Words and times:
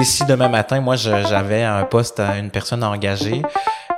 Sais, 0.00 0.04
si 0.04 0.24
demain 0.24 0.48
matin, 0.48 0.80
moi, 0.80 0.96
j'avais 0.96 1.62
un 1.62 1.84
poste 1.84 2.20
à 2.20 2.38
une 2.38 2.48
personne 2.48 2.82
à 2.82 2.88
engager, 2.88 3.42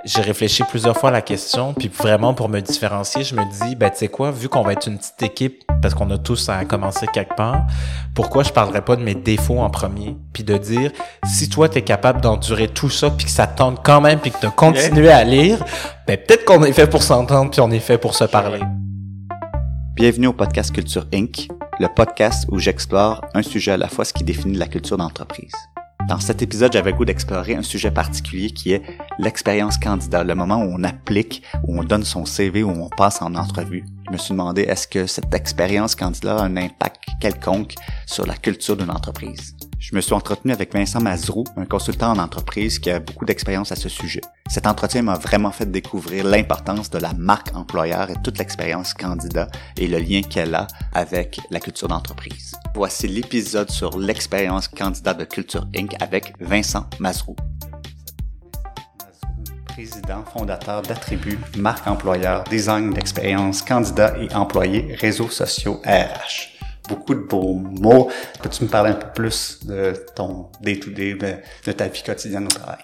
j'ai 0.04 0.21
réfléchi 0.21 0.64
plusieurs 0.64 0.96
fois 0.96 1.10
à 1.10 1.12
la 1.12 1.22
question, 1.22 1.74
puis 1.74 1.87
vraiment 1.87 2.35
pour 2.35 2.48
me 2.48 2.58
différencier, 2.58 3.22
je 3.22 3.37
me 3.37 3.44
dis, 3.44 3.76
ben 3.76 3.88
tu 3.88 3.98
sais 3.98 4.08
quoi, 4.08 4.33
vu 4.33 4.49
qu'on 4.49 4.62
va 4.62 4.72
être 4.72 4.88
une 4.88 4.99
petite 4.99 5.22
équipe, 5.22 5.62
parce 5.80 5.94
qu'on 5.94 6.10
a 6.10 6.19
tous 6.19 6.49
à 6.49 6.65
commencer 6.65 7.06
quelque 7.06 7.37
part, 7.37 7.69
pourquoi 8.17 8.42
je 8.42 8.51
parlerais 8.51 8.80
pas 8.80 8.96
de 8.96 9.03
mes 9.04 9.15
défauts 9.15 9.60
en 9.60 9.71
premier, 9.71 10.17
puis 10.33 10.42
de 10.42 10.58
dire, 10.58 10.90
si 11.24 11.49
toi 11.49 11.69
t'es 11.69 11.83
capable 11.83 12.21
d'endurer 12.21 12.66
tout 12.66 12.90
ça, 12.90 13.08
puis 13.08 13.26
que 13.26 13.30
ça 13.30 13.46
tente 13.46 13.78
quand 13.84 14.00
même, 14.00 14.19
puis 14.19 14.32
que 14.32 14.40
tu 14.40 14.50
continué 14.50 15.08
à 15.08 15.22
lire, 15.22 15.64
ben 16.09 16.16
peut-être 16.16 16.45
qu'on 16.45 16.64
est 16.64 16.73
fait 16.73 16.88
pour 16.88 17.05
s'entendre, 17.05 17.52
puis 17.52 17.60
on 17.60 17.70
est 17.70 17.78
fait 17.78 17.98
pour 17.98 18.16
se 18.16 18.24
parler. 18.24 18.60
Bienvenue 19.95 20.27
au 20.27 20.32
podcast 20.32 20.74
Culture 20.74 21.06
Inc., 21.14 21.46
le 21.78 21.87
podcast 21.87 22.45
où 22.50 22.59
j'explore 22.59 23.20
un 23.34 23.42
sujet 23.42 23.70
à 23.70 23.77
la 23.77 23.87
fois 23.87 24.05
ce 24.05 24.12
qui 24.12 24.24
définit 24.24 24.56
la 24.56 24.66
culture 24.66 24.96
d'entreprise. 24.96 25.52
Dans 26.09 26.19
cet 26.19 26.42
épisode, 26.42 26.73
j'avais 26.73 26.92
goût 26.92 27.05
d'explorer 27.05 27.55
un 27.55 27.62
sujet 27.62 27.91
particulier 27.91 28.51
qui 28.51 28.73
est 28.73 28.83
l'expérience 29.19 29.79
candidat, 29.79 30.25
le 30.25 30.34
moment 30.34 30.62
où 30.62 30.75
on 30.77 30.84
applique, 30.84 31.42
où 31.65 31.78
on 31.78 31.84
donne 31.84 32.05
son 32.05 32.25
CV, 32.25 32.62
où 32.62 32.70
on 32.70 32.88
passe 32.88 33.23
en 33.23 33.34
entrevue. 33.34 33.84
Je 34.06 34.12
me 34.12 34.19
suis 34.19 34.33
demandé 34.33 34.62
est-ce 34.62 34.88
que 34.88 35.06
cette 35.06 35.33
expérience 35.33 35.95
candidat 35.95 36.37
a 36.37 36.42
un 36.42 36.56
impact 36.56 37.02
quelconque 37.20 37.75
sur 38.06 38.27
la 38.27 38.34
culture 38.34 38.77
d'une 38.77 38.91
entreprise? 38.91 39.56
Je 39.82 39.96
me 39.96 40.00
suis 40.00 40.14
entretenu 40.14 40.52
avec 40.52 40.72
Vincent 40.72 41.00
Mazrou, 41.00 41.42
un 41.56 41.64
consultant 41.64 42.12
en 42.12 42.18
entreprise 42.20 42.78
qui 42.78 42.88
a 42.88 43.00
beaucoup 43.00 43.24
d'expérience 43.24 43.72
à 43.72 43.77
ce 43.77 43.88
sujet. 43.88 44.20
Cet 44.48 44.68
entretien 44.68 45.02
m'a 45.02 45.18
vraiment 45.18 45.50
fait 45.50 45.68
découvrir 45.68 46.24
l'importance 46.24 46.88
de 46.88 46.98
la 46.98 47.12
marque 47.14 47.52
employeur 47.56 48.08
et 48.08 48.14
toute 48.22 48.38
l'expérience 48.38 48.95
candidat 48.95 49.48
et 49.77 49.88
le 49.88 49.98
lien 49.98 50.22
qu'elle 50.22 50.55
a 50.55 50.68
avec 50.95 51.41
la 51.50 51.58
culture 51.58 51.88
d'entreprise. 51.88 52.55
Voici 52.77 53.08
l'épisode 53.08 53.70
sur 53.72 53.98
l'expérience 53.98 54.68
candidat 54.68 55.14
de 55.14 55.25
Culture 55.25 55.66
Inc. 55.77 55.97
avec 56.00 56.33
Vincent 56.38 56.88
Mazrou. 57.00 57.34
Président 59.66 60.22
fondateur 60.33 60.83
d'Attribut, 60.83 61.41
marque 61.56 61.88
employeur, 61.88 62.44
design 62.44 62.94
d'expérience, 62.94 63.62
candidat 63.62 64.14
et 64.20 64.33
employé, 64.33 64.94
réseaux 64.94 65.28
sociaux 65.28 65.83
RH 65.84 66.52
beaucoup 66.88 67.14
de 67.14 67.20
beaux 67.20 67.55
mots. 67.55 68.11
Peux-tu 68.42 68.64
me 68.64 68.69
parler 68.69 68.91
un 68.91 68.94
peu 68.94 69.08
plus 69.14 69.61
de 69.64 69.94
ton 70.14 70.48
day-to-day, 70.61 71.14
de, 71.14 71.72
ta 71.72 71.88
vie 71.88 72.02
quotidienne 72.02 72.44
au 72.44 72.48
travail? 72.48 72.78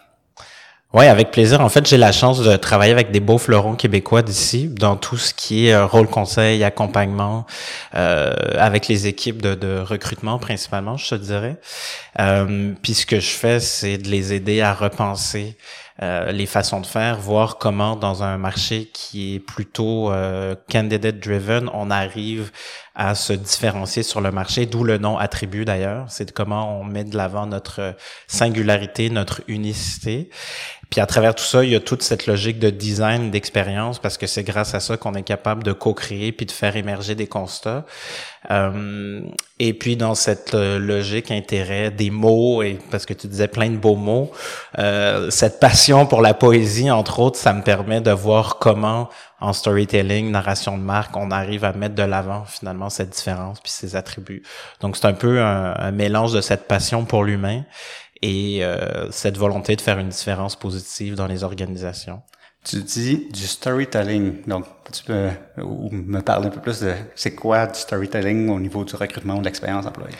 Oui, 0.94 1.04
avec 1.04 1.30
plaisir. 1.32 1.60
En 1.60 1.68
fait, 1.68 1.86
j'ai 1.86 1.98
la 1.98 2.12
chance 2.12 2.40
de 2.40 2.56
travailler 2.56 2.92
avec 2.92 3.10
des 3.10 3.20
beaux 3.20 3.36
fleurons 3.36 3.74
québécois 3.74 4.22
d'ici, 4.22 4.68
dans 4.68 4.96
tout 4.96 5.18
ce 5.18 5.34
qui 5.34 5.68
est 5.68 5.74
euh, 5.74 5.84
rôle 5.84 6.08
conseil, 6.08 6.64
accompagnement, 6.64 7.44
euh, 7.94 8.32
avec 8.56 8.88
les 8.88 9.06
équipes 9.06 9.42
de, 9.42 9.54
de, 9.54 9.80
recrutement 9.80 10.38
principalement, 10.38 10.96
je 10.96 11.10
te 11.10 11.14
dirais. 11.16 11.58
Euh, 12.20 12.72
puis 12.82 12.94
ce 12.94 13.04
que 13.04 13.20
je 13.20 13.28
fais, 13.28 13.60
c'est 13.60 13.98
de 13.98 14.08
les 14.08 14.32
aider 14.32 14.62
à 14.62 14.72
repenser 14.72 15.58
euh, 16.00 16.30
les 16.30 16.46
façons 16.46 16.80
de 16.80 16.86
faire, 16.86 17.18
voir 17.18 17.58
comment 17.58 17.96
dans 17.96 18.22
un 18.22 18.38
marché 18.38 18.88
qui 18.92 19.34
est 19.34 19.40
plutôt 19.40 20.12
euh, 20.12 20.54
candidate 20.70 21.18
driven, 21.18 21.68
on 21.74 21.90
arrive 21.90 22.52
à 22.94 23.14
se 23.14 23.32
différencier 23.32 24.02
sur 24.02 24.20
le 24.20 24.30
marché, 24.30 24.66
d'où 24.66 24.84
le 24.84 24.98
nom 24.98 25.18
attribut 25.18 25.64
d'ailleurs. 25.64 26.06
C'est 26.08 26.32
comment 26.32 26.80
on 26.80 26.84
met 26.84 27.04
de 27.04 27.16
l'avant 27.16 27.46
notre 27.46 27.96
singularité, 28.26 29.10
notre 29.10 29.42
unicité. 29.48 30.30
Puis 30.90 31.00
à 31.00 31.06
travers 31.06 31.34
tout 31.34 31.44
ça, 31.44 31.64
il 31.64 31.70
y 31.70 31.76
a 31.76 31.80
toute 31.80 32.02
cette 32.02 32.26
logique 32.26 32.58
de 32.58 32.70
design, 32.70 33.30
d'expérience, 33.30 33.98
parce 33.98 34.16
que 34.18 34.26
c'est 34.26 34.42
grâce 34.42 34.74
à 34.74 34.80
ça 34.80 34.96
qu'on 34.96 35.14
est 35.14 35.22
capable 35.22 35.62
de 35.62 35.72
co-créer 35.72 36.32
puis 36.32 36.46
de 36.46 36.50
faire 36.50 36.76
émerger 36.76 37.14
des 37.14 37.26
constats. 37.26 37.84
Euh, 38.50 39.20
et 39.58 39.74
puis 39.74 39.96
dans 39.96 40.14
cette 40.14 40.54
euh, 40.54 40.78
logique 40.78 41.30
intérêt 41.30 41.90
des 41.90 42.10
mots, 42.10 42.62
et 42.62 42.78
parce 42.90 43.04
que 43.04 43.12
tu 43.12 43.26
disais 43.26 43.48
plein 43.48 43.70
de 43.70 43.76
beaux 43.76 43.96
mots, 43.96 44.30
euh, 44.78 45.30
cette 45.30 45.60
passion 45.60 46.06
pour 46.06 46.22
la 46.22 46.34
poésie, 46.34 46.90
entre 46.90 47.20
autres, 47.20 47.38
ça 47.38 47.52
me 47.52 47.62
permet 47.62 48.00
de 48.00 48.10
voir 48.10 48.58
comment 48.58 49.08
en 49.40 49.52
storytelling, 49.52 50.30
narration 50.30 50.78
de 50.78 50.82
marque, 50.82 51.16
on 51.16 51.30
arrive 51.30 51.64
à 51.64 51.72
mettre 51.72 51.94
de 51.94 52.02
l'avant 52.02 52.44
finalement 52.44 52.90
cette 52.90 53.10
différence 53.10 53.60
puis 53.60 53.70
ses 53.70 53.94
attributs. 53.96 54.42
Donc 54.80 54.96
c'est 54.96 55.06
un 55.06 55.12
peu 55.12 55.40
un, 55.40 55.74
un 55.76 55.90
mélange 55.92 56.32
de 56.32 56.40
cette 56.40 56.66
passion 56.66 57.04
pour 57.04 57.22
l'humain 57.22 57.62
et 58.22 58.64
euh, 58.64 59.10
cette 59.10 59.36
volonté 59.36 59.76
de 59.76 59.80
faire 59.80 59.98
une 59.98 60.08
différence 60.08 60.56
positive 60.56 61.14
dans 61.14 61.26
les 61.26 61.44
organisations. 61.44 62.22
Tu 62.64 62.82
dis 62.82 63.28
du 63.32 63.46
storytelling, 63.46 64.42
donc 64.46 64.66
tu 64.92 65.04
peux 65.04 65.28
me 65.56 66.20
parler 66.20 66.48
un 66.48 66.50
peu 66.50 66.60
plus 66.60 66.80
de 66.80 66.92
c'est 67.14 67.34
quoi 67.34 67.66
du 67.66 67.78
storytelling 67.78 68.50
au 68.50 68.60
niveau 68.60 68.84
du 68.84 68.94
recrutement 68.94 69.36
ou 69.36 69.38
de 69.38 69.44
l'expérience 69.44 69.86
employée? 69.86 70.14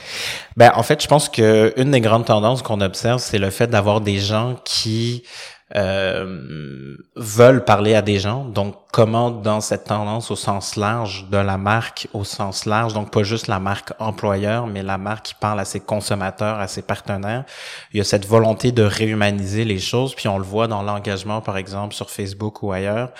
Ben 0.56 0.72
en 0.74 0.82
fait, 0.82 1.02
je 1.02 1.08
pense 1.08 1.28
que 1.28 1.74
une 1.76 1.90
des 1.90 2.00
grandes 2.00 2.24
tendances 2.24 2.62
qu'on 2.62 2.80
observe, 2.80 3.20
c'est 3.20 3.38
le 3.38 3.50
fait 3.50 3.66
d'avoir 3.66 4.00
des 4.00 4.18
gens 4.18 4.56
qui 4.64 5.24
euh, 5.76 6.96
veulent 7.16 7.64
parler 7.64 7.94
à 7.94 8.02
des 8.02 8.18
gens. 8.18 8.44
Donc, 8.44 8.76
comment 8.90 9.30
dans 9.30 9.60
cette 9.60 9.84
tendance 9.84 10.30
au 10.30 10.36
sens 10.36 10.76
large 10.76 11.26
de 11.30 11.36
la 11.36 11.58
marque, 11.58 12.08
au 12.14 12.24
sens 12.24 12.64
large, 12.64 12.94
donc 12.94 13.12
pas 13.12 13.22
juste 13.22 13.48
la 13.48 13.60
marque 13.60 13.92
employeur, 13.98 14.66
mais 14.66 14.82
la 14.82 14.96
marque 14.96 15.26
qui 15.26 15.34
parle 15.34 15.60
à 15.60 15.66
ses 15.66 15.80
consommateurs, 15.80 16.58
à 16.58 16.68
ses 16.68 16.80
partenaires, 16.80 17.44
il 17.92 17.98
y 17.98 18.00
a 18.00 18.04
cette 18.04 18.26
volonté 18.26 18.72
de 18.72 18.82
réhumaniser 18.82 19.64
les 19.64 19.78
choses. 19.78 20.14
Puis 20.14 20.28
on 20.28 20.38
le 20.38 20.44
voit 20.44 20.68
dans 20.68 20.82
l'engagement, 20.82 21.42
par 21.42 21.58
exemple, 21.58 21.94
sur 21.94 22.10
Facebook 22.10 22.62
ou 22.62 22.72
ailleurs. 22.72 23.10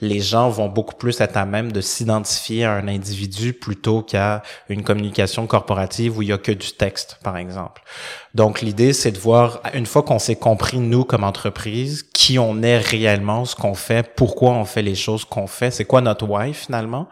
Les 0.00 0.20
gens 0.20 0.50
vont 0.50 0.68
beaucoup 0.68 0.96
plus 0.96 1.20
être 1.20 1.38
à 1.38 1.46
même 1.46 1.72
de 1.72 1.80
s'identifier 1.80 2.64
à 2.64 2.72
un 2.72 2.88
individu 2.88 3.54
plutôt 3.54 4.02
qu'à 4.02 4.42
une 4.68 4.84
communication 4.84 5.46
corporative 5.46 6.18
où 6.18 6.22
il 6.22 6.28
y 6.28 6.32
a 6.32 6.38
que 6.38 6.52
du 6.52 6.72
texte, 6.72 7.18
par 7.22 7.38
exemple. 7.38 7.82
Donc 8.34 8.60
l'idée, 8.60 8.92
c'est 8.92 9.12
de 9.12 9.18
voir, 9.18 9.60
une 9.74 9.86
fois 9.86 10.02
qu'on 10.02 10.18
s'est 10.18 10.36
compris, 10.36 10.78
nous, 10.78 11.04
comme 11.04 11.22
entreprise, 11.22 12.02
qui 12.02 12.38
on 12.38 12.62
est 12.62 12.78
réellement, 12.78 13.44
ce 13.44 13.54
qu'on 13.54 13.74
fait, 13.74 14.14
pourquoi 14.16 14.50
on 14.50 14.64
fait 14.64 14.82
les 14.82 14.96
choses 14.96 15.24
qu'on 15.24 15.46
fait, 15.46 15.70
c'est 15.70 15.84
quoi 15.84 16.00
notre 16.00 16.26
why 16.26 16.52
finalement. 16.52 17.08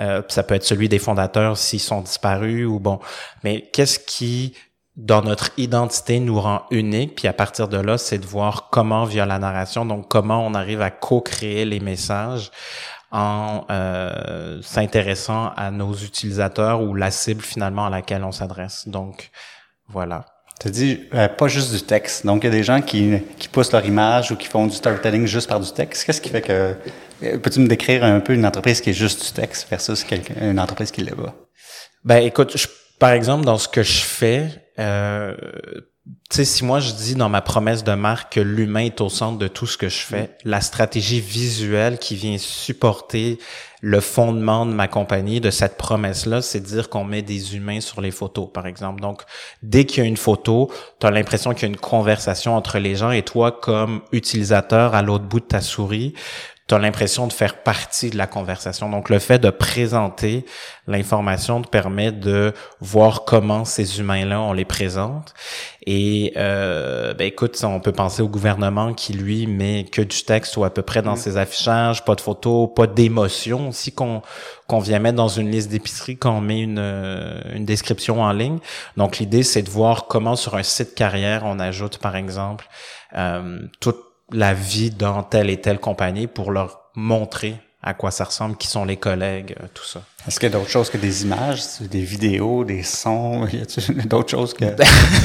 Euh, 0.00 0.22
ça 0.28 0.42
peut 0.42 0.56
être 0.56 0.64
celui 0.64 0.88
des 0.88 0.98
fondateurs 0.98 1.56
s'ils 1.56 1.80
sont 1.80 2.00
disparus 2.00 2.66
ou 2.66 2.80
bon. 2.80 2.98
Mais 3.44 3.70
qu'est-ce 3.72 4.00
qui 4.00 4.54
dans 4.96 5.22
notre 5.22 5.50
identité 5.56 6.18
nous 6.18 6.40
rend 6.40 6.62
unique, 6.72 7.14
puis 7.14 7.28
à 7.28 7.32
partir 7.32 7.68
de 7.68 7.76
là, 7.76 7.98
c'est 7.98 8.18
de 8.18 8.26
voir 8.26 8.68
comment 8.70 9.04
via 9.04 9.26
la 9.26 9.38
narration, 9.38 9.86
donc 9.86 10.08
comment 10.08 10.44
on 10.44 10.54
arrive 10.54 10.82
à 10.82 10.90
co-créer 10.90 11.64
les 11.64 11.78
messages 11.78 12.50
en 13.12 13.64
euh, 13.70 14.60
s'intéressant 14.60 15.52
à 15.56 15.70
nos 15.70 15.94
utilisateurs 15.94 16.82
ou 16.82 16.94
la 16.94 17.12
cible 17.12 17.42
finalement 17.42 17.86
à 17.86 17.90
laquelle 17.90 18.24
on 18.24 18.32
s'adresse. 18.32 18.88
Donc 18.88 19.30
voilà. 19.86 20.24
Tu 20.60 20.70
dit 20.70 21.00
euh, 21.14 21.28
pas 21.28 21.46
juste 21.46 21.72
du 21.72 21.82
texte. 21.82 22.26
Donc, 22.26 22.42
il 22.42 22.46
y 22.46 22.50
a 22.50 22.52
des 22.52 22.64
gens 22.64 22.82
qui, 22.82 23.12
qui 23.38 23.48
poussent 23.48 23.72
leur 23.72 23.84
image 23.84 24.32
ou 24.32 24.36
qui 24.36 24.48
font 24.48 24.66
du 24.66 24.74
storytelling 24.74 25.26
juste 25.26 25.48
par 25.48 25.60
du 25.60 25.70
texte. 25.70 26.04
Qu'est-ce 26.04 26.20
qui 26.20 26.30
fait 26.30 26.42
que. 26.42 26.74
Euh, 27.22 27.38
peux-tu 27.38 27.60
me 27.60 27.68
décrire 27.68 28.04
un 28.04 28.20
peu 28.20 28.32
une 28.34 28.46
entreprise 28.46 28.80
qui 28.80 28.90
est 28.90 28.94
juste 28.94 29.24
du 29.24 29.32
texte 29.32 29.68
versus 29.68 30.04
une 30.40 30.58
entreprise 30.58 30.90
qui 30.90 31.02
l'est 31.02 31.14
pas? 31.14 31.34
Ben, 32.04 32.24
écoute, 32.24 32.56
par 32.98 33.10
exemple, 33.10 33.44
dans 33.44 33.58
ce 33.58 33.68
que 33.68 33.82
je 33.82 34.00
fais, 34.00 34.48
euh, 34.78 35.34
sais, 36.30 36.44
si 36.44 36.64
moi 36.64 36.80
je 36.80 36.92
dis 36.92 37.14
dans 37.14 37.28
ma 37.28 37.40
promesse 37.40 37.84
de 37.84 37.94
marque 37.94 38.34
que 38.34 38.40
l'humain 38.40 38.84
est 38.84 39.00
au 39.00 39.08
centre 39.08 39.38
de 39.38 39.48
tout 39.48 39.66
ce 39.66 39.78
que 39.78 39.88
je 39.88 39.98
fais, 39.98 40.22
mm. 40.22 40.28
la 40.50 40.60
stratégie 40.60 41.20
visuelle 41.20 41.98
qui 41.98 42.16
vient 42.16 42.38
supporter 42.38 43.38
le 43.80 44.00
fondement 44.00 44.66
de 44.66 44.72
ma 44.72 44.88
compagnie, 44.88 45.40
de 45.40 45.50
cette 45.50 45.76
promesse-là, 45.76 46.42
c'est 46.42 46.60
de 46.60 46.66
dire 46.66 46.88
qu'on 46.88 47.04
met 47.04 47.22
des 47.22 47.54
humains 47.54 47.80
sur 47.80 48.00
les 48.00 48.10
photos, 48.10 48.48
par 48.52 48.66
exemple. 48.66 49.00
Donc, 49.00 49.22
dès 49.62 49.84
qu'il 49.84 50.02
y 50.02 50.06
a 50.06 50.08
une 50.08 50.16
photo, 50.16 50.70
tu 51.00 51.06
as 51.06 51.10
l'impression 51.10 51.54
qu'il 51.54 51.62
y 51.62 51.66
a 51.66 51.68
une 51.68 51.76
conversation 51.76 52.56
entre 52.56 52.78
les 52.78 52.96
gens 52.96 53.12
et 53.12 53.22
toi, 53.22 53.52
comme 53.52 54.02
utilisateur 54.10 54.94
à 54.94 55.02
l'autre 55.02 55.24
bout 55.24 55.40
de 55.40 55.46
ta 55.46 55.60
souris, 55.60 56.14
tu 56.68 56.74
as 56.74 56.78
l'impression 56.78 57.26
de 57.26 57.32
faire 57.32 57.62
partie 57.62 58.10
de 58.10 58.18
la 58.18 58.26
conversation. 58.26 58.90
Donc, 58.90 59.08
le 59.08 59.18
fait 59.18 59.38
de 59.38 59.48
présenter 59.48 60.44
l'information 60.86 61.62
te 61.62 61.68
permet 61.68 62.12
de 62.12 62.52
voir 62.80 63.24
comment 63.24 63.64
ces 63.64 63.98
humains-là, 63.98 64.40
on 64.40 64.52
les 64.52 64.66
présente. 64.66 65.32
Et, 65.86 66.34
euh, 66.36 67.14
ben 67.14 67.26
écoute, 67.26 67.58
on 67.64 67.80
peut 67.80 67.92
penser 67.92 68.20
au 68.20 68.28
gouvernement 68.28 68.92
qui, 68.92 69.14
lui, 69.14 69.46
met 69.46 69.86
que 69.90 70.02
du 70.02 70.22
texte 70.24 70.58
ou 70.58 70.64
à 70.64 70.70
peu 70.70 70.82
près 70.82 71.00
dans 71.00 71.14
mm. 71.14 71.16
ses 71.16 71.36
affichages, 71.38 72.04
pas 72.04 72.14
de 72.14 72.20
photos, 72.20 72.68
pas 72.76 72.86
d'émotions 72.86 73.68
aussi 73.70 73.92
qu'on 73.92 74.22
qu'on 74.66 74.80
vient 74.80 74.98
mettre 74.98 75.16
dans 75.16 75.28
une 75.28 75.50
liste 75.50 75.70
d'épicerie 75.70 76.18
quand 76.18 76.36
on 76.36 76.42
met 76.42 76.60
une, 76.60 76.78
une 77.54 77.64
description 77.64 78.20
en 78.20 78.32
ligne. 78.32 78.58
Donc, 78.98 79.16
l'idée, 79.16 79.42
c'est 79.42 79.62
de 79.62 79.70
voir 79.70 80.08
comment 80.08 80.36
sur 80.36 80.56
un 80.56 80.62
site 80.62 80.94
carrière, 80.94 81.44
on 81.46 81.58
ajoute, 81.58 81.96
par 81.96 82.16
exemple, 82.16 82.66
euh, 83.16 83.60
toute 83.80 84.07
la 84.32 84.54
vie 84.54 84.90
dans 84.90 85.22
telle 85.22 85.50
et 85.50 85.60
telle 85.60 85.78
compagnie 85.78 86.26
pour 86.26 86.50
leur 86.52 86.90
montrer 86.94 87.56
à 87.82 87.94
quoi 87.94 88.10
ça 88.10 88.24
ressemble, 88.24 88.56
qui 88.56 88.66
sont 88.66 88.84
les 88.84 88.96
collègues, 88.96 89.54
euh, 89.62 89.66
tout 89.72 89.84
ça. 89.84 90.02
Est-ce 90.26 90.40
qu'il 90.40 90.50
y 90.50 90.52
a 90.52 90.58
d'autres 90.58 90.70
choses 90.70 90.90
que 90.90 90.98
des 90.98 91.22
images, 91.22 91.60
des 91.80 92.00
vidéos, 92.00 92.64
des 92.64 92.82
sons? 92.82 93.46
Y 93.52 93.62
a 93.62 94.04
d'autres 94.04 94.30
choses 94.30 94.52
que... 94.52 94.64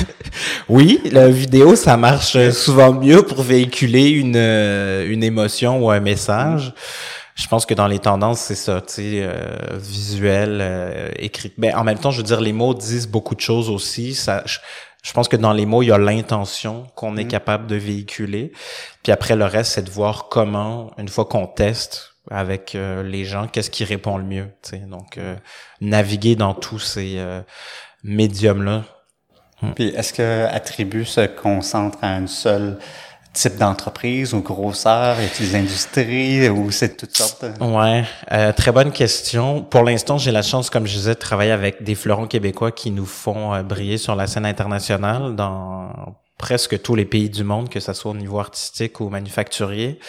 oui, 0.70 1.02
la 1.12 1.30
vidéo, 1.30 1.76
ça 1.76 1.98
marche 1.98 2.52
souvent 2.52 2.94
mieux 2.94 3.24
pour 3.24 3.42
véhiculer 3.42 4.10
une, 4.10 4.36
euh, 4.36 5.12
une 5.12 5.24
émotion 5.24 5.84
ou 5.84 5.90
un 5.90 6.00
message. 6.00 6.74
Je 7.36 7.48
pense 7.48 7.66
que 7.66 7.74
dans 7.74 7.88
les 7.88 7.98
tendances, 7.98 8.42
c'est 8.42 8.56
ça, 8.56 8.80
tu 8.82 8.94
sais, 8.94 9.24
euh, 9.24 9.80
visuel, 9.80 11.12
écrit. 11.18 11.52
Ben, 11.58 11.76
en 11.76 11.84
même 11.84 11.98
temps, 11.98 12.12
je 12.12 12.18
veux 12.18 12.24
dire, 12.24 12.40
les 12.40 12.54
mots 12.54 12.76
disent 12.76 13.08
beaucoup 13.08 13.34
de 13.34 13.42
choses 13.42 13.72
aussi. 13.72 14.14
Ça, 14.14 14.44
Je 14.46 14.60
pense 15.12 15.28
que 15.28 15.36
dans 15.36 15.52
les 15.52 15.66
mots, 15.66 15.84
il 15.84 15.88
y 15.88 15.92
a 15.92 15.98
l'intention 15.98 16.88
qu'on 16.96 17.18
est 17.18 17.26
mm. 17.26 17.30
capable 17.30 17.68
de 17.68 17.76
véhiculer. 17.76 18.54
Puis 19.04 19.12
après, 19.12 19.36
le 19.36 19.46
reste, 19.46 19.74
c'est 19.74 19.84
de 19.84 19.90
voir 19.90 20.30
comment, 20.30 20.92
une 20.98 21.10
fois 21.10 21.26
qu'on 21.26 21.46
teste 21.46 22.14
avec 22.32 22.74
euh, 22.74 23.04
les 23.04 23.26
gens, 23.26 23.48
qu'est-ce 23.48 23.70
qui 23.70 23.84
répond 23.84 24.18
le 24.18 24.24
mieux. 24.24 24.48
Donc, 24.88 25.18
euh, 25.18 25.36
naviguer 25.82 26.38
dans 26.38 26.54
tous 26.54 26.80
ces 26.80 27.16
euh, 27.18 27.42
médiums-là. 28.06 28.86
Mm. 29.62 29.72
Puis 29.74 29.88
est-ce 29.90 30.14
que 30.14 30.46
Attribut 30.46 31.06
se 31.06 31.28
concentre 31.28 31.98
à 32.02 32.18
une 32.18 32.30
seule 32.30 32.80
type 33.34 33.58
d'entreprise 33.58 34.34
ou 34.34 34.42
grosseur? 34.42 35.18
Des 35.40 35.56
industries 35.56 36.50
ou 36.50 36.72
c'est 36.72 36.96
toutes 36.96 37.18
sortes? 37.18 37.46
Ouais, 37.60 38.06
euh, 38.32 38.52
très 38.54 38.72
bonne 38.72 38.92
question. 38.92 39.62
Pour 39.64 39.84
l'instant, 39.84 40.18
j'ai 40.18 40.32
la 40.32 40.44
chance, 40.44 40.70
comme 40.70 40.86
je 40.86 40.94
disais, 40.94 41.16
de 41.16 41.20
travailler 41.20 41.52
avec 41.52 41.84
des 41.84 41.96
fleurons 41.96 42.28
québécois 42.28 42.72
qui 42.72 42.92
nous 42.92 43.06
font 43.06 43.54
euh, 43.54 43.64
briller 43.64 43.98
sur 43.98 44.16
la 44.16 44.28
scène 44.28 44.46
internationale 44.46 45.36
dans 45.36 46.16
presque 46.38 46.82
tous 46.82 46.96
les 46.96 47.06
pays 47.06 47.30
du 47.30 47.44
monde, 47.44 47.70
que 47.70 47.80
ce 47.80 47.94
soit 47.94 48.12
au 48.12 48.16
niveau 48.16 48.40
artistique 48.40 49.00
ou 49.00 49.10
manufacturier. 49.10 50.00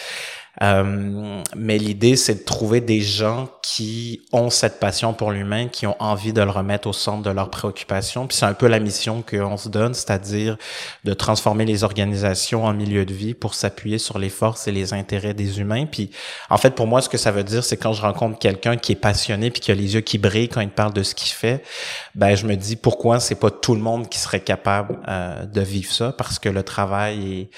Euh, 0.61 1.41
mais 1.55 1.77
l'idée, 1.77 2.15
c'est 2.15 2.35
de 2.35 2.43
trouver 2.43 2.81
des 2.81 3.01
gens 3.01 3.49
qui 3.61 4.21
ont 4.31 4.49
cette 4.49 4.79
passion 4.79 5.13
pour 5.13 5.31
l'humain, 5.31 5.67
qui 5.67 5.85
ont 5.87 5.95
envie 5.99 6.33
de 6.33 6.41
le 6.41 6.49
remettre 6.49 6.87
au 6.87 6.93
centre 6.93 7.23
de 7.23 7.29
leurs 7.29 7.49
préoccupations. 7.49 8.27
Puis 8.27 8.37
c'est 8.37 8.45
un 8.45 8.53
peu 8.53 8.67
la 8.67 8.79
mission 8.79 9.23
qu'on 9.27 9.57
se 9.57 9.69
donne, 9.69 9.93
c'est-à-dire 9.93 10.57
de 11.03 11.13
transformer 11.13 11.65
les 11.65 11.83
organisations 11.83 12.65
en 12.65 12.73
milieu 12.73 13.05
de 13.05 13.13
vie 13.13 13.33
pour 13.33 13.53
s'appuyer 13.53 13.97
sur 13.97 14.19
les 14.19 14.29
forces 14.29 14.67
et 14.67 14.71
les 14.71 14.93
intérêts 14.93 15.33
des 15.33 15.59
humains. 15.59 15.85
Puis 15.85 16.09
en 16.49 16.57
fait, 16.57 16.71
pour 16.71 16.87
moi, 16.87 17.01
ce 17.01 17.09
que 17.09 17.17
ça 17.17 17.31
veut 17.31 17.43
dire, 17.43 17.63
c'est 17.63 17.77
quand 17.77 17.93
je 17.93 18.01
rencontre 18.01 18.39
quelqu'un 18.39 18.77
qui 18.77 18.93
est 18.93 18.95
passionné 18.95 19.51
puis 19.51 19.61
qui 19.61 19.71
a 19.71 19.75
les 19.75 19.95
yeux 19.95 20.01
qui 20.01 20.17
brillent 20.17 20.49
quand 20.49 20.61
il 20.61 20.69
parle 20.69 20.93
de 20.93 21.03
ce 21.03 21.15
qu'il 21.15 21.33
fait, 21.33 21.63
ben 22.15 22.35
je 22.35 22.45
me 22.45 22.55
dis 22.55 22.75
pourquoi 22.75 23.19
c'est 23.19 23.35
pas 23.35 23.51
tout 23.51 23.75
le 23.75 23.81
monde 23.81 24.09
qui 24.09 24.19
serait 24.19 24.39
capable 24.39 24.99
euh, 25.07 25.45
de 25.45 25.61
vivre 25.61 25.91
ça? 25.91 26.13
Parce 26.13 26.39
que 26.39 26.49
le 26.49 26.63
travail 26.63 27.41
est 27.41 27.49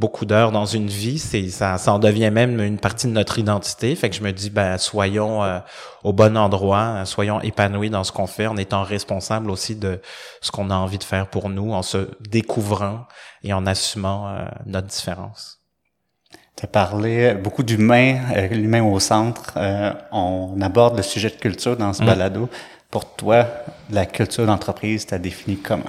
beaucoup 0.00 0.24
d'heures 0.24 0.50
dans 0.50 0.64
une 0.64 0.88
vie, 0.88 1.18
c'est 1.18 1.48
ça, 1.50 1.76
ça 1.76 1.92
en 1.92 1.98
devient 1.98 2.30
même 2.30 2.58
une 2.58 2.78
partie 2.78 3.06
de 3.06 3.12
notre 3.12 3.38
identité. 3.38 3.94
Fait 3.94 4.08
que 4.08 4.16
je 4.16 4.22
me 4.22 4.32
dis, 4.32 4.48
ben 4.48 4.78
soyons 4.78 5.44
euh, 5.44 5.58
au 6.02 6.14
bon 6.14 6.38
endroit, 6.38 7.04
soyons 7.04 7.40
épanouis 7.42 7.90
dans 7.90 8.02
ce 8.02 8.10
qu'on 8.10 8.26
fait, 8.26 8.46
en 8.46 8.56
étant 8.56 8.82
responsables 8.82 9.50
aussi 9.50 9.76
de 9.76 10.00
ce 10.40 10.50
qu'on 10.50 10.70
a 10.70 10.74
envie 10.74 10.96
de 10.96 11.04
faire 11.04 11.28
pour 11.28 11.50
nous, 11.50 11.72
en 11.72 11.82
se 11.82 12.08
découvrant 12.20 13.06
et 13.44 13.52
en 13.52 13.66
assumant 13.66 14.28
euh, 14.28 14.46
notre 14.64 14.88
différence. 14.88 15.58
Tu 16.56 16.64
as 16.64 16.68
parlé 16.68 17.34
beaucoup 17.34 17.62
d'humain, 17.62 18.20
euh, 18.34 18.48
l'humain 18.48 18.82
au 18.82 18.98
centre. 19.00 19.52
on 20.12 20.58
aborde 20.62 20.96
le 20.96 21.02
sujet 21.02 21.28
de 21.28 21.36
culture 21.36 21.76
dans 21.76 21.92
ce 21.92 22.02
mm. 22.02 22.06
balado. 22.06 22.48
Pour 22.90 23.04
toi, 23.14 23.46
la 23.90 24.06
culture 24.06 24.46
d'entreprise, 24.46 25.06
t'as 25.06 25.18
défini 25.18 25.56
comment? 25.56 25.84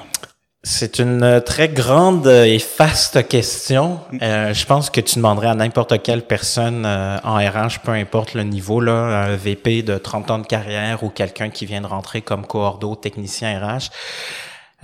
C'est 0.63 0.99
une 0.99 1.23
euh, 1.23 1.39
très 1.39 1.69
grande 1.69 2.27
et 2.27 2.63
vaste 2.77 3.27
question. 3.27 3.99
Euh, 4.21 4.53
je 4.53 4.65
pense 4.67 4.91
que 4.91 5.01
tu 5.01 5.15
demanderais 5.15 5.47
à 5.47 5.55
n'importe 5.55 6.03
quelle 6.03 6.21
personne 6.21 6.85
euh, 6.85 7.17
en 7.23 7.37
RH, 7.37 7.79
peu 7.83 7.89
importe 7.93 8.35
le 8.35 8.43
niveau, 8.43 8.79
là, 8.79 9.23
un 9.23 9.35
VP 9.35 9.81
de 9.81 9.97
30 9.97 10.29
ans 10.29 10.37
de 10.37 10.45
carrière 10.45 11.03
ou 11.03 11.09
quelqu'un 11.09 11.49
qui 11.49 11.65
vient 11.65 11.81
de 11.81 11.87
rentrer 11.87 12.21
comme 12.21 12.45
coordo 12.45 12.93
technicien 12.93 13.59
RH. 13.59 13.89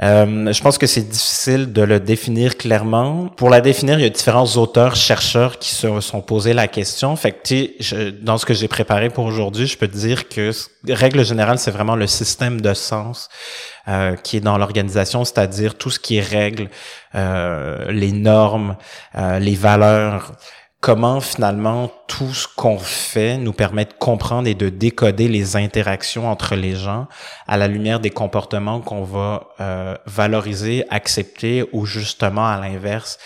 Euh, 0.04 0.54
je 0.54 0.62
pense 0.62 0.78
que 0.78 0.86
c'est 0.86 1.10
difficile 1.10 1.74
de 1.74 1.82
le 1.82 2.00
définir 2.00 2.58
clairement. 2.58 3.28
Pour 3.36 3.50
la 3.50 3.62
définir, 3.62 3.98
il 4.00 4.04
y 4.04 4.06
a 4.06 4.10
différents 4.10 4.46
auteurs, 4.58 4.96
chercheurs 4.96 5.58
qui 5.58 5.74
se 5.74 6.00
sont 6.02 6.22
posés 6.22 6.54
la 6.54 6.68
question. 6.68 7.16
Fait 7.16 7.32
que, 7.32 7.56
je, 7.80 8.10
dans 8.10 8.38
ce 8.38 8.46
que 8.46 8.54
j'ai 8.54 8.68
préparé 8.68 9.10
pour 9.10 9.26
aujourd'hui, 9.26 9.66
je 9.66 9.78
peux 9.78 9.88
dire 9.88 10.30
que, 10.30 10.52
règle 10.88 11.26
générale, 11.26 11.58
c'est 11.58 11.72
vraiment 11.72 11.96
le 11.96 12.06
système 12.06 12.62
de 12.62 12.74
sens 12.76 13.30
euh, 13.88 14.16
qui 14.16 14.38
est 14.38 14.42
dans 14.42 14.58
l'organisation, 14.58 15.26
c'est-à-dire 15.26 15.76
tout 15.76 15.90
ce 15.90 16.00
qui 16.00 16.18
est 16.18 16.22
règles, 16.22 16.70
euh, 17.16 17.92
les 17.92 18.12
normes, 18.12 18.76
euh, 19.16 19.40
les 19.40 19.56
valeurs, 19.56 20.34
comment 20.82 21.20
finalement 21.20 21.92
tout 22.08 22.34
ce 22.34 22.48
qu'on 22.48 22.78
fait 22.78 23.38
nous 23.38 23.54
permet 23.54 23.86
de 23.86 23.94
comprendre 23.94 24.48
et 24.48 24.54
de 24.54 24.70
décoder 24.70 25.28
les 25.28 25.56
interactions 25.56 26.30
entre 26.30 26.56
les 26.56 26.76
gens 26.76 27.08
à 27.48 27.58
la 27.58 27.68
lumière 27.68 28.00
des 28.00 28.12
comportements 28.12 28.80
qu'on 28.80 29.04
va 29.04 29.50
euh, 29.60 29.96
valoriser, 30.06 30.86
accepter 30.90 31.68
ou 31.74 31.86
justement 31.86 32.48
à 32.48 32.60
l'inverse 32.60 33.18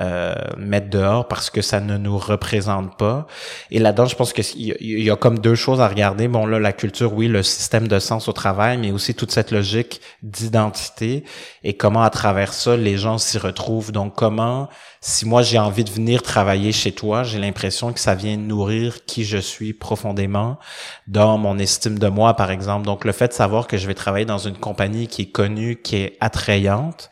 euh, 0.00 0.34
mettre 0.56 0.90
dehors 0.90 1.26
parce 1.26 1.50
que 1.50 1.60
ça 1.60 1.80
ne 1.80 1.96
nous 1.96 2.18
représente 2.18 2.96
pas. 2.96 3.26
Et 3.70 3.78
là-dedans, 3.80 4.06
je 4.06 4.14
pense 4.14 4.32
qu'il 4.32 4.44
y, 4.56 5.02
y, 5.02 5.10
a 5.10 5.16
comme 5.16 5.40
deux 5.40 5.56
choses 5.56 5.80
à 5.80 5.88
regarder. 5.88 6.28
Bon, 6.28 6.46
là, 6.46 6.60
la 6.60 6.72
culture, 6.72 7.12
oui, 7.12 7.26
le 7.26 7.42
système 7.42 7.88
de 7.88 7.98
sens 7.98 8.28
au 8.28 8.32
travail, 8.32 8.78
mais 8.78 8.92
aussi 8.92 9.14
toute 9.14 9.32
cette 9.32 9.50
logique 9.50 10.00
d'identité 10.22 11.24
et 11.64 11.74
comment 11.76 12.02
à 12.02 12.10
travers 12.10 12.52
ça, 12.52 12.76
les 12.76 12.96
gens 12.96 13.18
s'y 13.18 13.38
retrouvent. 13.38 13.92
Donc, 13.92 14.14
comment, 14.14 14.68
si 15.00 15.26
moi 15.26 15.42
j'ai 15.42 15.58
envie 15.58 15.84
de 15.84 15.90
venir 15.90 16.22
travailler 16.22 16.72
chez 16.72 16.92
toi, 16.92 17.24
j'ai 17.24 17.38
l'impression 17.38 17.92
que 17.92 18.00
ça 18.00 18.14
vient 18.14 18.36
nourrir 18.36 19.04
qui 19.04 19.24
je 19.24 19.38
suis 19.38 19.72
profondément 19.72 20.58
dans 21.06 21.38
mon 21.38 21.58
estime 21.58 21.98
de 21.98 22.08
moi, 22.08 22.34
par 22.34 22.50
exemple. 22.50 22.86
Donc, 22.86 23.04
le 23.04 23.12
fait 23.12 23.28
de 23.28 23.32
savoir 23.32 23.66
que 23.66 23.76
je 23.76 23.86
vais 23.86 23.94
travailler 23.94 24.26
dans 24.26 24.38
une 24.38 24.56
compagnie 24.56 25.08
qui 25.08 25.22
est 25.22 25.30
connue, 25.30 25.76
qui 25.82 25.96
est 25.96 26.16
attrayante, 26.20 27.10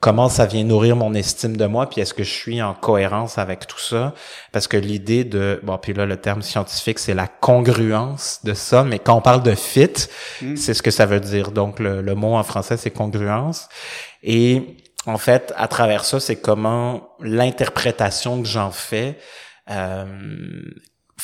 comment 0.00 0.28
ça 0.28 0.46
vient 0.46 0.64
nourrir 0.64 0.96
mon 0.96 1.14
estime 1.14 1.56
de 1.56 1.66
moi, 1.66 1.88
puis 1.88 2.00
est-ce 2.00 2.14
que 2.14 2.24
je 2.24 2.32
suis 2.32 2.62
en 2.62 2.74
cohérence 2.74 3.38
avec 3.38 3.66
tout 3.66 3.78
ça? 3.78 4.14
Parce 4.52 4.68
que 4.68 4.76
l'idée 4.76 5.24
de, 5.24 5.60
bon, 5.62 5.78
puis 5.78 5.92
là, 5.92 6.06
le 6.06 6.16
terme 6.16 6.42
scientifique, 6.42 6.98
c'est 6.98 7.14
la 7.14 7.26
congruence 7.26 8.40
de 8.44 8.54
ça, 8.54 8.84
mais 8.84 8.98
quand 8.98 9.14
on 9.14 9.22
parle 9.22 9.42
de 9.42 9.54
fit, 9.54 10.08
mm. 10.42 10.56
c'est 10.56 10.74
ce 10.74 10.82
que 10.82 10.90
ça 10.90 11.06
veut 11.06 11.20
dire. 11.20 11.52
Donc, 11.52 11.78
le, 11.78 12.02
le 12.02 12.14
mot 12.14 12.34
en 12.34 12.42
français, 12.42 12.76
c'est 12.76 12.90
congruence. 12.90 13.68
Et 14.22 14.76
en 15.06 15.18
fait, 15.18 15.52
à 15.56 15.68
travers 15.68 16.04
ça, 16.04 16.20
c'est 16.20 16.36
comment 16.36 17.08
l'interprétation 17.20 18.42
que 18.42 18.48
j'en 18.48 18.70
fais 18.70 19.18
euh, 19.70 20.04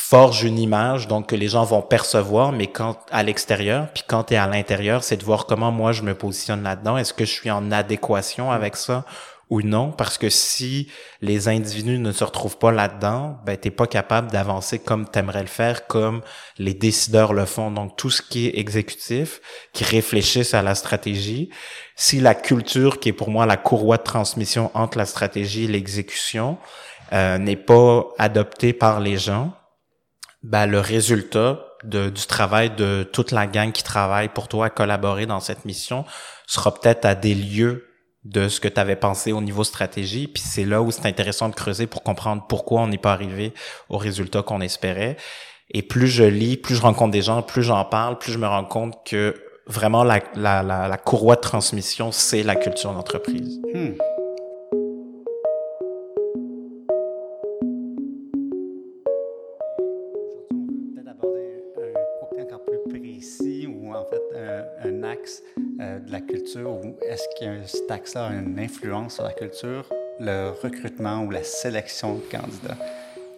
forge 0.00 0.44
une 0.44 0.58
image 0.58 1.08
donc 1.08 1.28
que 1.28 1.36
les 1.36 1.48
gens 1.48 1.64
vont 1.64 1.82
percevoir 1.82 2.52
mais 2.52 2.66
quand 2.66 2.96
à 3.12 3.22
l'extérieur 3.22 3.88
puis 3.92 4.02
quand 4.06 4.24
tu 4.24 4.34
es 4.34 4.36
à 4.38 4.46
l'intérieur 4.46 5.04
c'est 5.04 5.18
de 5.18 5.24
voir 5.24 5.44
comment 5.46 5.70
moi 5.70 5.92
je 5.92 6.02
me 6.02 6.14
positionne 6.14 6.62
là-dedans. 6.62 6.96
Est-ce 6.96 7.12
que 7.12 7.24
je 7.24 7.32
suis 7.32 7.50
en 7.50 7.70
adéquation 7.70 8.50
avec 8.50 8.76
ça 8.76 9.04
ou 9.50 9.62
non? 9.62 9.92
Parce 9.92 10.16
que 10.16 10.30
si 10.30 10.88
les 11.20 11.48
individus 11.48 11.98
ne 11.98 12.12
se 12.12 12.24
retrouvent 12.24 12.56
pas 12.56 12.72
là-dedans 12.72 13.38
ben 13.44 13.58
t'es 13.58 13.70
pas 13.70 13.86
capable 13.86 14.30
d'avancer 14.30 14.78
comme 14.78 15.06
t'aimerais 15.06 15.42
le 15.42 15.48
faire 15.48 15.86
comme 15.86 16.22
les 16.58 16.74
décideurs 16.74 17.34
le 17.34 17.44
font. 17.44 17.70
Donc 17.70 17.96
tout 17.96 18.10
ce 18.10 18.22
qui 18.22 18.46
est 18.46 18.58
exécutif 18.58 19.40
qui 19.74 19.84
réfléchissent 19.84 20.54
à 20.54 20.62
la 20.62 20.74
stratégie 20.74 21.50
si 21.94 22.20
la 22.20 22.34
culture 22.34 23.00
qui 23.00 23.10
est 23.10 23.12
pour 23.12 23.30
moi 23.30 23.44
la 23.44 23.58
courroie 23.58 23.98
de 23.98 24.02
transmission 24.02 24.70
entre 24.74 24.96
la 24.96 25.06
stratégie 25.06 25.64
et 25.64 25.68
l'exécution 25.68 26.56
euh, 27.12 27.38
n'est 27.38 27.56
pas 27.56 28.08
adoptée 28.18 28.72
par 28.72 29.00
les 29.00 29.18
gens 29.18 29.52
ben, 30.42 30.66
le 30.66 30.80
résultat 30.80 31.66
de, 31.84 32.10
du 32.10 32.26
travail 32.26 32.70
de 32.70 33.08
toute 33.10 33.30
la 33.30 33.46
gang 33.46 33.72
qui 33.72 33.82
travaille 33.82 34.28
pour 34.28 34.48
toi 34.48 34.66
à 34.66 34.70
collaborer 34.70 35.26
dans 35.26 35.40
cette 35.40 35.64
mission 35.64 36.04
sera 36.46 36.74
peut-être 36.74 37.04
à 37.04 37.14
des 37.14 37.34
lieux 37.34 37.86
de 38.24 38.48
ce 38.48 38.60
que 38.60 38.68
tu 38.68 38.78
avais 38.78 38.96
pensé 38.96 39.32
au 39.32 39.40
niveau 39.40 39.64
stratégie. 39.64 40.26
Puis 40.26 40.42
c'est 40.44 40.64
là 40.64 40.82
où 40.82 40.90
c'est 40.90 41.06
intéressant 41.06 41.48
de 41.48 41.54
creuser 41.54 41.86
pour 41.86 42.02
comprendre 42.02 42.44
pourquoi 42.48 42.82
on 42.82 42.86
n'est 42.86 42.98
pas 42.98 43.12
arrivé 43.12 43.54
au 43.88 43.96
résultat 43.96 44.42
qu'on 44.42 44.60
espérait. 44.60 45.16
Et 45.70 45.82
plus 45.82 46.08
je 46.08 46.24
lis, 46.24 46.56
plus 46.56 46.74
je 46.74 46.82
rencontre 46.82 47.12
des 47.12 47.22
gens, 47.22 47.42
plus 47.42 47.62
j'en 47.62 47.84
parle, 47.84 48.18
plus 48.18 48.32
je 48.32 48.38
me 48.38 48.46
rends 48.46 48.64
compte 48.64 49.06
que 49.06 49.34
vraiment 49.66 50.04
la, 50.04 50.20
la, 50.34 50.62
la, 50.62 50.98
courroie 50.98 51.36
de 51.36 51.40
transmission, 51.40 52.10
c'est 52.12 52.42
la 52.42 52.56
culture 52.56 52.92
d'entreprise. 52.92 53.60
Hmm. 53.72 53.92
Euh, 65.80 65.98
de 65.98 66.12
la 66.12 66.20
culture 66.20 66.70
ou 66.70 66.96
est-ce 67.08 67.24
que 67.40 67.66
cet 67.66 67.90
axe-là 67.90 68.26
a 68.26 68.32
une 68.32 68.58
influence 68.58 69.14
sur 69.14 69.24
la 69.24 69.32
culture, 69.32 69.88
le 70.18 70.50
recrutement 70.62 71.22
ou 71.24 71.30
la 71.30 71.42
sélection 71.42 72.14
de 72.14 72.20
candidats? 72.20 72.76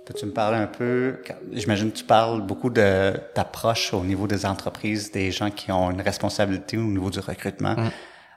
Peux-tu 0.04 0.26
me 0.26 0.32
parler 0.32 0.58
un 0.58 0.66
peu? 0.66 1.18
J'imagine 1.52 1.92
que 1.92 1.98
tu 1.98 2.04
parles 2.04 2.42
beaucoup 2.42 2.70
de 2.70 3.12
t'approche 3.34 3.94
au 3.94 4.02
niveau 4.02 4.26
des 4.26 4.44
entreprises, 4.44 5.12
des 5.12 5.30
gens 5.30 5.50
qui 5.50 5.70
ont 5.70 5.90
une 5.90 6.00
responsabilité 6.00 6.76
au 6.76 6.82
niveau 6.82 7.10
du 7.10 7.20
recrutement. 7.20 7.74
Mm. 7.76 7.90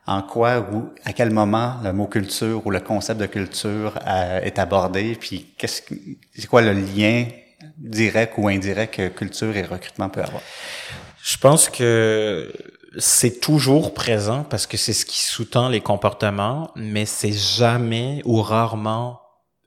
En 0.08 0.22
quoi 0.22 0.60
ou 0.60 0.91
à 1.03 1.13
quel 1.13 1.32
moment 1.32 1.75
le 1.84 1.91
mot 1.91 2.05
culture 2.05 2.65
ou 2.65 2.70
le 2.70 2.79
concept 2.79 3.20
de 3.20 3.25
culture 3.25 3.98
euh, 4.08 4.41
est 4.41 4.60
abordé? 4.60 5.17
Puis 5.20 5.53
qu'est-ce 5.58 5.82
c'est 6.34 6.48
quoi 6.48 6.62
le 6.62 6.74
lien 6.74 7.25
direct 7.77 8.36
ou 8.38 8.48
indirect 8.48 8.96
que 8.96 9.08
culture 9.08 9.55
et 9.58 9.63
recrutement 9.63 10.10
peut 10.10 10.22
avoir? 10.22 10.44
Je 11.25 11.38
pense 11.38 11.70
que 11.70 12.53
c'est 13.00 13.39
toujours 13.39 13.96
présent 13.96 14.44
parce 14.44 14.67
que 14.67 14.77
c'est 14.77 14.94
ce 14.94 15.08
qui 15.08 15.22
sous-tend 15.22 15.70
les 15.70 15.82
comportements, 15.82 16.70
mais 16.75 17.08
c'est 17.08 17.32
jamais 17.32 18.22
ou 18.25 18.44
rarement 18.44 19.22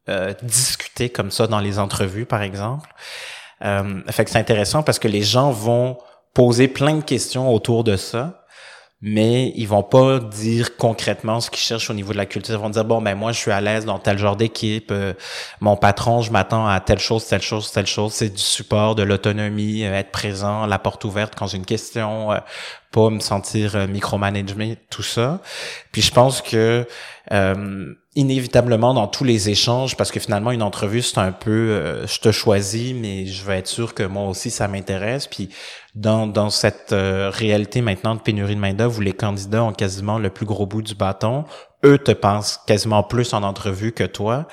euh, 0.09 0.35
discuté 0.45 1.11
comme 1.11 1.33
ça 1.33 1.49
dans 1.49 1.59
les 1.59 1.81
entrevues, 1.81 2.27
par 2.27 2.43
exemple. 2.43 2.95
Euh, 3.65 4.00
fait 4.09 4.25
que 4.25 4.31
c'est 4.31 4.38
intéressant 4.38 4.85
parce 4.85 5.00
que 5.00 5.09
les 5.09 5.23
gens 5.23 5.50
vont 5.50 5.99
poser 6.33 6.69
plein 6.69 6.95
de 6.95 7.03
questions 7.03 7.53
autour 7.53 7.83
de 7.83 7.97
ça, 7.97 8.47
mais 9.00 9.52
ils 9.55 9.69
vont 9.69 9.85
pas 9.85 10.19
dire 10.19 10.76
concrètement 10.76 11.40
ce 11.40 11.50
qu'ils 11.50 11.61
cherchent 11.61 11.88
au 11.88 11.95
niveau 11.95 12.12
de 12.12 12.17
la 12.19 12.26
culture. 12.26 12.55
Ils 12.57 12.61
vont 12.61 12.71
dire 12.71 12.85
bon 12.85 13.00
ben 13.00 13.14
moi 13.14 13.31
je 13.31 13.38
suis 13.38 13.52
à 13.52 13.61
l'aise 13.61 13.85
dans 13.85 13.99
tel 13.99 14.19
genre 14.19 14.35
d'équipe, 14.35 14.90
euh, 14.90 15.14
mon 15.61 15.76
patron 15.76 16.21
je 16.21 16.33
m'attends 16.33 16.67
à 16.67 16.81
telle 16.81 16.99
chose, 16.99 17.25
telle 17.26 17.43
chose, 17.43 17.71
telle 17.71 17.87
chose. 17.87 18.12
C'est 18.12 18.31
du 18.31 18.43
support, 18.43 18.97
de 18.97 19.05
l'autonomie, 19.05 19.85
euh, 19.85 19.95
être 19.95 20.11
présent, 20.11 20.67
la 20.67 20.81
porte 20.81 21.05
ouverte 21.05 21.35
quand 21.37 21.47
j'ai 21.47 21.59
une 21.59 21.67
question, 21.67 22.33
euh, 22.33 22.38
pas 22.90 23.11
me 23.11 23.21
sentir 23.21 23.87
micromanagement, 23.87 24.75
tout 24.90 25.02
ça. 25.02 25.40
Puis 25.93 26.02
je 26.02 26.11
pense 26.11 26.43
que 26.43 26.87
inévitablement 28.19 28.95
dans 28.95 29.07
tous 29.07 29.25
les 29.25 29.49
échanges, 29.49 29.97
parce 29.97 30.11
que 30.11 30.21
finalement 30.21 30.51
une 30.51 30.63
entrevue 30.63 31.03
c'est 31.03 31.19
un 31.19 31.33
peu, 31.33 32.05
je 32.07 32.19
te 32.19 32.33
choisis, 32.33 32.93
mais 32.95 33.27
je 33.27 33.45
veux 33.45 33.55
être 33.55 33.69
sûr 33.69 33.95
que 33.95 34.03
moi 34.03 34.25
aussi 34.25 34.51
ça 34.51 34.67
m'intéresse. 34.67 35.27
Puis 35.27 35.51
dans, 35.99 36.27
dans 36.27 36.51
cette 36.51 36.93
euh, 36.93 37.31
réalité 37.33 37.81
maintenant 37.81 38.15
de 38.15 38.21
pénurie 38.21 38.55
de 38.55 38.61
main-d'œuvre 38.61 38.99
où 38.99 39.01
les 39.01 39.13
candidats 39.13 39.65
ont 39.65 39.73
quasiment 39.73 40.19
le 40.19 40.31
plus 40.31 40.47
gros 40.47 40.67
bout 40.67 40.83
du 40.83 40.95
bâton, 40.95 41.45
eux 41.85 41.99
te 41.99 42.13
pensent 42.13 42.61
quasiment 42.67 43.03
plus 43.03 43.33
en 43.33 43.43
entrevue 43.43 43.93
que 43.93 44.05
toi. 44.05 44.47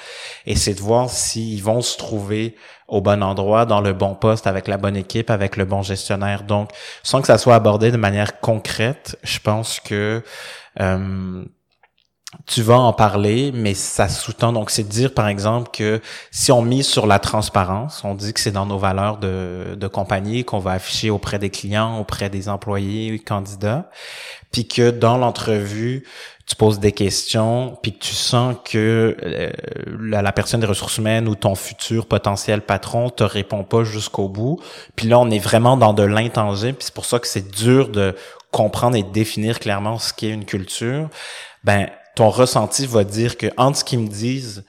Et 0.45 0.55
c'est 0.55 0.73
de 0.73 0.79
voir 0.79 1.09
s'ils 1.09 1.63
vont 1.63 1.81
se 1.81 1.97
trouver 1.97 2.55
au 2.87 3.01
bon 3.01 3.23
endroit, 3.23 3.65
dans 3.65 3.81
le 3.81 3.93
bon 3.93 4.15
poste, 4.15 4.47
avec 4.47 4.67
la 4.67 4.77
bonne 4.77 4.95
équipe, 4.95 5.29
avec 5.29 5.55
le 5.55 5.65
bon 5.65 5.81
gestionnaire. 5.81 6.43
Donc, 6.43 6.69
sans 7.03 7.21
que 7.21 7.27
ça 7.27 7.37
soit 7.37 7.55
abordé 7.55 7.91
de 7.91 7.97
manière 7.97 8.39
concrète, 8.39 9.17
je 9.23 9.39
pense 9.39 9.79
que 9.79 10.23
euh, 10.79 11.45
tu 12.45 12.61
vas 12.61 12.77
en 12.77 12.93
parler, 12.93 13.51
mais 13.53 13.73
ça 13.73 14.07
sous-tend. 14.07 14.53
Donc, 14.53 14.69
c'est 14.69 14.83
de 14.83 14.89
dire, 14.89 15.13
par 15.13 15.27
exemple, 15.27 15.69
que 15.71 16.01
si 16.31 16.51
on 16.51 16.61
mise 16.61 16.87
sur 16.87 17.07
la 17.07 17.19
transparence, 17.19 18.03
on 18.03 18.15
dit 18.15 18.33
que 18.33 18.39
c'est 18.39 18.51
dans 18.51 18.65
nos 18.65 18.77
valeurs 18.77 19.17
de, 19.17 19.75
de 19.75 19.87
compagnie 19.87 20.43
qu'on 20.43 20.59
va 20.59 20.71
afficher 20.71 21.09
auprès 21.09 21.39
des 21.39 21.49
clients, 21.49 21.99
auprès 21.99 22.29
des 22.29 22.49
employés, 22.49 23.19
candidats, 23.19 23.89
puis 24.51 24.67
que 24.67 24.91
dans 24.91 25.17
l'entrevue, 25.17 26.03
tu 26.45 26.55
poses 26.55 26.79
des 26.79 26.91
questions, 26.91 27.77
puis 27.81 27.93
que 27.93 27.99
tu 28.05 28.13
sens 28.13 28.55
que 28.63 29.17
euh, 29.23 29.49
la, 29.99 30.31
personne 30.31 30.59
des 30.59 30.67
ressources 30.67 30.97
humaines 30.97 31.27
ou 31.27 31.35
ton 31.35 31.55
futur 31.55 32.05
potentiel 32.05 32.61
patron 32.61 33.09
te 33.09 33.23
répond 33.23 33.63
pas 33.63 33.83
jusqu'au 33.83 34.29
bout. 34.29 34.59
Puis 34.95 35.07
là, 35.07 35.19
on 35.19 35.29
est 35.31 35.39
vraiment 35.39 35.75
dans 35.75 35.93
de 35.93 36.03
l'intangible, 36.03 36.77
puis 36.77 36.85
c'est 36.85 36.93
pour 36.93 37.05
ça 37.05 37.19
que 37.19 37.27
c'est 37.27 37.49
dur 37.49 37.89
de 37.89 38.15
comprendre 38.51 38.95
et 38.95 39.03
de 39.03 39.11
définir 39.11 39.59
clairement 39.59 39.97
ce 39.97 40.13
qu'est 40.13 40.29
une 40.29 40.45
culture. 40.45 41.09
Ben, 41.63 41.89
ton 42.15 42.29
ressenti 42.29 42.85
va 42.85 43.03
dire 43.03 43.37
que 43.37 43.47
entre 43.57 43.79
ce 43.79 43.83
qu'ils 43.83 43.99
me 43.99 44.07
disent 44.07 44.65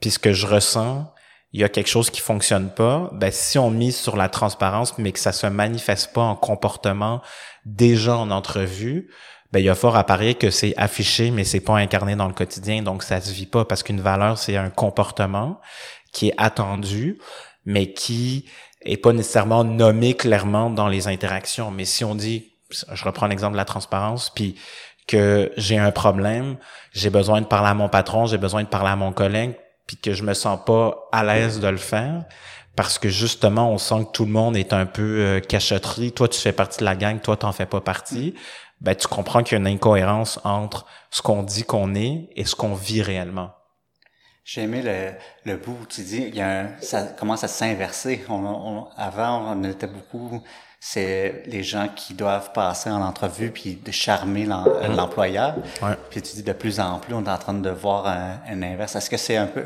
puis 0.00 0.10
ce 0.10 0.18
que 0.18 0.32
je 0.32 0.46
ressens, 0.46 1.12
il 1.52 1.60
y 1.60 1.64
a 1.64 1.68
quelque 1.68 1.88
chose 1.88 2.10
qui 2.10 2.20
fonctionne 2.20 2.70
pas. 2.70 3.10
Ben 3.14 3.30
si 3.32 3.58
on 3.58 3.70
mise 3.70 3.96
sur 3.96 4.16
la 4.16 4.28
transparence 4.28 4.96
mais 4.98 5.12
que 5.12 5.18
ça 5.18 5.32
se 5.32 5.46
manifeste 5.46 6.12
pas 6.12 6.22
en 6.22 6.36
comportement 6.36 7.22
déjà 7.64 8.16
en 8.16 8.30
entrevue, 8.30 9.10
ben 9.52 9.60
il 9.60 9.64
y 9.64 9.68
a 9.68 9.74
fort 9.74 9.96
à 9.96 10.04
parier 10.04 10.34
que 10.34 10.50
c'est 10.50 10.74
affiché 10.76 11.30
mais 11.30 11.44
c'est 11.44 11.60
pas 11.60 11.76
incarné 11.76 12.16
dans 12.16 12.28
le 12.28 12.34
quotidien 12.34 12.82
donc 12.82 13.02
ça 13.02 13.20
se 13.20 13.32
vit 13.32 13.46
pas 13.46 13.64
parce 13.64 13.82
qu'une 13.82 14.00
valeur 14.00 14.38
c'est 14.38 14.56
un 14.56 14.70
comportement 14.70 15.60
qui 16.12 16.28
est 16.28 16.34
attendu 16.36 17.18
mais 17.64 17.92
qui 17.92 18.46
est 18.86 18.96
pas 18.96 19.12
nécessairement 19.12 19.64
nommé 19.64 20.14
clairement 20.14 20.70
dans 20.70 20.88
les 20.88 21.08
interactions. 21.08 21.70
Mais 21.70 21.84
si 21.84 22.04
on 22.04 22.14
dit, 22.14 22.52
je 22.70 23.04
reprends 23.04 23.26
l'exemple 23.26 23.52
de 23.52 23.58
la 23.58 23.64
transparence, 23.64 24.30
puis 24.34 24.56
que 25.06 25.52
j'ai 25.56 25.78
un 25.78 25.90
problème, 25.90 26.56
j'ai 26.92 27.10
besoin 27.10 27.40
de 27.40 27.46
parler 27.46 27.68
à 27.68 27.74
mon 27.74 27.88
patron, 27.88 28.26
j'ai 28.26 28.38
besoin 28.38 28.62
de 28.62 28.68
parler 28.68 28.90
à 28.90 28.96
mon 28.96 29.12
collègue, 29.12 29.54
puis 29.86 29.96
que 29.96 30.12
je 30.12 30.22
me 30.24 30.34
sens 30.34 30.58
pas 30.66 31.08
à 31.12 31.22
l'aise 31.24 31.60
de 31.60 31.68
le 31.68 31.76
faire 31.76 32.24
parce 32.76 32.98
que 32.98 33.08
justement 33.08 33.70
on 33.70 33.78
sent 33.78 34.04
que 34.04 34.10
tout 34.12 34.26
le 34.26 34.30
monde 34.30 34.56
est 34.56 34.72
un 34.72 34.86
peu 34.86 35.20
euh, 35.20 35.40
cachotterie. 35.40 36.12
Toi 36.12 36.28
tu 36.28 36.38
fais 36.38 36.52
partie 36.52 36.80
de 36.80 36.84
la 36.84 36.94
gang, 36.94 37.18
toi 37.20 37.36
t'en 37.36 37.52
fais 37.52 37.66
pas 37.66 37.80
partie. 37.80 38.34
Ben 38.82 38.94
tu 38.94 39.08
comprends 39.08 39.42
qu'il 39.42 39.54
y 39.54 39.56
a 39.56 39.60
une 39.60 39.74
incohérence 39.74 40.38
entre 40.44 40.84
ce 41.10 41.22
qu'on 41.22 41.42
dit 41.42 41.64
qu'on 41.64 41.94
est 41.94 42.28
et 42.36 42.44
ce 42.44 42.54
qu'on 42.54 42.74
vit 42.74 43.00
réellement. 43.00 43.52
J'ai 44.44 44.62
aimé 44.62 44.82
le, 44.82 45.12
le 45.50 45.56
bout 45.56 45.76
où 45.82 45.86
tu 45.86 46.02
dis, 46.02 46.24
il 46.28 46.36
y 46.36 46.40
a 46.40 46.60
un, 46.60 46.68
ça 46.80 47.02
commence 47.02 47.42
à 47.42 47.48
s'inverser. 47.48 48.24
On, 48.28 48.86
avant, 48.96 49.56
on 49.56 49.64
était 49.64 49.88
beaucoup 49.88 50.40
c'est 50.80 51.42
les 51.46 51.62
gens 51.62 51.88
qui 51.94 52.14
doivent 52.14 52.52
passer 52.52 52.90
en 52.90 53.02
entrevue 53.02 53.50
puis 53.50 53.80
de 53.84 53.90
charmer 53.90 54.44
mm. 54.44 54.94
l'employeur. 54.94 55.54
Puis 56.10 56.22
tu 56.22 56.36
dis 56.36 56.42
de 56.42 56.52
plus 56.52 56.80
en 56.80 56.98
plus, 56.98 57.14
on 57.14 57.24
est 57.24 57.30
en 57.30 57.38
train 57.38 57.54
de 57.54 57.70
voir 57.70 58.06
un, 58.06 58.62
inverse. 58.62 58.96
Est-ce 58.96 59.10
que 59.10 59.16
c'est 59.16 59.36
un 59.36 59.46
peu 59.46 59.64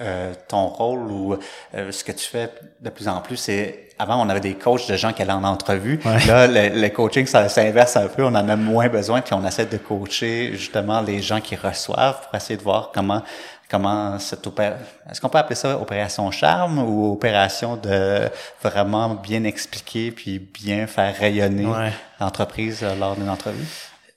euh, 0.00 0.32
ton 0.48 0.66
rôle 0.66 1.10
ou 1.10 1.36
euh, 1.74 1.92
ce 1.92 2.04
que 2.04 2.12
tu 2.12 2.24
fais 2.24 2.50
de 2.80 2.88
plus 2.88 3.06
en 3.06 3.20
plus, 3.20 3.36
c'est 3.36 3.90
avant 3.98 4.24
on 4.24 4.30
avait 4.30 4.40
des 4.40 4.54
coachs 4.54 4.88
de 4.88 4.96
gens 4.96 5.12
qui 5.12 5.20
allaient 5.20 5.32
en 5.32 5.44
entrevue. 5.44 6.00
Là, 6.26 6.46
le, 6.46 6.88
coaching 6.88 7.26
ça 7.26 7.48
s'inverse 7.50 7.96
un 7.96 8.08
peu, 8.08 8.24
on 8.24 8.34
en 8.34 8.48
a 8.48 8.56
moins 8.56 8.88
besoin 8.88 9.20
puis 9.20 9.34
on 9.34 9.46
essaie 9.46 9.66
de 9.66 9.76
coacher 9.76 10.52
justement 10.54 11.02
les 11.02 11.20
gens 11.20 11.40
qui 11.40 11.54
reçoivent 11.54 12.22
pour 12.22 12.34
essayer 12.34 12.56
de 12.56 12.62
voir 12.62 12.92
comment 12.94 13.22
comment 13.70 14.18
cette 14.18 14.46
opération, 14.46 14.84
est-ce 15.08 15.20
qu'on 15.20 15.28
peut 15.28 15.38
appeler 15.38 15.54
ça 15.54 15.78
opération 15.78 16.30
charme 16.30 16.78
ou 16.80 17.12
opération 17.12 17.76
de 17.76 18.28
vraiment 18.62 19.14
bien 19.14 19.44
expliquer 19.44 20.10
puis 20.10 20.38
bien 20.38 20.86
faire 20.86 21.16
rayonner 21.16 21.68
l'entreprise 22.18 22.80
euh, 22.82 22.94
lors 22.96 23.14
d'une 23.14 23.28
entrevue? 23.28 23.64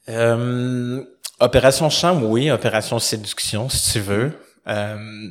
Euh, 0.09 1.03
opération 1.39 1.89
charme, 1.89 2.23
oui. 2.23 2.49
Opération 2.51 2.99
séduction, 2.99 3.69
si 3.69 3.93
tu 3.93 3.99
veux. 3.99 4.31
Euh, 4.67 5.29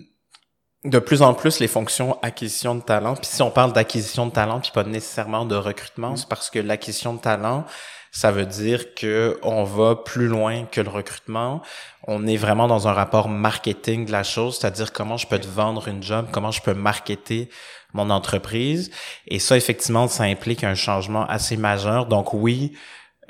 de 0.85 0.99
plus 0.99 1.23
en 1.23 1.35
plus 1.35 1.61
les 1.61 1.69
fonctions 1.69 2.19
acquisition 2.23 2.75
de 2.75 2.81
talent. 2.81 3.15
Puis 3.15 3.27
si 3.27 3.43
on 3.43 3.51
parle 3.51 3.73
d'acquisition 3.73 4.27
de 4.27 4.33
talent, 4.33 4.61
puis 4.61 4.71
pas 4.73 4.85
nécessairement 4.85 5.45
de 5.45 5.57
recrutement, 5.57 6.17
c'est 6.17 6.29
parce 6.29 6.51
que 6.51 6.59
l'acquisition 6.59 7.15
de 7.15 7.21
talent, 7.21 7.65
ça 8.13 8.31
veut 8.31 8.45
dire 8.45 8.95
que 8.95 9.39
on 9.43 9.65
va 9.65 9.97
plus 9.97 10.29
loin 10.29 10.67
que 10.67 10.83
le 10.83 10.91
recrutement. 10.91 11.63
On 12.07 12.27
est 12.27 12.37
vraiment 12.37 12.69
dans 12.69 12.87
un 12.87 12.93
rapport 12.93 13.29
marketing 13.31 14.05
de 14.05 14.13
la 14.13 14.23
chose, 14.23 14.59
c'est-à-dire 14.59 14.93
comment 14.93 15.17
je 15.17 15.27
peux 15.27 15.39
te 15.39 15.49
vendre 15.49 15.89
une 15.89 16.03
job, 16.03 16.27
comment 16.31 16.51
je 16.51 16.61
peux 16.61 16.75
marketer 16.75 17.49
mon 17.95 18.11
entreprise. 18.11 18.91
Et 19.27 19.39
ça, 19.39 19.57
effectivement, 19.57 20.09
ça 20.09 20.25
implique 20.25 20.63
un 20.63 20.75
changement 20.75 21.27
assez 21.27 21.57
majeur. 21.57 22.05
Donc 22.05 22.35
oui, 22.35 22.75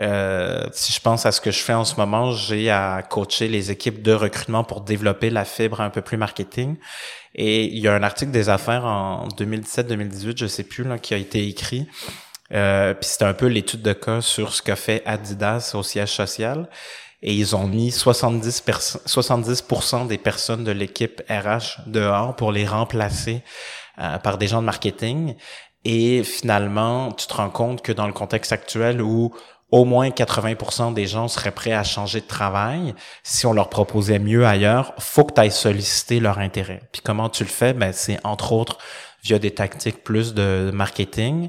euh, 0.01 0.67
si 0.73 0.93
je 0.93 1.01
pense 1.01 1.27
à 1.27 1.33
ce 1.33 1.41
que 1.41 1.53
je 1.53 1.61
fais 1.61 1.75
en 1.75 1.85
ce 1.85 1.95
moment, 1.95 2.33
j'ai 2.33 2.69
à 2.69 3.03
coacher 3.09 3.47
les 3.47 3.71
équipes 3.71 4.03
de 4.03 4.12
recrutement 4.12 4.65
pour 4.65 4.81
développer 4.81 5.31
la 5.31 5.45
fibre 5.45 5.81
un 5.81 5.91
peu 5.91 6.03
plus 6.03 6.17
marketing. 6.17 6.77
Et 7.37 7.67
il 7.67 7.79
y 7.79 7.87
a 7.87 7.95
un 7.95 8.03
article 8.03 8.33
des 8.33 8.49
affaires 8.49 8.85
en 8.85 9.29
2017-2018, 9.29 10.39
je 10.39 10.47
sais 10.47 10.65
plus, 10.65 10.83
là, 10.83 10.99
qui 10.99 11.15
a 11.15 11.19
été 11.19 11.47
écrit 11.47 11.87
euh, 12.53 12.95
puis 12.95 13.09
c'était 13.09 13.25
un 13.25 13.35
peu 13.35 13.47
l'étude 13.47 13.83
de 13.83 13.93
cas 13.93 14.21
sur 14.21 14.55
ce 14.55 14.63
qu'a 14.63 14.77
fait 14.77 15.03
Adidas 15.07 15.73
au 15.75 15.83
siège 15.83 16.11
social. 16.11 16.69
Et 17.25 17.35
ils 17.35 17.55
ont 17.55 17.69
mis 17.69 17.93
70, 17.93 18.65
70% 19.07 20.09
des 20.09 20.19
personnes 20.19 20.65
de 20.65 20.73
l'équipe 20.73 21.23
RH 21.31 21.83
dehors 21.87 22.35
pour 22.35 22.51
les 22.51 22.67
remplacer 22.67 23.43
euh, 24.01 24.19
par 24.19 24.39
des 24.39 24.49
gens 24.49 24.61
de 24.61 24.67
marketing. 24.67 25.37
Et 25.85 26.25
finalement, 26.25 27.13
tu 27.13 27.27
te 27.27 27.35
rends 27.35 27.51
compte 27.51 27.83
que 27.83 27.93
dans 27.93 28.09
le 28.09 28.13
contexte 28.13 28.53
actuel 28.53 29.01
où 29.01 29.33
au 29.71 29.85
moins 29.85 30.11
80% 30.11 30.93
des 30.93 31.07
gens 31.07 31.29
seraient 31.29 31.51
prêts 31.51 31.73
à 31.73 31.83
changer 31.83 32.21
de 32.21 32.27
travail, 32.27 32.95
si 33.23 33.47
on 33.47 33.55
leur 33.55 33.71
proposait 33.71 34.19
mieux 34.19 34.47
ailleurs, 34.47 34.93
faut 34.99 35.25
que 35.25 35.33
tu 35.33 35.41
ailles 35.41 35.51
solliciter 35.51 36.21
leur 36.21 36.39
intérêt. 36.39 36.83
Puis 36.93 37.01
comment 37.03 37.31
tu 37.31 37.43
le 37.43 37.49
fais? 37.49 37.73
Ben, 37.73 37.93
c'est 37.93 38.19
entre 38.25 38.53
autres 38.53 38.79
via 39.23 39.39
des 39.39 39.53
tactiques 39.53 40.05
plus 40.05 40.35
de 40.35 40.71
marketing. 40.75 41.49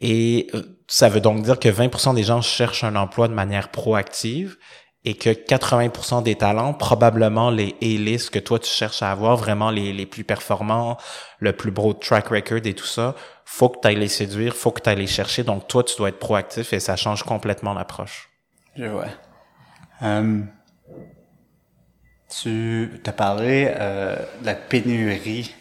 Et 0.00 0.48
euh, 0.54 0.62
ça 0.88 1.08
veut 1.08 1.20
donc 1.20 1.42
dire 1.42 1.58
que 1.58 1.68
20% 1.68 2.14
des 2.14 2.22
gens 2.22 2.42
cherchent 2.42 2.84
un 2.84 2.96
emploi 2.96 3.28
de 3.28 3.34
manière 3.34 3.70
proactive 3.70 4.56
et 5.04 5.14
que 5.14 5.30
80% 5.30 6.22
des 6.22 6.34
talents, 6.34 6.74
probablement 6.74 7.50
les 7.50 7.76
A-list 7.80 8.30
que 8.30 8.40
toi 8.40 8.58
tu 8.58 8.68
cherches 8.68 9.02
à 9.02 9.12
avoir, 9.12 9.36
vraiment 9.36 9.70
les, 9.70 9.92
les 9.92 10.04
plus 10.04 10.24
performants, 10.24 10.98
le 11.38 11.52
plus 11.52 11.70
beau 11.70 11.92
track 11.92 12.28
record 12.28 12.60
et 12.64 12.74
tout 12.74 12.86
ça, 12.86 13.14
faut 13.44 13.68
que 13.68 13.78
tu 13.80 13.88
ailles 13.88 13.96
les 13.96 14.08
séduire, 14.08 14.54
faut 14.54 14.72
que 14.72 14.82
tu 14.82 14.90
ailles 14.90 14.96
les 14.96 15.06
chercher. 15.06 15.44
Donc 15.44 15.68
toi, 15.68 15.84
tu 15.84 15.96
dois 15.96 16.08
être 16.08 16.18
proactif 16.18 16.72
et 16.72 16.80
ça 16.80 16.96
change 16.96 17.22
complètement 17.22 17.72
l'approche. 17.72 18.28
Je 18.74 18.84
vois. 18.84 19.06
Euh, 20.02 20.42
tu 22.28 23.00
t'as 23.02 23.12
parlé 23.12 23.72
euh, 23.78 24.16
de 24.40 24.46
la 24.46 24.54
pénurie 24.54 25.54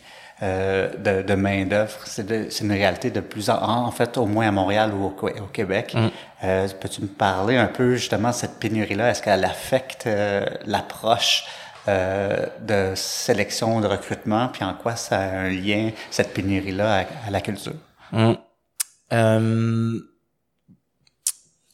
euh, 0.45 0.89
de, 0.97 1.23
de 1.23 1.33
main-d'œuvre. 1.33 1.97
C'est 2.05 2.61
une 2.61 2.71
réalité 2.71 3.09
de 3.09 3.19
plus 3.19 3.49
en, 3.49 3.57
en 3.63 3.89
fait, 3.89 4.15
au 4.17 4.27
moins 4.27 4.47
à 4.47 4.51
Montréal 4.51 4.91
ou 4.93 5.05
au, 5.05 5.27
au 5.27 5.47
Québec. 5.51 5.95
Mm. 5.95 6.09
Euh, 6.43 6.67
Peux-tu 6.79 7.01
me 7.01 7.07
parler 7.07 7.57
un 7.57 7.65
peu 7.65 7.95
justement 7.95 8.29
de 8.29 8.35
cette 8.35 8.59
pénurie-là? 8.59 9.09
Est-ce 9.09 9.23
qu'elle 9.23 9.43
affecte 9.43 10.05
euh, 10.05 10.45
l'approche 10.65 11.45
de 11.87 12.93
sélection, 12.95 13.79
de 13.79 13.85
recrutement, 13.85 14.47
puis 14.47 14.63
en 14.63 14.73
quoi 14.73 14.95
ça 14.95 15.19
a 15.19 15.29
un 15.37 15.49
lien, 15.49 15.91
cette 16.09 16.33
pénurie-là, 16.33 17.05
à, 17.27 17.29
la 17.29 17.41
culture? 17.41 17.75
Mm. 18.11 18.33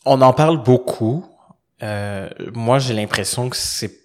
On 0.05 0.21
en 0.21 0.33
parle 0.33 0.61
beaucoup. 0.63 1.25
moi, 1.81 2.79
j'ai 2.79 2.93
l'impression 2.93 3.49
que 3.49 3.55
c'est 3.55 4.00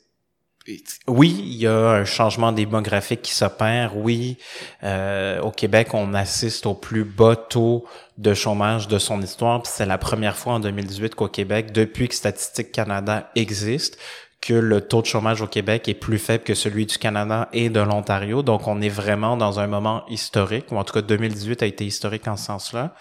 oui, 1.06 1.36
il 1.38 1.54
y 1.54 1.66
a 1.66 1.90
un 1.90 2.04
changement 2.04 2.52
démographique 2.52 3.22
qui 3.22 3.32
s'opère. 3.32 3.96
Oui, 3.96 4.38
euh, 4.82 5.40
au 5.40 5.50
Québec, 5.50 5.94
on 5.94 6.12
assiste 6.14 6.66
au 6.66 6.74
plus 6.74 7.04
bas 7.04 7.36
taux 7.36 7.84
de 8.18 8.34
chômage 8.34 8.88
de 8.88 8.98
son 8.98 9.22
histoire. 9.22 9.64
C'est 9.66 9.86
la 9.86 9.98
première 9.98 10.36
fois 10.36 10.54
en 10.54 10.60
2018 10.60 11.14
qu'au 11.14 11.28
Québec, 11.28 11.72
depuis 11.72 12.08
que 12.08 12.14
Statistique 12.14 12.72
Canada 12.72 13.30
existe, 13.36 13.98
que 14.40 14.54
le 14.54 14.80
taux 14.80 15.02
de 15.02 15.06
chômage 15.06 15.40
au 15.40 15.46
Québec 15.46 15.88
est 15.88 15.94
plus 15.94 16.18
faible 16.18 16.44
que 16.44 16.54
celui 16.54 16.86
du 16.86 16.98
Canada 16.98 17.48
et 17.52 17.68
de 17.68 17.80
l'Ontario. 17.80 18.42
Donc, 18.42 18.66
on 18.66 18.80
est 18.80 18.88
vraiment 18.88 19.36
dans 19.36 19.60
un 19.60 19.66
moment 19.66 20.04
historique, 20.08 20.70
ou 20.72 20.76
en 20.76 20.84
tout 20.84 20.94
cas 20.94 21.02
2018 21.02 21.62
a 21.62 21.66
été 21.66 21.84
historique 21.84 22.26
en 22.28 22.36
ce 22.36 22.46
sens-là. 22.46 22.94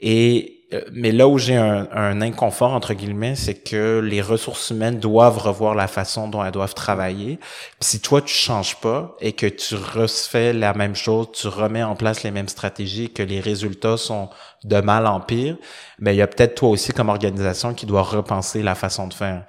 Et 0.00 0.61
mais 0.92 1.12
là 1.12 1.28
où 1.28 1.38
j'ai 1.38 1.56
un, 1.56 1.88
un, 1.92 2.20
inconfort 2.20 2.72
entre 2.72 2.94
guillemets, 2.94 3.34
c'est 3.34 3.54
que 3.54 4.00
les 4.02 4.20
ressources 4.20 4.70
humaines 4.70 4.98
doivent 4.98 5.38
revoir 5.38 5.74
la 5.74 5.86
façon 5.86 6.28
dont 6.28 6.44
elles 6.44 6.52
doivent 6.52 6.74
travailler. 6.74 7.38
Si 7.80 8.00
toi 8.00 8.22
tu 8.22 8.34
changes 8.34 8.76
pas 8.80 9.14
et 9.20 9.32
que 9.32 9.46
tu 9.46 9.74
refais 9.74 10.52
la 10.52 10.72
même 10.74 10.94
chose, 10.94 11.28
tu 11.32 11.48
remets 11.48 11.82
en 11.82 11.94
place 11.94 12.22
les 12.22 12.30
mêmes 12.30 12.48
stratégies, 12.48 13.12
que 13.12 13.22
les 13.22 13.40
résultats 13.40 13.96
sont 13.96 14.30
de 14.64 14.80
mal 14.80 15.06
en 15.06 15.20
pire, 15.20 15.56
mais 15.98 16.10
ben, 16.10 16.12
il 16.12 16.18
y 16.18 16.22
a 16.22 16.26
peut-être 16.26 16.54
toi 16.54 16.70
aussi 16.70 16.92
comme 16.92 17.08
organisation 17.08 17.74
qui 17.74 17.86
doit 17.86 18.02
repenser 18.02 18.62
la 18.62 18.74
façon 18.74 19.08
de 19.08 19.14
faire. 19.14 19.44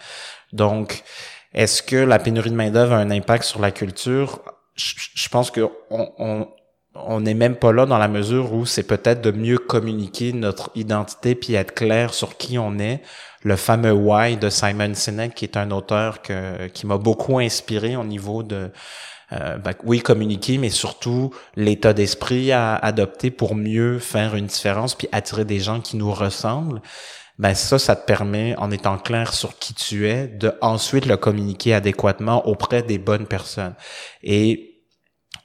Donc, 0.52 1.04
est-ce 1.54 1.84
que 1.84 1.96
la 1.96 2.20
pénurie 2.20 2.50
de 2.50 2.56
main 2.56 2.70
d'œuvre 2.70 2.94
a 2.94 2.98
un 2.98 3.12
impact 3.12 3.44
sur 3.44 3.62
la 3.62 3.72
culture? 3.72 4.40
Je, 4.76 4.94
je 5.14 5.30
pense 5.30 5.52
que 5.52 5.70
on, 5.90 6.12
on 6.18 6.48
on 6.96 7.22
n'est 7.22 7.34
même 7.34 7.56
pas 7.56 7.72
là 7.72 7.86
dans 7.86 7.98
la 7.98 8.08
mesure 8.08 8.54
où 8.54 8.66
c'est 8.66 8.84
peut-être 8.84 9.22
de 9.22 9.32
mieux 9.32 9.58
communiquer 9.58 10.32
notre 10.34 10.70
identité 10.76 11.36
puis 11.36 11.56
être 11.56 11.74
clair 11.74 12.14
sur 12.14 12.38
qui 12.38 12.58
on 12.58 12.78
est. 12.78 13.02
Le 13.42 13.56
fameux 13.56 13.92
Why 13.92 14.38
de 14.38 14.50
Simon 14.50 14.94
Sinek, 14.94 15.34
qui 15.34 15.46
est 15.46 15.58
un 15.58 15.72
auteur 15.72 16.22
que, 16.22 16.68
qui 16.68 16.86
m'a 16.86 16.98
beaucoup 16.98 17.40
inspiré 17.40 17.96
au 17.96 18.04
niveau 18.04 18.44
de, 18.44 18.72
euh, 19.34 19.58
ben, 19.58 19.74
oui, 19.84 20.02
communiquer, 20.02 20.58
mais 20.58 20.70
surtout 20.70 21.34
l'état 21.56 21.94
d'esprit 21.94 22.52
à 22.52 22.76
adopter 22.76 23.32
pour 23.32 23.56
mieux 23.56 24.00
faire 24.00 24.36
une 24.36 24.46
différence 24.46 24.96
puis 24.96 25.08
attirer 25.12 25.46
des 25.46 25.60
gens 25.60 25.82
qui 25.82 25.98
nous 25.98 26.12
ressemblent. 26.12 26.82
Ben 27.40 27.56
ça, 27.56 27.80
ça 27.80 27.96
te 27.96 28.06
permet, 28.06 28.56
en 28.58 28.70
étant 28.70 29.00
clair 29.00 29.34
sur 29.34 29.58
qui 29.58 29.74
tu 29.74 30.08
es, 30.08 30.28
de 30.28 30.54
ensuite 30.62 31.08
le 31.08 31.18
communiquer 31.18 31.74
adéquatement 31.74 32.48
auprès 32.48 32.84
des 32.84 33.00
bonnes 33.00 33.26
personnes. 33.26 33.74
Et 34.22 34.73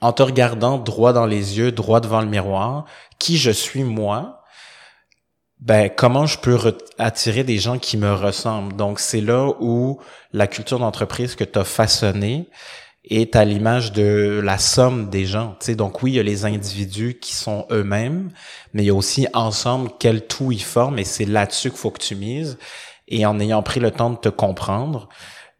en 0.01 0.13
te 0.13 0.23
regardant 0.23 0.79
droit 0.79 1.13
dans 1.13 1.27
les 1.27 1.59
yeux, 1.59 1.73
droit 1.73 2.01
devant 2.01 2.21
le 2.21 2.29
miroir, 2.29 2.85
qui 3.19 3.37
je 3.37 3.51
suis 3.51 3.85
moi, 3.85 4.43
ben 5.61 5.91
comment 5.91 6.27
je 6.27 6.39
peux 6.39 6.57
attirer 6.99 7.43
des 7.43 7.59
gens 7.59 7.79
qui 7.79 7.97
me 7.97 8.13
ressemblent? 8.13 8.77
Donc 8.77 9.01
c'est 9.01 9.21
là 9.21 9.53
où 9.61 9.99
la 10.33 10.47
culture 10.47 10.79
d'entreprise 10.79 11.35
que 11.35 11.45
tu 11.45 11.59
as 11.59 11.65
façonnée 11.65 12.49
est 13.05 13.37
à 13.37 13.45
l'image 13.45 13.93
de 13.93 14.41
la 14.45 14.59
somme 14.59 15.09
des 15.09 15.25
gens. 15.25 15.57
sais, 15.61 15.75
donc 15.75 16.03
oui, 16.03 16.13
il 16.13 16.15
y 16.17 16.21
a 16.21 16.23
les 16.23 16.45
individus 16.45 17.19
qui 17.21 17.35
sont 17.35 17.67
eux-mêmes, 17.71 18.31
mais 18.73 18.83
il 18.83 18.87
y 18.87 18.91
a 18.91 18.95
aussi 18.95 19.27
ensemble 19.33 19.91
quel 19.99 20.27
tout 20.27 20.53
ils 20.53 20.63
forment 20.63 20.99
et 20.99 21.05
c'est 21.05 21.25
là-dessus 21.25 21.71
qu'il 21.71 21.79
faut 21.79 21.91
que 21.91 22.03
tu 22.03 22.15
mises. 22.15 22.59
Et 23.09 23.25
en 23.25 23.41
ayant 23.41 23.63
pris 23.63 23.81
le 23.81 23.91
temps 23.91 24.11
de 24.11 24.19
te 24.19 24.29
comprendre, 24.29 25.09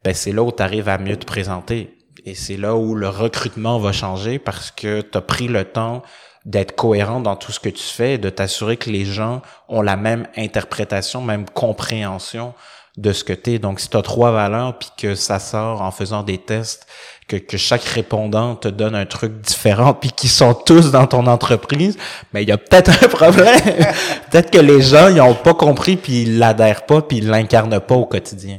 ben 0.05 0.15
c'est 0.15 0.33
là 0.33 0.43
où 0.43 0.53
tu 0.53 0.63
arrives 0.63 0.89
à 0.89 0.99
mieux 0.99 1.17
te 1.17 1.25
présenter. 1.25 1.98
Et 2.25 2.35
c'est 2.35 2.57
là 2.57 2.75
où 2.75 2.95
le 2.95 3.09
recrutement 3.09 3.79
va 3.79 3.93
changer 3.93 4.39
parce 4.39 4.71
que 4.71 5.01
tu 5.01 5.17
as 5.19 5.21
pris 5.21 5.49
le 5.49 5.65
temps 5.65 6.03
d'être 6.45 6.75
cohérent 6.75 7.21
dans 7.21 7.37
tout 7.37 7.53
ce 7.53 7.61
que 7.61 7.69
tu 7.69 7.83
fais 7.83 8.15
et 8.15 8.19
de 8.19 8.31
t'assurer 8.31 8.77
que 8.77 8.91
les 8.91 9.05
gens 9.05 9.43
ont 9.69 9.83
la 9.83 9.97
même 9.97 10.27
interprétation, 10.37 11.21
même 11.21 11.45
compréhension 11.51 12.55
de 12.97 13.13
ce 13.13 13.23
que 13.23 13.33
tu 13.33 13.53
es. 13.55 13.59
Donc, 13.59 13.81
si 13.81 13.89
tu 13.89 13.97
as 13.97 14.03
trois 14.03 14.33
valeurs, 14.33 14.79
puis 14.79 14.89
que 14.97 15.15
ça 15.15 15.39
sort 15.39 15.83
en 15.83 15.91
faisant 15.91 16.23
des 16.23 16.39
tests, 16.39 16.87
que, 17.29 17.37
que 17.37 17.57
chaque 17.57 17.85
répondant 17.85 18.57
te 18.57 18.69
donne 18.69 18.95
un 18.95 19.07
truc 19.07 19.41
différent, 19.41 19.95
puis 19.95 20.11
qu'ils 20.11 20.31
sont 20.31 20.55
tous 20.55 20.91
dans 20.91 21.07
ton 21.07 21.27
entreprise, 21.27 21.97
mais 22.33 22.43
il 22.43 22.49
y 22.49 22.53
a 22.53 22.59
peut-être 22.59 23.05
un 23.05 23.09
problème. 23.09 23.61
peut-être 24.31 24.51
que 24.51 24.59
les 24.59 24.81
gens, 24.81 25.09
ils 25.09 25.21
ont 25.21 25.35
pas 25.35 25.55
compris, 25.55 25.97
puis 25.97 26.23
ils 26.23 26.39
l'adhèrent 26.39 26.87
pas, 26.87 27.03
puis 27.03 27.19
ils 27.19 27.29
l'incarnent 27.29 27.81
pas 27.81 27.95
au 27.95 28.07
quotidien. 28.07 28.59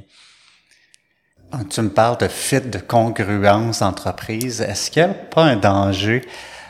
Tu 1.69 1.81
me 1.81 1.89
parles 1.89 2.17
de 2.17 2.27
fit, 2.27 2.61
de 2.61 2.77
congruence 2.77 3.81
entreprise. 3.81 4.61
Est-ce 4.61 4.91
qu'il 4.91 5.03
n'y 5.03 5.09
a 5.09 5.13
pas 5.13 5.43
un 5.43 5.55
danger 5.55 6.21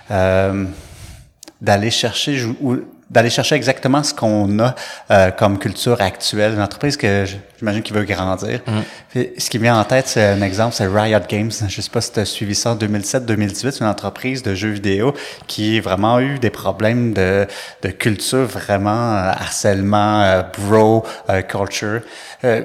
euh, 0.10 0.66
d'aller 1.60 1.92
chercher 1.92 2.44
ou 2.62 2.78
d'aller 3.10 3.30
chercher 3.30 3.56
exactement 3.56 4.04
ce 4.04 4.14
qu'on 4.14 4.60
a 4.60 4.76
euh, 5.10 5.32
comme 5.32 5.58
culture 5.58 6.00
actuelle 6.02 6.52
d'une 6.52 6.62
entreprise 6.62 6.96
que 6.96 7.26
j'imagine 7.58 7.82
qu'il 7.82 7.96
veut 7.96 8.04
grandir. 8.04 8.62
Mm. 8.68 9.22
ce 9.38 9.50
qui 9.50 9.58
me 9.58 9.64
vient 9.64 9.80
en 9.80 9.84
tête, 9.84 10.08
c'est 10.08 10.24
un 10.24 10.42
exemple, 10.42 10.76
c'est 10.76 10.86
Riot 10.86 11.20
Games. 11.28 11.52
Je 11.68 11.82
sais 11.82 11.90
pas 11.90 12.02
si 12.02 12.12
tu 12.12 12.20
as 12.20 12.26
suivi 12.26 12.54
ça 12.54 12.72
en 12.72 12.76
2007-2018, 12.76 13.82
une 13.82 13.88
entreprise 13.88 14.44
de 14.44 14.54
jeux 14.54 14.70
vidéo 14.70 15.14
qui 15.48 15.78
a 15.78 15.82
vraiment 15.82 16.20
eu 16.20 16.38
des 16.38 16.52
problèmes 16.52 17.14
de, 17.14 17.48
de 17.82 17.90
culture, 17.90 18.46
vraiment 18.46 19.16
euh, 19.16 19.32
harcèlement, 19.32 20.22
euh, 20.22 20.44
bro 20.58 21.06
culture. 21.48 22.02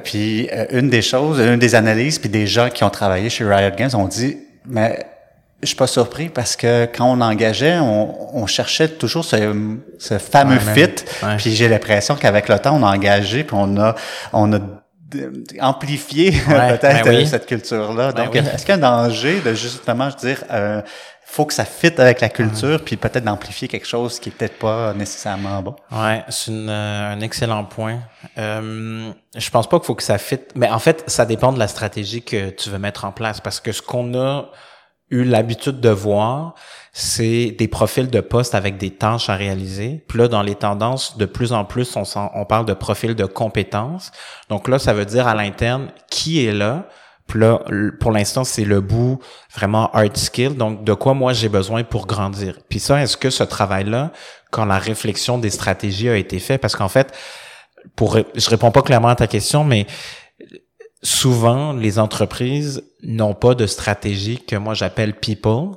puis 0.05 0.49
une 0.71 0.91
des 0.91 1.03
choses, 1.03 1.41
une 1.41 1.59
des 1.59 1.75
analyses, 1.75 2.19
puis 2.19 2.29
des 2.29 2.47
gens 2.47 2.69
qui 2.69 2.85
ont 2.85 2.91
travaillé 2.91 3.31
chez 3.31 3.45
Riot 3.45 3.75
Games 3.77 3.91
ont 3.95 4.09
dit, 4.09 4.39
mais 4.67 5.07
je 5.65 5.69
suis 5.69 5.77
pas 5.77 5.87
surpris 5.87 6.29
parce 6.29 6.57
que 6.57 6.85
quand 6.87 7.11
on 7.11 7.21
engageait, 7.21 7.79
on, 7.79 8.37
on 8.37 8.47
cherchait 8.47 8.89
toujours 8.89 9.25
ce, 9.25 9.77
ce 9.99 10.19
fameux 10.19 10.59
fit. 10.59 10.95
Puis 11.39 11.55
j'ai 11.55 11.69
l'impression 11.69 12.15
qu'avec 12.17 12.49
le 12.49 12.59
temps, 12.59 12.77
on 12.77 12.83
a 12.83 12.95
engagé, 12.95 13.45
puis 13.45 13.57
on 13.59 13.77
a, 13.79 13.95
on 14.33 14.53
a 14.53 14.59
amplifié 15.61 16.33
peut-être 16.47 17.05
ben 17.05 17.27
cette 17.27 17.47
culture-là. 17.47 18.13
Ben 18.13 18.25
Donc, 18.25 18.37
est-ce 18.37 18.65
qu'il 18.65 18.69
y 18.69 18.73
a 18.73 18.75
un 18.75 19.07
danger 19.07 19.41
de 19.41 19.55
justement 19.55 20.09
dire, 20.09 20.43
euh, 20.51 20.83
faut 21.25 21.47
que 21.47 21.55
ça 21.55 21.65
fitte 21.65 21.99
avec 22.01 22.21
la 22.21 22.29
culture, 22.29 22.83
puis 22.85 22.97
peut-être 22.97 23.25
d'amplifier 23.25 23.69
quelque 23.69 23.87
chose 23.87 24.19
qui 24.21 24.29
est 24.29 24.33
peut-être 24.33 24.59
pas 24.59 24.93
nécessairement 24.95 25.63
bon? 25.63 25.75
Ouais, 25.91 26.23
c'est 26.29 26.53
euh, 26.53 27.13
un 27.13 27.21
excellent 27.21 27.65
point. 27.65 28.01
Euh, 28.39 29.11
je 29.37 29.51
pense 29.51 29.69
pas 29.69 29.79
qu'il 29.79 29.87
faut 29.87 29.95
que 29.95 30.03
ça 30.03 30.19
fitte, 30.19 30.53
mais 30.55 30.69
en 30.69 30.79
fait, 30.79 31.05
ça 31.07 31.27
dépend 31.27 31.53
de 31.53 31.59
la 31.59 31.69
stratégie 31.69 32.23
que 32.23 32.51
tu 32.51 32.71
veux 32.71 32.79
mettre 32.79 33.05
en 33.05 33.13
place, 33.13 33.41
parce 33.41 33.61
que 33.61 33.73
ce 33.73 33.83
qu'on 33.83 34.15
a 34.15 34.51
eu 35.11 35.25
l'habitude 35.25 35.81
de 35.81 35.91
voir, 35.91 36.55
c'est 36.93 37.55
des 37.59 37.69
profils 37.69 38.09
de 38.09 38.21
poste 38.21 38.55
avec 38.55 38.79
des 38.79 38.91
tâches 38.91 39.29
à 39.29 39.35
réaliser. 39.35 40.05
Puis 40.09 40.19
là, 40.19 40.29
dans 40.29 40.43
les 40.43 40.55
tendances, 40.55 41.17
de 41.19 41.27
plus 41.27 41.53
en 41.53 41.65
plus, 41.65 41.97
on, 41.97 42.45
parle 42.45 42.67
de 42.67 42.73
profils 42.73 43.15
de 43.15 43.25
compétences. 43.25 44.13
Donc 44.49 44.69
là, 44.69 44.79
ça 44.79 44.95
veut 44.95 45.05
dire 45.05 45.27
à 45.27 45.35
l'interne 45.35 45.91
qui 46.11 46.45
est 46.45 46.53
là? 46.53 46.89
Puis 47.27 47.41
là, 47.41 47.61
pour 48.01 48.13
l'instant, 48.13 48.45
c'est 48.45 48.65
le 48.65 48.81
bout 48.81 49.19
vraiment 49.55 49.91
hard 49.93 50.17
skill. 50.17 50.57
Donc, 50.57 50.85
de 50.85 50.93
quoi 50.93 51.15
moi 51.15 51.33
j'ai 51.33 51.49
besoin 51.49 51.83
pour 51.83 52.07
grandir? 52.07 52.59
Puis 52.69 52.81
ça, 52.81 53.03
est-ce 53.03 53.17
que 53.17 53.31
ce 53.31 53.45
travail-là, 53.45 54.13
quand 54.51 54.65
la 54.65 54.79
réflexion 54.79 55.39
des 55.39 55.51
stratégies 55.51 56.09
a 56.09 56.17
été 56.17 56.39
faite, 56.39 56.61
parce 56.61 56.77
qu'en 56.77 56.89
fait, 56.89 57.13
pour, 57.97 58.19
je 58.35 58.51
réponds 58.51 58.71
pas 58.71 58.83
clairement 58.83 59.09
à 59.09 59.17
ta 59.17 59.27
question, 59.27 59.65
mais 59.65 59.87
souvent, 61.03 61.73
les 61.73 61.99
entreprises 61.99 62.83
n'ont 63.05 63.35
pas 63.35 63.55
de 63.55 63.67
stratégie 63.67 64.39
que 64.39 64.57
moi 64.57 64.75
j'appelle 64.75 65.15
people, 65.15 65.77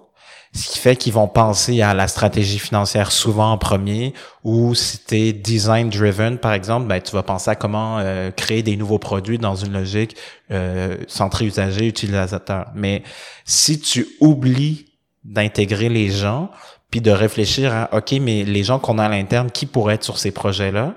ce 0.53 0.69
qui 0.69 0.79
fait 0.79 0.95
qu'ils 0.95 1.13
vont 1.13 1.27
penser 1.27 1.81
à 1.81 1.93
la 1.93 2.07
stratégie 2.07 2.59
financière 2.59 3.11
souvent 3.11 3.51
en 3.51 3.57
premier, 3.57 4.13
ou 4.43 4.73
si 4.75 4.99
tu 4.99 5.15
es 5.15 5.33
design 5.33 5.89
driven 5.89 6.37
par 6.37 6.53
exemple, 6.53 6.87
ben, 6.87 7.01
tu 7.01 7.11
vas 7.11 7.23
penser 7.23 7.51
à 7.51 7.55
comment 7.55 7.99
euh, 7.99 8.31
créer 8.31 8.63
des 8.63 8.77
nouveaux 8.77 8.99
produits 8.99 9.37
dans 9.37 9.55
une 9.55 9.73
logique 9.73 10.15
euh, 10.51 10.97
centrée 11.07 11.45
usager 11.45 11.87
utilisateur. 11.87 12.67
Mais 12.75 13.03
si 13.45 13.79
tu 13.79 14.07
oublies 14.19 14.85
d'intégrer 15.23 15.89
les 15.89 16.09
gens, 16.09 16.49
puis 16.89 17.01
de 17.01 17.11
réfléchir 17.11 17.73
à 17.73 17.97
OK, 17.97 18.13
mais 18.21 18.43
les 18.43 18.63
gens 18.63 18.79
qu'on 18.79 18.97
a 18.97 19.05
à 19.05 19.09
l'interne, 19.09 19.51
qui 19.51 19.65
pourraient 19.65 19.95
être 19.95 20.03
sur 20.03 20.17
ces 20.17 20.31
projets-là? 20.31 20.95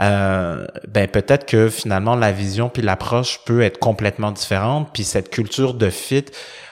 Euh, 0.00 0.66
ben 0.88 1.06
peut-être 1.06 1.44
que 1.44 1.68
finalement 1.68 2.16
la 2.16 2.32
vision 2.32 2.70
puis 2.70 2.82
l'approche 2.82 3.40
peut 3.44 3.60
être 3.60 3.78
complètement 3.78 4.30
différente 4.30 4.88
puis 4.92 5.04
cette 5.04 5.28
culture 5.28 5.74
de 5.74 5.90
fit 5.90 6.24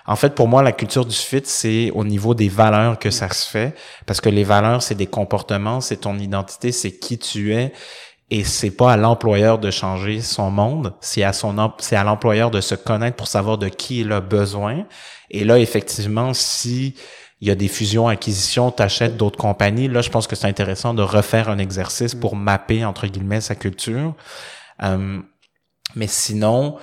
en 0.07 0.17
fait 0.17 0.35
pour 0.35 0.49
moi 0.49 0.63
la 0.63 0.73
culture 0.73 1.05
du 1.05 1.15
fit 1.15 1.43
c'est 1.45 1.91
au 1.95 2.05
niveau 2.05 2.35
des 2.35 2.49
valeurs 2.49 2.99
que 2.99 3.11
ça 3.11 3.29
se 3.29 3.47
fait 3.47 3.75
parce 4.07 4.23
que 4.23 4.31
les 4.31 4.45
valeurs 4.45 4.83
c'est 4.83 4.95
des 4.95 5.07
comportements 5.07 5.83
c'est 5.83 5.99
ton 5.99 6.19
identité 6.19 6.73
c'est 6.73 6.93
qui 6.93 7.19
tu 7.19 7.55
es 7.55 7.73
et 8.31 8.45
c'est 8.45 8.71
pas 8.71 8.93
à 8.93 8.97
l'employeur 8.97 9.59
de 9.59 9.71
changer 9.73 10.21
son 10.21 10.51
monde, 10.51 10.95
c'est 11.01 11.25
à 11.25 11.33
son 11.33 11.73
c'est 11.79 11.97
à 11.97 12.05
l'employeur 12.05 12.51
de 12.53 12.61
se 12.61 12.77
connaître 12.77 13.17
pour 13.17 13.27
savoir 13.27 13.59
de 13.59 13.69
qui 13.69 14.01
il 14.01 14.13
a 14.13 14.21
besoin. 14.21 14.85
Et 15.31 15.45
là 15.45 15.59
effectivement, 15.59 16.33
si 16.33 16.95
il 17.41 17.49
y 17.49 17.51
a 17.51 17.55
des 17.55 17.69
fusions, 17.69 18.07
acquisitions, 18.09 18.71
t'achètes 18.71 19.17
d'autres 19.17 19.39
compagnies. 19.39 19.89
Là, 19.89 20.03
je 20.03 20.11
pense 20.11 20.27
que 20.27 20.37
c'est 20.37 20.47
intéressant 20.47 20.93
de 20.93 21.03
refaire 21.03 21.49
un 21.49 21.59
exercice 21.59 22.15
pour 22.15 22.37
mapper, 22.37 22.85
entre 22.85 23.07
guillemets, 23.07 23.41
sa 23.41 23.55
culture. 23.55 24.15
Euh, 24.83 25.21
mais 25.95 26.07
sinon, 26.07 26.77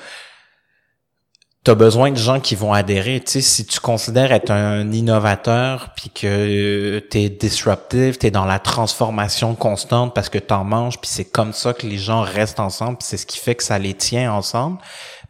tu 1.63 1.71
as 1.71 1.75
besoin 1.75 2.11
de 2.11 2.17
gens 2.17 2.39
qui 2.39 2.55
vont 2.55 2.73
adhérer. 2.73 3.19
Tu 3.19 3.41
si 3.41 3.65
tu 3.65 3.79
considères 3.79 4.31
être 4.31 4.51
un 4.51 4.91
innovateur, 4.91 5.89
puis 5.95 6.09
que 6.09 7.05
tu 7.11 7.17
es 7.19 7.29
disruptive, 7.29 8.17
tu 8.17 8.27
es 8.27 8.31
dans 8.31 8.45
la 8.45 8.57
transformation 8.57 9.53
constante 9.53 10.15
parce 10.15 10.29
que 10.29 10.39
tu 10.39 10.53
en 10.53 10.63
manges, 10.63 10.97
puis 10.99 11.09
c'est 11.11 11.25
comme 11.25 11.53
ça 11.53 11.73
que 11.73 11.85
les 11.85 11.97
gens 11.97 12.21
restent 12.21 12.59
ensemble, 12.59 12.97
puis 12.97 13.07
c'est 13.07 13.17
ce 13.17 13.25
qui 13.25 13.37
fait 13.37 13.55
que 13.55 13.63
ça 13.63 13.77
les 13.77 13.93
tient 13.93 14.33
ensemble, 14.33 14.79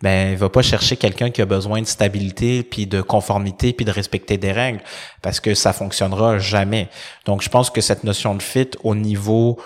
ben 0.02 0.32
il 0.32 0.38
va 0.38 0.50
pas 0.50 0.62
chercher 0.62 0.98
quelqu'un 0.98 1.30
qui 1.30 1.42
a 1.42 1.46
besoin 1.46 1.82
de 1.82 1.88
stabilité, 1.88 2.64
puis 2.64 2.86
de 2.88 3.02
conformité, 3.02 3.74
puis 3.74 3.86
de 3.86 3.92
respecter 3.92 4.38
des 4.38 4.52
règles, 4.52 4.82
parce 5.22 5.40
que 5.40 5.54
ça 5.54 5.74
fonctionnera 5.74 6.40
jamais. 6.40 6.90
Donc, 7.26 7.42
je 7.42 7.50
pense 7.50 7.70
que 7.70 7.82
cette 7.82 8.04
notion 8.04 8.36
de 8.36 8.42
fit 8.42 8.70
au 8.84 8.96
niveau 8.96 9.60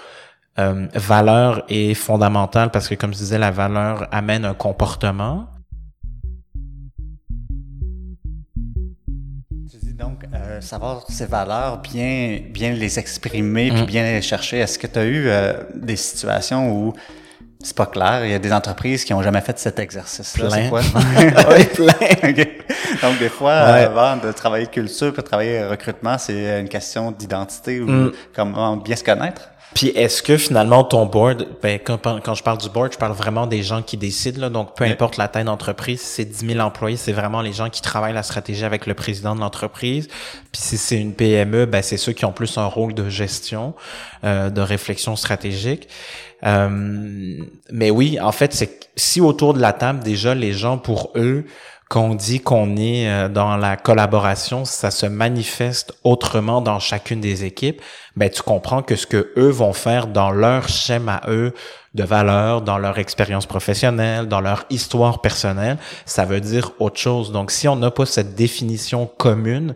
euh, 0.59 0.87
valeur 0.93 1.63
est 1.69 1.93
fondamentale 1.93 2.71
parce 2.71 2.87
que, 2.87 2.95
comme 2.95 3.13
je 3.13 3.19
disais, 3.19 3.37
la 3.37 3.51
valeur 3.51 4.07
amène 4.11 4.45
un 4.45 4.53
comportement 4.53 5.47
Euh, 10.33 10.61
savoir 10.61 11.05
ses 11.09 11.25
valeurs, 11.25 11.81
bien, 11.81 12.39
bien 12.49 12.73
les 12.73 12.99
exprimer, 12.99 13.69
puis 13.69 13.81
mm. 13.81 13.85
bien 13.85 14.03
les 14.03 14.21
chercher. 14.21 14.59
Est-ce 14.59 14.79
que 14.79 14.87
tu 14.87 14.99
as 14.99 15.03
eu 15.03 15.27
euh, 15.27 15.53
des 15.75 15.95
situations 15.95 16.71
où 16.71 16.93
c'est 17.63 17.75
pas 17.75 17.85
clair, 17.85 18.25
il 18.25 18.31
y 18.31 18.33
a 18.33 18.39
des 18.39 18.53
entreprises 18.53 19.03
qui 19.03 19.13
ont 19.13 19.21
jamais 19.21 19.41
fait 19.41 19.57
cet 19.59 19.79
exercice-là? 19.79 20.49
C'est 20.49 20.69
quoi? 20.69 20.81
oui, 21.55 21.65
plein. 21.65 22.47
Donc, 23.01 23.19
des 23.19 23.29
fois, 23.29 23.53
avant 23.53 24.17
de 24.17 24.31
travailler 24.31 24.67
culture, 24.67 25.13
puis 25.13 25.23
travailler 25.23 25.63
recrutement, 25.65 26.17
c'est 26.17 26.59
une 26.59 26.69
question 26.69 27.11
d'identité 27.11 27.79
ou 27.79 27.87
mm. 27.87 28.11
comment 28.33 28.77
bien 28.77 28.95
se 28.95 29.03
connaître. 29.03 29.51
Puis 29.73 29.87
est-ce 29.87 30.21
que 30.21 30.37
finalement 30.37 30.83
ton 30.83 31.05
board, 31.05 31.47
ben, 31.61 31.79
quand, 31.79 31.97
quand, 31.97 32.33
je 32.33 32.43
parle 32.43 32.57
du 32.57 32.69
board, 32.69 32.91
je 32.91 32.97
parle 32.97 33.13
vraiment 33.13 33.47
des 33.47 33.63
gens 33.63 33.81
qui 33.81 33.95
décident, 33.95 34.41
là, 34.41 34.49
donc 34.49 34.75
peu 34.75 34.83
importe 34.83 35.15
la 35.15 35.29
taille 35.29 35.45
d'entreprise, 35.45 36.01
si 36.01 36.07
c'est 36.07 36.25
10 36.25 36.53
000 36.53 36.59
employés, 36.59 36.97
c'est 36.97 37.13
vraiment 37.13 37.41
les 37.41 37.53
gens 37.53 37.69
qui 37.69 37.81
travaillent 37.81 38.13
la 38.13 38.23
stratégie 38.23 38.65
avec 38.65 38.85
le 38.85 38.93
président 38.95 39.33
de 39.33 39.39
l'entreprise. 39.39 40.07
Puis 40.51 40.61
si 40.61 40.77
c'est 40.77 40.99
une 40.99 41.13
PME, 41.13 41.65
ben, 41.67 41.81
c'est 41.81 41.97
ceux 41.97 42.11
qui 42.11 42.25
ont 42.25 42.33
plus 42.33 42.57
un 42.57 42.65
rôle 42.65 42.93
de 42.93 43.07
gestion, 43.07 43.73
euh, 44.25 44.49
de 44.49 44.61
réflexion 44.61 45.15
stratégique. 45.15 45.87
Euh, 46.45 47.37
mais 47.71 47.89
oui, 47.91 48.19
en 48.19 48.31
fait, 48.31 48.53
c'est 48.53 48.79
si 48.95 49.21
autour 49.21 49.53
de 49.53 49.61
la 49.61 49.73
table, 49.73 49.99
déjà, 50.03 50.35
les 50.35 50.53
gens, 50.53 50.77
pour 50.77 51.11
eux, 51.15 51.45
qu'on 51.91 52.15
dit 52.15 52.39
qu'on 52.39 52.77
est 52.77 53.09
euh, 53.09 53.27
dans 53.27 53.57
la 53.57 53.75
collaboration, 53.75 54.63
ça 54.63 54.91
se 54.91 55.05
manifeste 55.05 55.93
autrement 56.05 56.61
dans 56.61 56.79
chacune 56.79 57.19
des 57.19 57.43
équipes, 57.43 57.81
ben 58.15 58.29
tu 58.29 58.41
comprends 58.43 58.81
que 58.81 58.95
ce 58.95 59.05
que 59.05 59.33
eux 59.35 59.49
vont 59.49 59.73
faire 59.73 60.07
dans 60.07 60.31
leur 60.31 60.69
schéma 60.69 61.15
à 61.15 61.29
eux 61.29 61.53
de 61.93 62.03
valeur, 62.05 62.61
dans 62.61 62.77
leur 62.77 62.97
expérience 62.97 63.45
professionnelle, 63.45 64.29
dans 64.29 64.39
leur 64.39 64.63
histoire 64.69 65.19
personnelle, 65.19 65.77
ça 66.05 66.23
veut 66.23 66.39
dire 66.39 66.71
autre 66.79 66.97
chose. 66.97 67.33
Donc 67.33 67.51
si 67.51 67.67
on 67.67 67.75
n'a 67.75 67.91
pas 67.91 68.05
cette 68.05 68.35
définition 68.35 69.05
commune, 69.05 69.75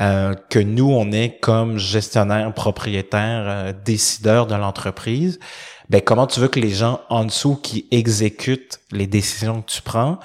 euh, 0.00 0.34
que 0.50 0.58
nous 0.58 0.90
on 0.90 1.12
est 1.12 1.38
comme 1.38 1.78
gestionnaire, 1.78 2.52
propriétaire, 2.52 3.72
décideur 3.84 4.48
de 4.48 4.56
l'entreprise, 4.56 5.38
ben 5.90 6.00
comment 6.00 6.26
tu 6.26 6.40
veux 6.40 6.48
que 6.48 6.60
les 6.60 6.70
gens 6.70 7.00
en 7.10 7.24
dessous 7.24 7.56
qui 7.56 7.86
exécutent 7.90 8.80
les 8.90 9.06
décisions 9.06 9.62
que 9.62 9.70
tu 9.70 9.82
prends 9.82 10.18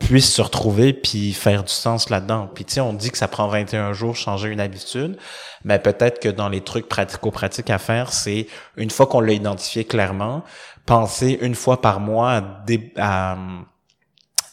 puissent 0.00 0.32
se 0.32 0.42
retrouver 0.42 0.92
puis 0.92 1.32
faire 1.32 1.62
du 1.62 1.72
sens 1.72 2.10
là-dedans? 2.10 2.48
Puis 2.52 2.64
tu 2.64 2.74
sais, 2.74 2.80
on 2.80 2.92
dit 2.92 3.10
que 3.10 3.18
ça 3.18 3.28
prend 3.28 3.48
21 3.48 3.92
jours 3.92 4.16
changer 4.16 4.48
une 4.48 4.60
habitude, 4.60 5.16
mais 5.64 5.78
peut-être 5.78 6.20
que 6.20 6.28
dans 6.28 6.48
les 6.48 6.62
trucs 6.62 6.88
pratico-pratiques 6.88 7.70
à 7.70 7.78
faire, 7.78 8.12
c'est 8.12 8.48
une 8.76 8.90
fois 8.90 9.06
qu'on 9.06 9.20
l'a 9.20 9.32
identifié 9.32 9.84
clairement, 9.84 10.42
penser 10.86 11.38
une 11.40 11.54
fois 11.54 11.80
par 11.80 12.00
mois 12.00 12.42
à, 12.96 13.36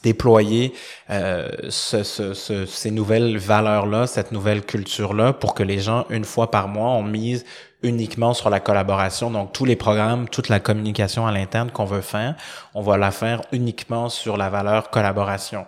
déployer 0.03 0.73
euh, 1.09 1.47
ce, 1.69 2.03
ce, 2.03 2.65
ces 2.65 2.91
nouvelles 2.91 3.37
valeurs-là, 3.37 4.07
cette 4.07 4.31
nouvelle 4.31 4.63
culture-là, 4.63 5.33
pour 5.33 5.53
que 5.53 5.63
les 5.63 5.79
gens, 5.79 6.05
une 6.09 6.25
fois 6.25 6.49
par 6.51 6.67
mois, 6.67 6.89
ont 6.89 7.03
mise 7.03 7.45
uniquement 7.83 8.33
sur 8.33 8.49
la 8.49 8.59
collaboration. 8.59 9.31
Donc, 9.31 9.53
tous 9.53 9.65
les 9.65 9.75
programmes, 9.75 10.29
toute 10.29 10.49
la 10.49 10.59
communication 10.59 11.25
à 11.25 11.31
l'interne 11.31 11.71
qu'on 11.71 11.85
veut 11.85 12.01
faire, 12.01 12.35
on 12.73 12.81
va 12.81 12.97
la 12.97 13.11
faire 13.11 13.41
uniquement 13.51 14.09
sur 14.09 14.37
la 14.37 14.49
valeur 14.49 14.89
collaboration. 14.89 15.65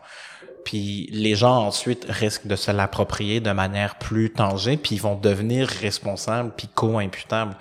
Puis 0.64 1.10
les 1.12 1.36
gens 1.36 1.66
ensuite 1.66 2.06
risquent 2.08 2.48
de 2.48 2.56
se 2.56 2.72
l'approprier 2.72 3.40
de 3.40 3.52
manière 3.52 3.96
plus 3.96 4.32
tangible, 4.32 4.82
puis 4.82 4.96
ils 4.96 5.02
vont 5.02 5.16
devenir 5.16 5.68
responsables 5.68 6.52
puis 6.56 6.70
co-imputables 6.74 7.56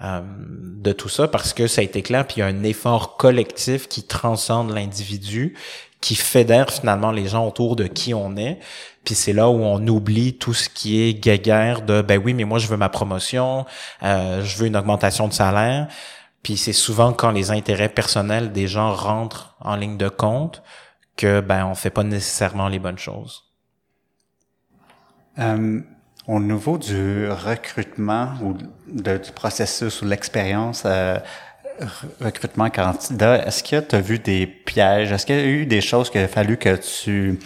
euh, 0.00 0.20
de 0.22 0.92
tout 0.92 1.08
ça 1.08 1.28
parce 1.28 1.52
que 1.52 1.66
ça 1.66 1.80
a 1.80 1.84
été 1.84 2.02
clair, 2.02 2.26
puis 2.26 2.36
il 2.36 2.40
y 2.40 2.42
a 2.42 2.46
un 2.46 2.62
effort 2.62 3.16
collectif 3.16 3.88
qui 3.88 4.04
transcende 4.04 4.70
l'individu, 4.70 5.56
qui 6.00 6.14
fédère 6.14 6.70
finalement 6.70 7.10
les 7.10 7.26
gens 7.28 7.46
autour 7.46 7.76
de 7.76 7.84
qui 7.84 8.14
on 8.14 8.36
est. 8.36 8.58
Puis 9.04 9.14
c'est 9.14 9.32
là 9.32 9.48
où 9.48 9.60
on 9.62 9.84
oublie 9.86 10.36
tout 10.36 10.54
ce 10.54 10.68
qui 10.68 11.00
est 11.02 11.14
guéguerre 11.14 11.82
de 11.82 12.02
ben 12.02 12.20
oui, 12.22 12.34
mais 12.34 12.44
moi 12.44 12.58
je 12.58 12.68
veux 12.68 12.76
ma 12.76 12.88
promotion, 12.88 13.66
euh, 14.02 14.44
je 14.44 14.58
veux 14.58 14.66
une 14.66 14.76
augmentation 14.76 15.28
de 15.28 15.32
salaire. 15.32 15.88
Puis 16.42 16.56
c'est 16.56 16.72
souvent 16.72 17.12
quand 17.12 17.30
les 17.30 17.50
intérêts 17.50 17.88
personnels 17.88 18.52
des 18.52 18.68
gens 18.68 18.94
rentrent 18.94 19.56
en 19.60 19.76
ligne 19.76 19.96
de 19.96 20.08
compte 20.08 20.62
que 21.16 21.40
ben 21.40 21.66
on 21.66 21.74
fait 21.74 21.90
pas 21.90 22.04
nécessairement 22.04 22.68
les 22.68 22.78
bonnes 22.78 22.98
choses. 22.98 23.44
Euh, 25.38 25.80
au 26.26 26.40
niveau 26.40 26.78
du 26.78 27.28
recrutement 27.30 28.34
ou 28.42 28.52
du 28.52 29.32
processus 29.34 30.02
ou 30.02 30.04
l'expérience, 30.04 30.82
euh, 30.84 31.18
recrutement 32.20 32.70
candidat, 32.70 33.46
est-ce 33.46 33.62
que 33.62 33.80
tu 33.80 33.96
as 33.96 34.00
vu 34.00 34.18
des 34.18 34.46
pièges? 34.46 35.12
Est-ce 35.12 35.26
qu'il 35.26 35.36
y 35.36 35.40
a 35.40 35.44
eu 35.44 35.66
des 35.66 35.80
choses 35.80 36.10
qu'il 36.10 36.20
a 36.20 36.28
fallu 36.28 36.56
que 36.56 36.76
tu, 36.76 37.38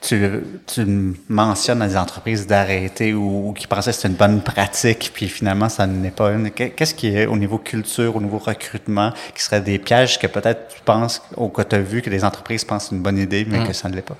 tu, 0.00 0.42
tu 0.66 1.14
mentionnes 1.28 1.82
à 1.82 1.88
des 1.88 1.96
entreprises 1.96 2.46
d'arrêter 2.46 3.14
ou, 3.14 3.52
qui 3.56 3.66
pensaient 3.66 3.90
que 3.90 3.96
c'était 3.96 4.08
une 4.08 4.14
bonne 4.14 4.42
pratique, 4.42 5.10
puis 5.14 5.28
finalement, 5.28 5.68
ça 5.68 5.86
n'est 5.86 6.10
pas 6.10 6.30
une? 6.32 6.50
Qu'est-ce 6.50 6.94
qui 6.94 7.08
est 7.08 7.26
au 7.26 7.36
niveau 7.36 7.58
culture, 7.58 8.16
au 8.16 8.20
niveau 8.20 8.38
recrutement, 8.38 9.12
qui 9.34 9.42
serait 9.42 9.60
des 9.60 9.78
pièges 9.78 10.18
que 10.18 10.26
peut-être 10.26 10.74
tu 10.74 10.80
penses 10.82 11.22
ou 11.36 11.48
que 11.48 11.62
tu 11.62 11.76
as 11.76 11.80
vu 11.80 12.02
que 12.02 12.10
les 12.10 12.24
entreprises 12.24 12.64
pensent 12.64 12.90
une 12.92 13.02
bonne 13.02 13.18
idée, 13.18 13.44
mais 13.48 13.60
mm. 13.60 13.66
que 13.66 13.72
ça 13.72 13.88
ne 13.88 13.94
l'est 13.94 14.02
pas? 14.02 14.16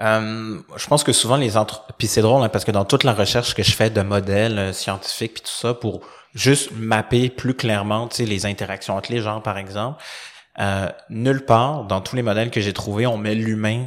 Euh, 0.00 0.58
je 0.76 0.86
pense 0.86 1.02
que 1.02 1.12
souvent 1.12 1.36
les 1.36 1.56
entreprises, 1.56 1.94
puis 1.98 2.06
c'est 2.06 2.22
drôle 2.22 2.42
hein, 2.42 2.48
parce 2.48 2.64
que 2.64 2.70
dans 2.70 2.84
toute 2.84 3.02
la 3.02 3.12
recherche 3.12 3.54
que 3.54 3.64
je 3.64 3.72
fais 3.72 3.90
de 3.90 4.00
modèles 4.00 4.58
euh, 4.58 4.72
scientifiques 4.72 5.34
puis 5.34 5.42
tout 5.42 5.50
ça 5.50 5.74
pour 5.74 6.02
juste 6.34 6.70
mapper 6.72 7.30
plus 7.30 7.54
clairement 7.54 8.08
les 8.18 8.46
interactions 8.46 8.96
entre 8.96 9.12
les 9.12 9.20
gens, 9.20 9.40
par 9.40 9.58
exemple. 9.58 10.02
Euh, 10.58 10.88
nulle 11.08 11.44
part, 11.44 11.84
dans 11.84 12.00
tous 12.00 12.16
les 12.16 12.22
modèles 12.22 12.50
que 12.50 12.60
j'ai 12.60 12.72
trouvés, 12.72 13.06
on 13.06 13.16
met 13.16 13.34
l'humain 13.34 13.86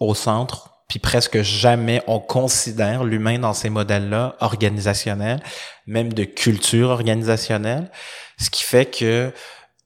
au 0.00 0.14
centre, 0.14 0.70
puis 0.88 0.98
presque 0.98 1.42
jamais 1.42 2.02
on 2.08 2.18
considère 2.18 3.04
l'humain 3.04 3.38
dans 3.38 3.54
ces 3.54 3.70
modèles-là 3.70 4.34
organisationnels, 4.40 5.40
même 5.86 6.12
de 6.12 6.24
culture 6.24 6.90
organisationnelle, 6.90 7.90
ce 8.38 8.50
qui 8.50 8.64
fait 8.64 8.86
que 8.86 9.32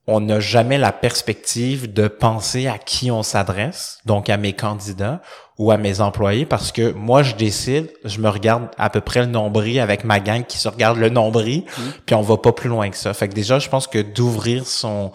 on 0.06 0.20
n'a 0.20 0.38
jamais 0.38 0.76
la 0.76 0.92
perspective 0.92 1.92
de 1.92 2.08
penser 2.08 2.66
à 2.66 2.78
qui 2.78 3.10
on 3.10 3.22
s'adresse, 3.22 4.00
donc 4.04 4.28
à 4.28 4.36
mes 4.36 4.52
candidats 4.52 5.22
ou 5.58 5.70
à 5.70 5.76
mes 5.76 6.00
employés, 6.00 6.46
parce 6.46 6.72
que 6.72 6.92
moi, 6.92 7.22
je 7.22 7.34
décide, 7.36 7.90
je 8.04 8.18
me 8.18 8.28
regarde 8.28 8.68
à 8.76 8.90
peu 8.90 9.00
près 9.00 9.20
le 9.20 9.26
nombril 9.26 9.78
avec 9.78 10.04
ma 10.04 10.18
gang 10.18 10.44
qui 10.44 10.58
se 10.58 10.68
regarde 10.68 10.98
le 10.98 11.10
nombril, 11.10 11.60
mmh. 11.60 11.82
puis 12.06 12.14
on 12.14 12.22
va 12.22 12.36
pas 12.36 12.52
plus 12.52 12.68
loin 12.68 12.90
que 12.90 12.96
ça. 12.96 13.14
Fait 13.14 13.28
que 13.28 13.34
déjà, 13.34 13.58
je 13.58 13.68
pense 13.68 13.86
que 13.86 14.00
d'ouvrir 14.00 14.66
son 14.66 15.12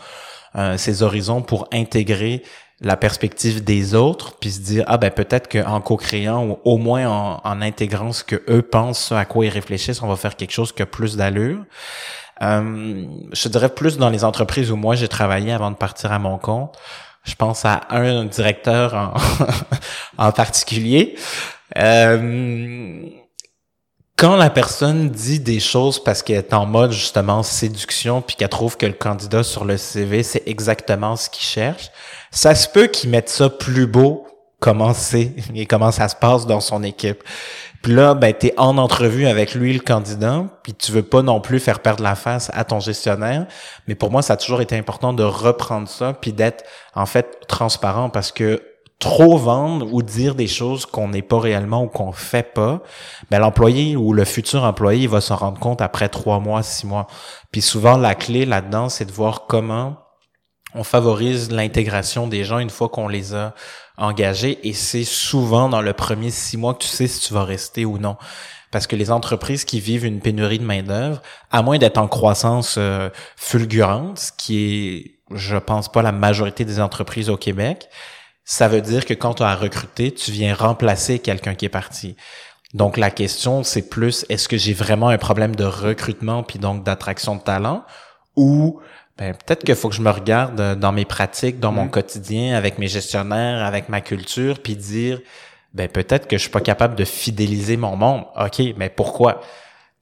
euh, 0.55 0.77
ses 0.77 1.03
horizons 1.03 1.43
pour 1.43 1.67
intégrer 1.71 2.41
la 2.81 2.97
perspective 2.97 3.63
des 3.63 3.93
autres, 3.93 4.35
puis 4.39 4.51
se 4.51 4.61
dire 4.61 4.83
ah 4.87 4.97
ben 4.97 5.11
peut-être 5.11 5.47
qu'en 5.47 5.79
co-créant 5.81 6.47
ou 6.47 6.59
au 6.63 6.77
moins 6.77 7.07
en, 7.07 7.41
en, 7.43 7.61
intégrant 7.61 8.13
ce 8.13 8.23
que 8.23 8.41
eux 8.49 8.63
pensent, 8.63 9.09
ce 9.09 9.13
à 9.13 9.25
quoi 9.25 9.45
ils 9.45 9.49
réfléchissent, 9.49 10.01
on 10.01 10.07
va 10.07 10.15
faire 10.15 10.35
quelque 10.35 10.53
chose 10.53 10.71
qui 10.71 10.81
a 10.81 10.85
plus 10.85 11.17
d'allure. 11.17 11.59
Euh, 12.41 13.05
je 13.33 13.49
dirais 13.49 13.69
plus 13.69 13.97
dans 13.97 14.09
les 14.09 14.23
entreprises 14.23 14.71
où 14.71 14.75
moi 14.75 14.95
j'ai 14.95 15.09
travaillé 15.09 15.51
avant 15.51 15.71
de 15.71 15.75
partir 15.75 16.11
à 16.11 16.19
mon 16.19 16.37
compte. 16.37 16.77
Je 17.23 17.35
pense 17.35 17.65
à 17.65 17.81
un 17.89 18.25
directeur 18.25 19.13
en, 20.17 20.31
particulier. 20.31 21.15
Euh, 21.77 23.01
quand 24.15 24.35
la 24.35 24.49
personne 24.49 25.09
dit 25.09 25.39
des 25.39 25.59
choses 25.59 26.03
parce 26.03 26.23
qu'elle 26.23 26.37
est 26.37 26.53
en 26.53 26.65
mode 26.65 26.91
justement 26.91 27.43
séduction 27.43 28.21
puis 28.21 28.35
qu'elle 28.35 28.49
trouve 28.49 28.75
que 28.75 28.85
le 28.85 28.93
candidat 28.93 29.43
sur 29.43 29.63
le 29.63 29.77
CV 29.77 30.23
c'est 30.23 30.43
exactement 30.45 31.15
ce 31.15 31.29
qu'il 31.29 31.45
cherche, 31.45 31.89
ça 32.31 32.55
se 32.55 32.67
peut 32.67 32.87
qu'il 32.87 33.11
mette 33.11 33.29
ça 33.29 33.49
plus 33.49 33.87
beau 33.87 34.27
comment 34.59 34.93
c'est 34.93 35.33
et 35.55 35.65
comment 35.65 35.91
ça 35.91 36.09
se 36.09 36.15
passe 36.15 36.45
dans 36.45 36.59
son 36.59 36.83
équipe. 36.83 37.23
Puis 37.81 37.93
là, 37.93 38.13
ben, 38.13 38.33
t'es 38.33 38.53
en 38.57 38.77
entrevue 38.77 39.27
avec 39.27 39.55
lui, 39.55 39.73
le 39.73 39.79
candidat, 39.79 40.45
puis 40.63 40.73
tu 40.73 40.91
veux 40.91 41.03
pas 41.03 41.21
non 41.21 41.39
plus 41.39 41.59
faire 41.59 41.79
perdre 41.79 42.03
la 42.03 42.15
face 42.15 42.51
à 42.53 42.63
ton 42.65 42.79
gestionnaire. 42.79 43.47
Mais 43.87 43.95
pour 43.95 44.11
moi, 44.11 44.21
ça 44.21 44.33
a 44.33 44.37
toujours 44.37 44.61
été 44.61 44.77
important 44.77 45.13
de 45.13 45.23
reprendre 45.23 45.87
ça, 45.87 46.13
puis 46.13 46.33
d'être, 46.33 46.63
en 46.93 47.05
fait, 47.05 47.39
transparent, 47.47 48.09
parce 48.09 48.31
que 48.31 48.61
trop 48.99 49.37
vendre 49.37 49.93
ou 49.93 50.01
dire 50.01 50.35
des 50.35 50.47
choses 50.47 50.85
qu'on 50.85 51.07
n'est 51.07 51.21
pas 51.21 51.39
réellement 51.39 51.83
ou 51.83 51.87
qu'on 51.87 52.11
fait 52.11 52.53
pas, 52.53 52.81
ben 53.31 53.39
l'employé 53.39 53.95
ou 53.95 54.11
le 54.11 54.25
futur 54.25 54.65
employé 54.65 55.03
il 55.03 55.09
va 55.09 55.21
s'en 55.21 55.37
rendre 55.37 55.57
compte 55.57 55.81
après 55.81 56.09
trois 56.09 56.39
mois, 56.39 56.63
six 56.63 56.85
mois. 56.85 57.07
Puis 57.51 57.61
souvent, 57.61 57.95
la 57.95 58.13
clé 58.13 58.45
là-dedans, 58.45 58.89
c'est 58.89 59.05
de 59.05 59.11
voir 59.13 59.45
comment 59.47 59.95
on 60.75 60.83
favorise 60.83 61.51
l'intégration 61.51 62.27
des 62.27 62.43
gens 62.43 62.59
une 62.59 62.69
fois 62.69 62.89
qu'on 62.89 63.07
les 63.07 63.33
a 63.33 63.53
engagés 63.97 64.59
et 64.67 64.73
c'est 64.73 65.03
souvent 65.03 65.69
dans 65.69 65.81
le 65.81 65.93
premier 65.93 66.31
six 66.31 66.57
mois 66.57 66.73
que 66.73 66.83
tu 66.83 66.89
sais 66.89 67.07
si 67.07 67.19
tu 67.19 67.33
vas 67.33 67.43
rester 67.43 67.85
ou 67.85 67.97
non. 67.97 68.17
Parce 68.71 68.85
que 68.85 68.95
les 68.95 69.09
entreprises 69.09 69.65
qui 69.65 69.79
vivent 69.79 70.05
une 70.05 70.19
pénurie 70.19 70.59
de 70.59 70.63
main-d'œuvre, 70.63 71.21
à 71.51 71.63
moins 71.63 71.79
d'être 71.79 71.97
en 71.97 72.07
croissance 72.07 72.75
euh, 72.77 73.09
fulgurante, 73.35 74.19
ce 74.19 74.31
qui 74.31 74.59
est, 74.67 75.35
je 75.35 75.57
pense 75.57 75.91
pas, 75.91 76.03
la 76.03 76.11
majorité 76.11 76.65
des 76.65 76.79
entreprises 76.79 77.29
au 77.29 77.37
Québec, 77.37 77.89
ça 78.45 78.67
veut 78.67 78.81
dire 78.81 79.05
que 79.05 79.13
quand 79.13 79.35
tu 79.35 79.43
as 79.43 79.55
recruté, 79.55 80.13
tu 80.13 80.31
viens 80.31 80.53
remplacer 80.53 81.19
quelqu'un 81.19 81.55
qui 81.55 81.65
est 81.65 81.69
parti. 81.69 82.15
Donc 82.73 82.97
la 82.97 83.09
question, 83.09 83.63
c'est 83.63 83.89
plus 83.89 84.25
est-ce 84.29 84.47
que 84.47 84.57
j'ai 84.57 84.73
vraiment 84.73 85.09
un 85.09 85.17
problème 85.17 85.55
de 85.55 85.63
recrutement 85.63 86.43
puis 86.43 86.59
donc 86.59 86.83
d'attraction 86.83 87.35
de 87.35 87.41
talent 87.41 87.83
ou 88.35 88.79
ben, 89.19 89.33
peut-être 89.33 89.65
qu'il 89.65 89.75
faut 89.75 89.89
que 89.89 89.95
je 89.95 90.01
me 90.01 90.09
regarde 90.09 90.59
euh, 90.61 90.75
dans 90.75 90.93
mes 90.93 91.03
pratiques, 91.03 91.59
dans 91.59 91.73
mon 91.73 91.85
mm. 91.85 91.91
quotidien, 91.91 92.55
avec 92.55 92.79
mes 92.79 92.87
gestionnaires, 92.87 93.65
avec 93.65 93.89
ma 93.89 93.99
culture, 93.99 94.59
puis 94.59 94.77
dire, 94.77 95.19
ben 95.73 95.89
peut-être 95.89 96.27
que 96.27 96.37
je 96.37 96.43
suis 96.43 96.49
pas 96.49 96.61
capable 96.61 96.95
de 96.95 97.03
fidéliser 97.03 97.75
mon 97.75 97.97
monde. 97.97 98.23
OK, 98.39 98.61
mais 98.77 98.89
pourquoi? 98.89 99.41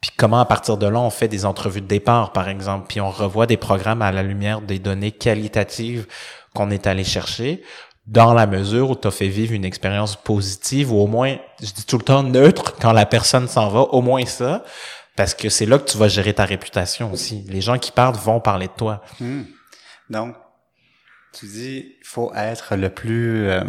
Puis 0.02 0.12
comment 0.16 0.40
à 0.40 0.46
partir 0.46 0.78
de 0.78 0.86
là, 0.86 1.00
on 1.00 1.10
fait 1.10 1.28
des 1.28 1.46
entrevues 1.46 1.82
de 1.82 1.88
départ, 1.88 2.32
par 2.32 2.48
exemple, 2.48 2.86
puis 2.88 3.02
on 3.02 3.10
revoit 3.10 3.48
des 3.48 3.58
programmes 3.58 4.04
à 4.04 4.12
la 4.12 4.22
lumière 4.22 4.62
des 4.62 4.78
données 4.78 5.12
qualitatives 5.12 6.06
qu'on 6.54 6.70
est 6.70 6.86
allé 6.86 7.04
chercher, 7.04 7.64
dans 8.06 8.34
la 8.34 8.46
mesure 8.46 8.92
où 8.92 8.96
tu 8.96 9.08
as 9.08 9.12
fait 9.12 9.28
vivre 9.28 9.54
une 9.54 9.66
expérience 9.66 10.16
positive, 10.16 10.94
ou 10.94 10.98
au 11.00 11.08
moins, 11.08 11.38
je 11.62 11.72
dis 11.74 11.86
tout 11.86 11.98
le 11.98 12.04
temps 12.04 12.24
neutre, 12.24 12.76
quand 12.80 12.94
la 12.94 13.08
personne 13.08 13.48
s'en 13.48 13.68
va, 13.70 13.82
au 13.82 14.02
moins 14.02 14.26
ça. 14.26 14.64
Parce 15.18 15.34
que 15.34 15.50
c'est 15.50 15.66
là 15.66 15.80
que 15.80 15.90
tu 15.90 15.98
vas 15.98 16.08
gérer 16.08 16.34
ta 16.34 16.46
réputation 16.46 17.12
aussi. 17.12 17.44
Les 17.50 17.60
gens 17.60 17.78
qui 17.78 17.92
parlent 17.92 18.16
vont 18.16 18.40
parler 18.40 18.68
de 18.68 18.74
toi. 18.78 19.02
Hmm. 19.20 19.42
Donc, 20.10 20.36
tu 21.34 21.48
dis, 21.48 21.96
il 22.00 22.06
faut 22.06 22.32
être 22.34 22.76
le 22.76 22.90
plus 22.90 23.50
euh, 23.50 23.64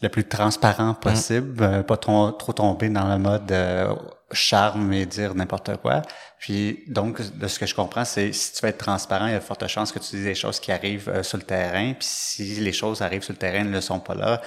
le 0.00 0.08
plus 0.08 0.24
transparent 0.24 0.94
possible, 0.94 1.62
euh, 1.62 1.82
pas 1.82 1.96
trop, 1.96 2.30
trop 2.30 2.52
tomber 2.52 2.88
dans 2.88 3.08
le 3.08 3.18
mode 3.18 3.50
euh, 3.50 3.94
charme 4.32 4.92
et 4.92 5.06
dire 5.06 5.34
n'importe 5.34 5.76
quoi. 5.78 6.02
Puis 6.38 6.84
donc, 6.86 7.20
de 7.36 7.48
ce 7.48 7.58
que 7.58 7.66
je 7.66 7.74
comprends, 7.74 8.04
c'est 8.04 8.32
si 8.32 8.52
tu 8.52 8.62
veux 8.62 8.68
être 8.68 8.78
transparent, 8.78 9.26
il 9.26 9.32
y 9.32 9.34
a 9.34 9.38
de 9.38 9.44
fortes 9.44 9.66
chances 9.66 9.90
que 9.90 9.98
tu 9.98 10.16
dises 10.16 10.24
des 10.24 10.34
choses 10.34 10.60
qui 10.60 10.70
arrivent 10.70 11.08
euh, 11.08 11.22
sur 11.22 11.38
le 11.38 11.44
terrain. 11.44 11.94
Puis 11.94 12.06
si 12.08 12.44
les 12.60 12.72
choses 12.72 13.02
arrivent 13.02 13.22
sur 13.22 13.32
le 13.32 13.38
terrain 13.38 13.64
ne 13.64 13.72
le 13.72 13.80
sont 13.80 14.00
pas 14.00 14.14
là, 14.14 14.40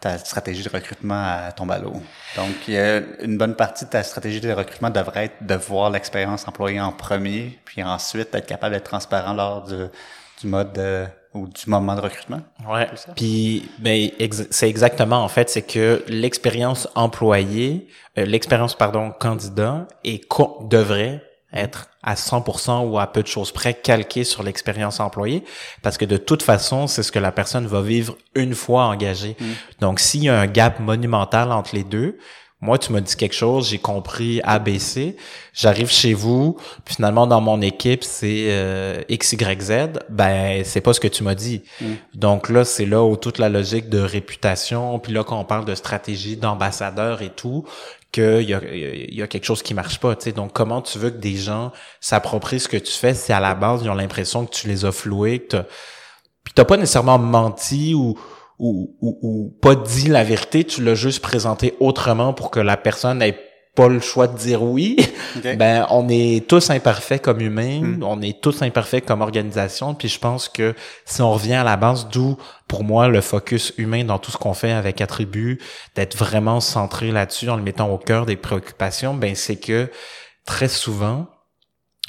ta 0.00 0.18
stratégie 0.18 0.62
de 0.62 0.70
recrutement 0.70 1.38
tombe 1.56 1.72
à 1.72 1.78
l'eau. 1.78 2.00
Donc, 2.36 2.68
une 2.68 3.36
bonne 3.36 3.56
partie 3.56 3.84
de 3.84 3.90
ta 3.90 4.02
stratégie 4.02 4.40
de 4.40 4.52
recrutement 4.52 4.90
devrait 4.90 5.26
être 5.26 5.44
de 5.44 5.54
voir 5.54 5.90
l'expérience 5.90 6.46
employée 6.46 6.80
en 6.80 6.92
premier, 6.92 7.58
puis 7.64 7.82
ensuite 7.82 8.34
être 8.34 8.46
capable 8.46 8.74
d'être 8.74 8.84
transparent 8.84 9.34
lors 9.34 9.64
du, 9.64 9.86
du 10.40 10.46
mode 10.46 10.78
ou 11.36 11.48
du 11.48 11.68
moment 11.70 11.94
de 11.94 12.00
recrutement. 12.00 12.40
Ouais. 12.68 12.88
Puis 13.14 13.68
ben 13.78 14.10
c'est 14.50 14.68
exactement 14.68 15.22
en 15.22 15.28
fait, 15.28 15.50
c'est 15.50 15.62
que 15.62 16.02
l'expérience 16.08 16.88
employée, 16.94 17.88
euh, 18.18 18.24
l'expérience 18.24 18.74
pardon 18.74 19.10
candidat 19.10 19.86
et 20.04 20.20
devrait 20.68 21.22
être 21.52 21.88
à 22.02 22.14
100% 22.14 22.88
ou 22.88 22.98
à 22.98 23.06
peu 23.12 23.22
de 23.22 23.26
choses 23.26 23.50
près 23.52 23.74
calqué 23.74 24.24
sur 24.24 24.42
l'expérience 24.42 25.00
employée 25.00 25.44
parce 25.82 25.96
que 25.98 26.04
de 26.04 26.16
toute 26.16 26.42
façon, 26.42 26.86
c'est 26.86 27.02
ce 27.02 27.12
que 27.12 27.18
la 27.18 27.32
personne 27.32 27.66
va 27.66 27.82
vivre 27.82 28.16
une 28.34 28.54
fois 28.54 28.84
engagée. 28.84 29.36
Mm. 29.38 29.44
Donc 29.80 30.00
s'il 30.00 30.24
y 30.24 30.28
a 30.28 30.38
un 30.38 30.46
gap 30.46 30.80
monumental 30.80 31.52
entre 31.52 31.74
les 31.74 31.84
deux, 31.84 32.18
moi, 32.62 32.78
tu 32.78 32.90
m'as 32.90 33.02
dit 33.02 33.14
quelque 33.16 33.34
chose, 33.34 33.68
j'ai 33.68 33.78
compris 33.78 34.40
ABC. 34.42 35.16
J'arrive 35.52 35.90
chez 35.90 36.14
vous, 36.14 36.56
puis 36.86 36.94
finalement 36.94 37.26
dans 37.26 37.40
mon 37.42 37.60
équipe 37.60 38.02
c'est 38.02 38.46
euh, 38.48 39.02
X 39.10 39.32
Y 39.32 39.60
Z. 39.60 39.72
Ben 40.08 40.64
c'est 40.64 40.80
pas 40.80 40.94
ce 40.94 41.00
que 41.00 41.08
tu 41.08 41.22
m'as 41.22 41.34
dit. 41.34 41.62
Mm. 41.82 41.86
Donc 42.14 42.48
là, 42.48 42.64
c'est 42.64 42.86
là 42.86 43.04
où 43.04 43.16
toute 43.16 43.38
la 43.38 43.50
logique 43.50 43.90
de 43.90 43.98
réputation, 43.98 44.98
puis 44.98 45.12
là 45.12 45.22
quand 45.22 45.38
on 45.38 45.44
parle 45.44 45.66
de 45.66 45.74
stratégie 45.74 46.38
d'ambassadeur 46.38 47.20
et 47.20 47.28
tout, 47.30 47.66
qu'il 48.10 48.48
y 48.48 48.54
a, 48.54 48.60
y 48.64 49.22
a 49.22 49.26
quelque 49.26 49.44
chose 49.44 49.62
qui 49.62 49.74
marche 49.74 50.00
pas. 50.00 50.16
sais. 50.18 50.32
Donc 50.32 50.54
comment 50.54 50.80
tu 50.80 50.98
veux 50.98 51.10
que 51.10 51.18
des 51.18 51.36
gens 51.36 51.72
s'approprient 52.00 52.60
ce 52.60 52.68
que 52.68 52.78
tu 52.78 52.92
fais 52.92 53.12
si 53.12 53.34
à 53.34 53.40
la 53.40 53.54
base 53.54 53.82
ils 53.82 53.90
ont 53.90 53.94
l'impression 53.94 54.46
que 54.46 54.54
tu 54.54 54.66
les 54.68 54.86
as 54.86 54.92
floués, 54.92 55.40
que 55.40 55.56
t'as, 55.56 55.64
puis 56.42 56.54
t'as 56.54 56.64
pas 56.64 56.78
nécessairement 56.78 57.18
menti 57.18 57.92
ou 57.92 58.18
ou, 58.58 58.96
ou, 59.00 59.54
pas 59.60 59.74
dit 59.74 60.08
la 60.08 60.24
vérité, 60.24 60.64
tu 60.64 60.82
l'as 60.82 60.94
juste 60.94 61.20
présenté 61.20 61.74
autrement 61.80 62.32
pour 62.32 62.50
que 62.50 62.60
la 62.60 62.76
personne 62.76 63.20
ait 63.20 63.38
pas 63.74 63.88
le 63.88 64.00
choix 64.00 64.26
de 64.26 64.36
dire 64.36 64.62
oui, 64.62 64.96
ben 65.58 65.86
on 65.90 66.08
est 66.08 66.48
tous 66.48 66.70
imparfaits 66.70 67.22
comme 67.22 67.40
humains, 67.40 67.82
hmm. 67.82 68.02
on 68.02 68.22
est 68.22 68.40
tous 68.40 68.62
imparfaits 68.62 69.04
comme 69.04 69.20
organisation, 69.20 69.94
puis 69.94 70.08
je 70.08 70.18
pense 70.18 70.48
que 70.48 70.74
si 71.04 71.20
on 71.20 71.30
revient 71.30 71.54
à 71.54 71.64
la 71.64 71.76
base, 71.76 72.08
d'où 72.08 72.38
pour 72.66 72.82
moi 72.82 73.08
le 73.08 73.20
focus 73.20 73.74
humain 73.76 74.04
dans 74.04 74.18
tout 74.18 74.30
ce 74.30 74.38
qu'on 74.38 74.54
fait 74.54 74.72
avec 74.72 75.02
attribut, 75.02 75.60
d'être 75.94 76.16
vraiment 76.16 76.60
centré 76.60 77.12
là-dessus 77.12 77.50
en 77.50 77.56
le 77.56 77.62
mettant 77.62 77.90
au 77.90 77.98
cœur 77.98 78.24
des 78.24 78.36
préoccupations, 78.36 79.12
ben 79.12 79.34
c'est 79.34 79.56
que 79.56 79.90
très 80.46 80.68
souvent 80.68 81.26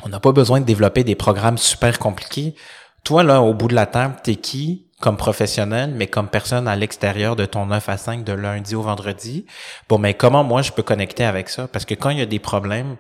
on 0.06 0.10
n'a 0.10 0.20
pas 0.20 0.32
besoin 0.32 0.62
de 0.62 0.66
développer 0.66 1.04
des 1.04 1.16
programmes 1.16 1.58
super 1.58 2.00
compliqués. 2.00 2.56
Toi 3.04 3.24
là, 3.24 3.42
au 3.42 3.54
bout 3.54 3.68
de 3.68 3.76
la 3.76 3.88
table, 3.88 4.16
t'es 4.24 4.36
qui? 4.36 4.87
Comme 5.00 5.18
professionnel, 5.18 5.94
mais 5.96 6.08
comme 6.08 6.28
personne 6.28 6.68
à 6.68 6.76
l'extérieur 6.76 7.36
de 7.36 7.46
ton 7.46 7.68
9 7.68 7.88
à 7.90 7.98
5 7.98 8.24
de 8.24 8.34
lundi 8.34 8.76
au 8.76 8.82
vendredi. 8.82 9.46
Bon, 9.90 10.00
mais 10.00 10.16
comment 10.16 10.44
moi 10.44 10.62
je 10.64 10.72
peux 10.72 10.84
connecter 10.84 11.24
avec 11.24 11.50
ça? 11.50 11.68
Parce 11.68 11.86
que 11.86 11.94
quand 11.94 12.10
il 12.10 12.18
y 12.18 12.22
a 12.22 12.26
des 12.26 12.40
problèmes, 12.40 12.98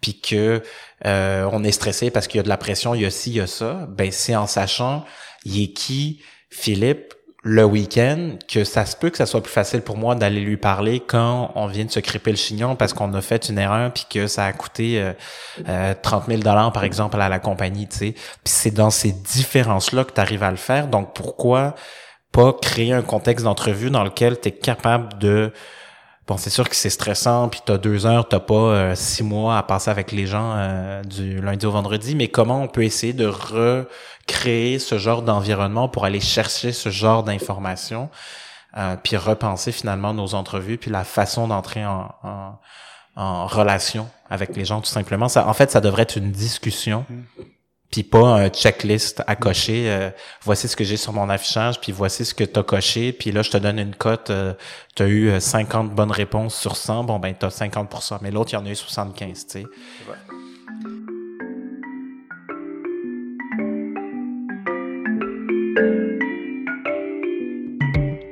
puis 0.00 0.20
que 0.20 0.62
euh, 1.06 1.48
on 1.52 1.64
est 1.64 1.72
stressé 1.72 2.10
parce 2.10 2.28
qu'il 2.28 2.38
y 2.38 2.40
a 2.40 2.42
de 2.42 2.48
la 2.48 2.56
pression, 2.56 2.94
il 2.94 3.02
y 3.02 3.06
a 3.06 3.10
ci, 3.10 3.30
il 3.30 3.36
y 3.36 3.40
a 3.40 3.46
ça, 3.46 3.86
ben 3.88 4.10
c'est 4.10 4.36
en 4.36 4.46
sachant 4.46 5.04
il 5.44 5.62
est 5.62 5.72
qui 5.72 6.22
Philippe 6.50 7.14
le 7.46 7.62
week-end 7.62 8.38
que 8.48 8.64
ça 8.64 8.86
se 8.86 8.96
peut 8.96 9.10
que 9.10 9.18
ça 9.18 9.26
soit 9.26 9.42
plus 9.42 9.52
facile 9.52 9.82
pour 9.82 9.98
moi 9.98 10.14
d'aller 10.14 10.40
lui 10.40 10.56
parler 10.56 11.00
quand 11.00 11.52
on 11.54 11.66
vient 11.66 11.84
de 11.84 11.90
se 11.90 12.00
crêper 12.00 12.30
le 12.30 12.38
chignon 12.38 12.74
parce 12.74 12.94
qu'on 12.94 13.12
a 13.12 13.20
fait 13.20 13.50
une 13.50 13.58
erreur 13.58 13.92
puis 13.92 14.06
que 14.08 14.26
ça 14.26 14.46
a 14.46 14.52
coûté 14.54 14.98
euh, 14.98 15.12
euh, 15.68 15.94
30 16.00 16.24
000 16.26 16.40
dollars 16.40 16.72
par 16.72 16.84
exemple 16.84 17.20
à 17.20 17.28
la 17.28 17.38
compagnie, 17.38 17.86
tu 17.86 17.96
sais. 17.96 18.12
Puis 18.12 18.22
c'est 18.44 18.70
dans 18.70 18.88
ces 18.88 19.12
différences-là 19.12 20.04
que 20.04 20.12
tu 20.12 20.20
arrives 20.22 20.42
à 20.42 20.50
le 20.50 20.56
faire. 20.56 20.88
Donc 20.88 21.12
pourquoi 21.14 21.74
pas 22.32 22.54
créer 22.54 22.92
un 22.94 23.02
contexte 23.02 23.44
d'entrevue 23.44 23.90
dans 23.90 24.04
lequel 24.04 24.40
tu 24.40 24.48
es 24.48 24.52
capable 24.52 25.18
de 25.18 25.52
Bon, 26.26 26.38
c'est 26.38 26.48
sûr 26.48 26.66
que 26.66 26.74
c'est 26.74 26.88
stressant, 26.88 27.50
puis 27.50 27.60
t'as 27.62 27.76
deux 27.76 28.06
heures, 28.06 28.26
t'as 28.26 28.40
pas 28.40 28.54
euh, 28.54 28.94
six 28.94 29.22
mois 29.22 29.58
à 29.58 29.62
passer 29.62 29.90
avec 29.90 30.10
les 30.10 30.26
gens 30.26 30.54
euh, 30.56 31.02
du 31.02 31.42
lundi 31.42 31.66
au 31.66 31.70
vendredi, 31.70 32.14
mais 32.14 32.28
comment 32.28 32.62
on 32.62 32.68
peut 32.68 32.82
essayer 32.82 33.12
de 33.12 33.26
recréer 33.26 34.78
ce 34.78 34.96
genre 34.96 35.20
d'environnement 35.20 35.86
pour 35.86 36.06
aller 36.06 36.20
chercher 36.20 36.72
ce 36.72 36.88
genre 36.88 37.24
d'informations, 37.24 38.08
euh, 38.78 38.96
puis 39.02 39.18
repenser 39.18 39.70
finalement 39.70 40.14
nos 40.14 40.34
entrevues, 40.34 40.78
puis 40.78 40.90
la 40.90 41.04
façon 41.04 41.46
d'entrer 41.46 41.84
en, 41.84 42.10
en, 42.22 42.58
en, 43.16 43.46
relation 43.46 44.08
avec 44.30 44.56
les 44.56 44.64
gens, 44.64 44.80
tout 44.80 44.90
simplement? 44.90 45.28
Ça, 45.28 45.46
en 45.46 45.52
fait, 45.52 45.70
ça 45.70 45.82
devrait 45.82 46.02
être 46.04 46.16
une 46.16 46.32
discussion. 46.32 47.04
Mm 47.10 47.42
puis 47.94 48.02
pas 48.02 48.26
un 48.26 48.48
checklist 48.48 49.22
à 49.24 49.36
cocher. 49.36 49.84
Euh, 49.86 50.10
voici 50.42 50.66
ce 50.66 50.74
que 50.74 50.82
j'ai 50.82 50.96
sur 50.96 51.12
mon 51.12 51.30
affichage, 51.30 51.80
puis 51.80 51.92
voici 51.92 52.24
ce 52.24 52.34
que 52.34 52.42
tu 52.42 52.58
as 52.58 52.64
coché, 52.64 53.12
puis 53.12 53.30
là, 53.30 53.42
je 53.42 53.52
te 53.52 53.56
donne 53.56 53.78
une 53.78 53.94
cote. 53.94 54.30
Euh, 54.30 54.52
tu 54.96 55.04
as 55.04 55.06
eu 55.06 55.40
50 55.40 55.92
euh, 55.92 55.94
bonnes 55.94 56.10
réponses 56.10 56.56
sur 56.56 56.74
100, 56.74 57.04
bon, 57.04 57.20
ben, 57.20 57.32
tu 57.38 57.46
as 57.46 57.56
50% 57.56 58.18
Mais 58.20 58.32
l'autre, 58.32 58.52
il 58.52 58.56
y 58.56 58.58
en 58.58 58.66
a 58.66 58.70
eu 58.70 58.74
75, 58.74 59.46
tu 59.46 59.60
sais. 59.60 59.66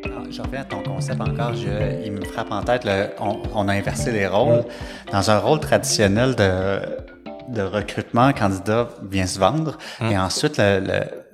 Ah, 0.06 0.24
je 0.28 0.42
reviens 0.42 0.62
à 0.62 0.64
ton 0.64 0.82
concept 0.82 1.20
encore. 1.20 1.54
Je, 1.54 2.02
il 2.04 2.10
me 2.10 2.24
frappe 2.24 2.50
en 2.50 2.64
tête, 2.64 2.84
on, 3.20 3.40
on, 3.54 3.68
a 3.68 3.74
inversé 3.74 4.10
les 4.10 4.26
rôles. 4.26 4.64
Dans 5.12 5.30
un 5.30 5.38
rôle 5.38 5.60
traditionnel 5.60 6.34
de 6.34 7.01
de 7.52 7.62
recrutement, 7.62 8.22
un 8.22 8.32
candidat 8.32 8.88
vient 9.10 9.26
se 9.26 9.38
vendre 9.38 9.78
hum. 10.00 10.10
et 10.10 10.18
ensuite 10.18 10.60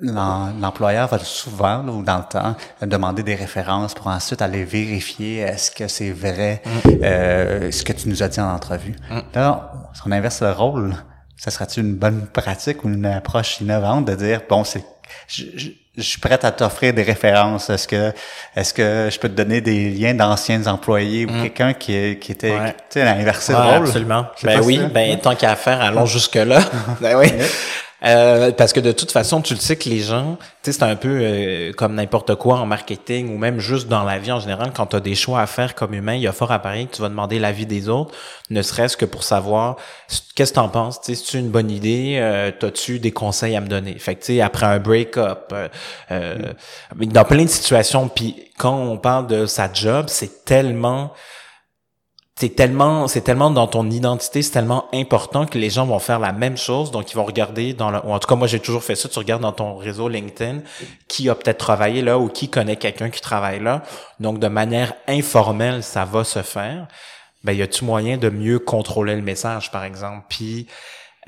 l'employeur 0.00 1.08
va 1.08 1.18
souvent 1.18 1.86
ou 1.88 2.02
dans 2.02 2.18
le 2.18 2.24
temps 2.24 2.56
demander 2.86 3.22
des 3.22 3.34
références 3.34 3.94
pour 3.94 4.08
ensuite 4.08 4.42
aller 4.42 4.64
vérifier 4.64 5.38
est-ce 5.38 5.70
que 5.70 5.88
c'est 5.88 6.10
vrai 6.10 6.62
hum. 6.66 7.00
euh, 7.02 7.70
ce 7.70 7.84
que 7.84 7.92
tu 7.92 8.08
nous 8.08 8.22
as 8.22 8.28
dit 8.28 8.40
en 8.40 8.52
entrevue. 8.52 8.96
Hum. 9.10 9.22
Là, 9.34 9.72
si 9.94 10.02
on 10.06 10.12
inverse 10.12 10.42
le 10.42 10.52
rôle, 10.52 10.94
ça 11.36 11.50
serait-tu 11.50 11.80
une 11.80 11.94
bonne 11.94 12.26
pratique 12.26 12.84
ou 12.84 12.88
une 12.88 13.06
approche 13.06 13.60
innovante 13.60 14.06
de 14.06 14.14
dire 14.14 14.42
bon 14.48 14.64
c'est 14.64 14.84
je 15.98 16.02
suis 16.02 16.20
prête 16.20 16.44
à 16.44 16.52
t'offrir 16.52 16.94
des 16.94 17.02
références. 17.02 17.68
Est-ce 17.70 17.88
que, 17.88 18.12
est-ce 18.54 18.72
que 18.72 19.08
je 19.10 19.18
peux 19.18 19.28
te 19.28 19.34
donner 19.34 19.60
des 19.60 19.90
liens 19.90 20.14
d'anciens 20.14 20.66
employés 20.66 21.26
ou 21.26 21.30
mm. 21.30 21.42
quelqu'un 21.42 21.72
qui, 21.74 22.18
qui 22.18 22.32
était, 22.32 22.54
tu 22.88 23.00
sais, 23.00 23.02
inversé 23.02 23.52
de 23.52 23.58
rôle? 23.58 23.86
Absolument. 23.86 24.26
Ben 24.42 24.60
oui, 24.62 24.80
ben 24.92 25.18
tant 25.18 25.34
qu'à 25.34 25.56
faire, 25.56 25.80
allons 25.80 26.06
jusque 26.18 26.36
là. 26.36 26.60
ben 27.00 27.16
oui. 27.18 27.32
Euh, 28.04 28.52
parce 28.52 28.72
que 28.72 28.78
de 28.78 28.92
toute 28.92 29.10
façon, 29.10 29.42
tu 29.42 29.54
le 29.54 29.60
sais 29.60 29.76
que 29.76 29.88
les 29.88 29.98
gens, 29.98 30.36
tu 30.62 30.70
sais, 30.70 30.78
c'est 30.78 30.84
un 30.84 30.94
peu 30.94 31.18
euh, 31.20 31.72
comme 31.72 31.94
n'importe 31.94 32.36
quoi 32.36 32.58
en 32.58 32.66
marketing 32.66 33.34
ou 33.34 33.38
même 33.38 33.58
juste 33.58 33.88
dans 33.88 34.04
la 34.04 34.18
vie 34.18 34.30
en 34.30 34.38
général. 34.38 34.72
Quand 34.74 34.86
tu 34.86 34.96
as 34.96 35.00
des 35.00 35.16
choix 35.16 35.40
à 35.40 35.46
faire 35.46 35.74
comme 35.74 35.94
humain, 35.94 36.14
il 36.14 36.22
y 36.22 36.28
a 36.28 36.32
fort 36.32 36.52
à 36.52 36.60
parier 36.60 36.86
que 36.86 36.94
tu 36.94 37.02
vas 37.02 37.08
demander 37.08 37.40
l'avis 37.40 37.66
des 37.66 37.88
autres, 37.88 38.14
ne 38.50 38.62
serait-ce 38.62 38.96
que 38.96 39.04
pour 39.04 39.24
savoir 39.24 39.76
qu'est-ce 40.36 40.52
que 40.52 40.56
t'en 40.56 40.68
penses. 40.68 41.00
Tu 41.00 41.14
sais, 41.14 41.24
c'est 41.24 41.38
une 41.38 41.50
bonne 41.50 41.70
idée. 41.70 42.18
Euh, 42.20 42.52
T'as-tu 42.56 43.00
des 43.00 43.10
conseils 43.10 43.56
à 43.56 43.60
me 43.60 43.68
donner? 43.68 43.98
Fait 43.98 44.14
que 44.14 44.20
tu 44.20 44.34
sais, 44.34 44.40
après 44.40 44.66
un 44.66 44.78
break-up, 44.78 45.52
euh, 45.52 45.68
euh 46.12 46.36
dans 46.96 47.24
plein 47.24 47.42
de 47.42 47.48
situations. 47.48 48.08
Puis 48.08 48.36
quand 48.58 48.76
on 48.76 48.96
parle 48.96 49.26
de 49.26 49.46
sa 49.46 49.72
job, 49.72 50.06
c'est 50.08 50.44
tellement 50.44 51.12
c'est 52.38 52.50
tellement 52.50 53.08
c'est 53.08 53.22
tellement 53.22 53.50
dans 53.50 53.66
ton 53.66 53.90
identité 53.90 54.42
c'est 54.42 54.52
tellement 54.52 54.86
important 54.94 55.44
que 55.44 55.58
les 55.58 55.70
gens 55.70 55.86
vont 55.86 55.98
faire 55.98 56.20
la 56.20 56.32
même 56.32 56.56
chose 56.56 56.92
donc 56.92 57.10
ils 57.10 57.16
vont 57.16 57.24
regarder 57.24 57.72
dans 57.72 57.90
le, 57.90 57.98
ou 58.04 58.12
en 58.12 58.18
tout 58.20 58.28
cas 58.28 58.36
moi 58.36 58.46
j'ai 58.46 58.60
toujours 58.60 58.84
fait 58.84 58.94
ça 58.94 59.08
tu 59.08 59.18
regardes 59.18 59.42
dans 59.42 59.52
ton 59.52 59.74
réseau 59.76 60.08
LinkedIn 60.08 60.60
qui 61.08 61.28
a 61.28 61.34
peut-être 61.34 61.58
travaillé 61.58 62.00
là 62.00 62.16
ou 62.16 62.28
qui 62.28 62.48
connaît 62.48 62.76
quelqu'un 62.76 63.10
qui 63.10 63.20
travaille 63.20 63.58
là. 63.60 63.82
Donc 64.20 64.38
de 64.38 64.46
manière 64.46 64.94
informelle 65.08 65.82
ça 65.82 66.04
va 66.04 66.22
se 66.22 66.42
faire. 66.42 66.86
Ben 67.42 67.54
y 67.54 67.62
a-tu 67.62 67.84
moyen 67.84 68.18
de 68.18 68.30
mieux 68.30 68.60
contrôler 68.60 69.16
le 69.16 69.22
message 69.22 69.72
par 69.72 69.82
exemple? 69.82 70.26
Puis 70.28 70.68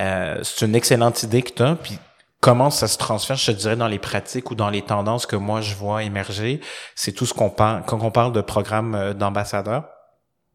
euh, 0.00 0.38
c'est 0.44 0.64
une 0.64 0.76
excellente 0.76 1.24
idée 1.24 1.42
que 1.42 1.52
tu 1.52 1.62
as 1.62 1.74
puis 1.74 1.98
comment 2.40 2.70
ça 2.70 2.86
se 2.86 2.98
transfère, 2.98 3.36
je 3.36 3.46
te 3.46 3.56
dirais, 3.56 3.76
dans 3.76 3.88
les 3.88 3.98
pratiques 3.98 4.52
ou 4.52 4.54
dans 4.54 4.70
les 4.70 4.82
tendances 4.82 5.26
que 5.26 5.36
moi 5.36 5.60
je 5.60 5.74
vois 5.74 6.04
émerger, 6.04 6.60
c'est 6.94 7.12
tout 7.12 7.26
ce 7.26 7.34
qu'on 7.34 7.50
parle 7.50 7.82
quand 7.84 7.98
on 8.00 8.12
parle 8.12 8.32
de 8.32 8.40
programme 8.42 8.94
euh, 8.94 9.12
d'ambassadeur 9.12 9.84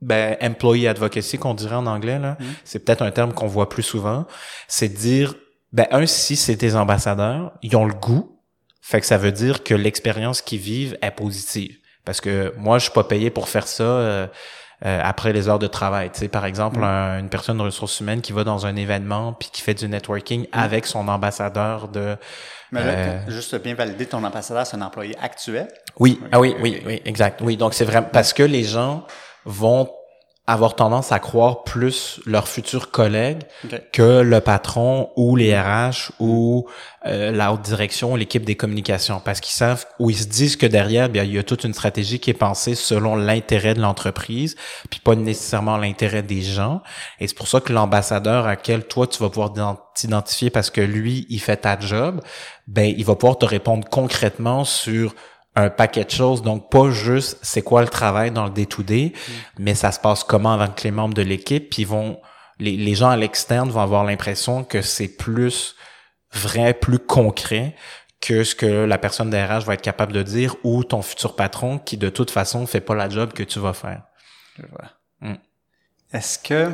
ben, 0.05 0.37
employee 0.39 0.87
advocacy 0.87 1.39
qu'on 1.39 1.55
dirait 1.55 1.75
en 1.75 1.87
anglais, 1.87 2.19
là, 2.19 2.37
mm. 2.39 2.45
c'est 2.63 2.79
peut-être 2.79 3.01
un 3.01 3.11
terme 3.11 3.33
qu'on 3.33 3.47
voit 3.47 3.69
plus 3.69 3.83
souvent, 3.83 4.25
c'est 4.67 4.89
de 4.89 4.95
dire, 4.95 5.33
ben, 5.73 5.87
un, 5.91 6.05
si 6.05 6.35
c'est 6.35 6.55
des 6.55 6.75
ambassadeurs, 6.75 7.53
ils 7.63 7.75
ont 7.75 7.85
le 7.85 7.93
goût, 7.93 8.39
fait 8.81 9.01
que 9.01 9.07
ça 9.07 9.17
veut 9.17 9.31
dire 9.31 9.63
que 9.63 9.73
l'expérience 9.73 10.41
qu'ils 10.41 10.59
vivent 10.59 10.95
est 11.01 11.11
positive. 11.11 11.75
Parce 12.05 12.21
que 12.21 12.53
moi, 12.55 12.77
je 12.77 12.83
suis 12.83 12.93
pas 12.93 13.03
payé 13.03 13.31
pour 13.31 13.49
faire 13.49 13.67
ça 13.67 13.83
euh, 13.83 14.27
euh, 14.85 15.01
après 15.03 15.33
les 15.33 15.49
heures 15.49 15.57
de 15.57 15.65
travail. 15.65 16.11
Tu 16.11 16.19
sais, 16.19 16.27
par 16.27 16.45
exemple, 16.45 16.77
mm. 16.81 17.19
une 17.19 17.29
personne 17.29 17.57
de 17.57 17.63
ressources 17.63 17.99
humaines 17.99 18.21
qui 18.21 18.31
va 18.31 18.43
dans 18.43 18.67
un 18.67 18.75
événement 18.75 19.33
puis 19.33 19.49
qui 19.51 19.63
fait 19.63 19.73
du 19.73 19.87
networking 19.87 20.43
mm. 20.43 20.47
avec 20.51 20.85
son 20.85 21.07
ambassadeur 21.07 21.87
de... 21.87 22.15
Mais 22.71 22.83
là, 22.83 22.91
euh, 22.91 23.19
juste 23.27 23.55
bien 23.63 23.73
valider, 23.73 24.05
ton 24.05 24.23
ambassadeur, 24.23 24.67
c'est 24.67 24.77
un 24.77 24.81
employé 24.81 25.15
actuel? 25.19 25.67
Oui, 25.97 26.19
ah 26.31 26.39
oui, 26.39 26.55
oui, 26.61 26.83
oui, 26.85 27.01
exact. 27.05 27.41
Oui, 27.41 27.57
donc 27.57 27.73
c'est 27.73 27.85
vraiment 27.85 28.09
parce 28.11 28.33
que 28.33 28.43
les 28.43 28.63
gens 28.63 29.07
vont 29.45 29.89
avoir 30.47 30.75
tendance 30.75 31.11
à 31.11 31.17
croire 31.17 31.63
plus 31.63 32.19
leurs 32.27 32.47
futurs 32.47 32.91
collègues 32.91 33.41
que 33.91 34.21
le 34.21 34.41
patron 34.41 35.09
ou 35.15 35.35
les 35.35 35.59
RH 35.59 36.11
ou 36.19 36.67
euh, 37.07 37.31
la 37.31 37.51
haute 37.51 37.63
direction, 37.63 38.15
l'équipe 38.15 38.45
des 38.45 38.55
communications, 38.55 39.19
parce 39.23 39.39
qu'ils 39.39 39.55
savent 39.55 39.87
ou 39.97 40.11
ils 40.11 40.17
se 40.17 40.27
disent 40.27 40.55
que 40.55 40.67
derrière, 40.67 41.09
bien, 41.09 41.23
il 41.23 41.33
y 41.33 41.39
a 41.39 41.43
toute 41.43 41.63
une 41.63 41.73
stratégie 41.73 42.19
qui 42.19 42.29
est 42.29 42.35
pensée 42.35 42.75
selon 42.75 43.15
l'intérêt 43.15 43.73
de 43.73 43.81
l'entreprise, 43.81 44.55
puis 44.91 44.99
pas 44.99 45.15
nécessairement 45.15 45.77
l'intérêt 45.77 46.21
des 46.21 46.43
gens. 46.43 46.83
Et 47.19 47.27
c'est 47.27 47.35
pour 47.35 47.47
ça 47.47 47.59
que 47.59 47.73
l'ambassadeur 47.73 48.45
à 48.45 48.55
quel 48.55 48.85
toi 48.85 49.07
tu 49.07 49.23
vas 49.23 49.29
pouvoir 49.29 49.51
t'identifier 49.95 50.51
parce 50.51 50.69
que 50.69 50.81
lui 50.81 51.25
il 51.29 51.39
fait 51.39 51.57
ta 51.57 51.79
job, 51.79 52.21
ben 52.67 52.93
il 52.95 53.03
va 53.03 53.15
pouvoir 53.15 53.39
te 53.39 53.45
répondre 53.45 53.87
concrètement 53.89 54.63
sur 54.63 55.15
un 55.55 55.69
paquet 55.69 56.03
de 56.03 56.11
choses. 56.11 56.41
Donc, 56.41 56.69
pas 56.69 56.89
juste 56.89 57.37
c'est 57.41 57.61
quoi 57.61 57.81
le 57.81 57.87
travail 57.87 58.31
dans 58.31 58.45
le 58.45 58.51
day-to-day, 58.51 59.13
mm. 59.15 59.31
mais 59.59 59.75
ça 59.75 59.91
se 59.91 59.99
passe 59.99 60.23
comment 60.23 60.53
avec 60.53 60.83
les 60.83 60.91
membres 60.91 61.13
de 61.13 61.21
l'équipe. 61.21 61.69
Puis 61.69 61.85
vont, 61.85 62.19
les, 62.59 62.75
les 62.77 62.95
gens 62.95 63.09
à 63.09 63.17
l'externe 63.17 63.69
vont 63.69 63.81
avoir 63.81 64.03
l'impression 64.03 64.63
que 64.63 64.81
c'est 64.81 65.07
plus 65.07 65.75
vrai, 66.33 66.73
plus 66.73 66.99
concret 66.99 67.75
que 68.21 68.43
ce 68.43 68.55
que 68.55 68.65
la 68.65 68.97
personne 68.97 69.29
d'RH 69.29 69.65
va 69.65 69.75
être 69.75 69.81
capable 69.81 70.11
de 70.11 70.23
dire 70.23 70.55
ou 70.63 70.83
ton 70.83 71.01
futur 71.01 71.35
patron 71.35 71.77
qui 71.77 71.97
de 71.97 72.09
toute 72.09 72.31
façon 72.31 72.65
fait 72.65 72.81
pas 72.81 72.95
la 72.95 73.09
job 73.09 73.33
que 73.33 73.43
tu 73.43 73.59
vas 73.59 73.73
faire. 73.73 74.03
Mm. 75.21 75.35
Est-ce 76.13 76.39
que 76.39 76.71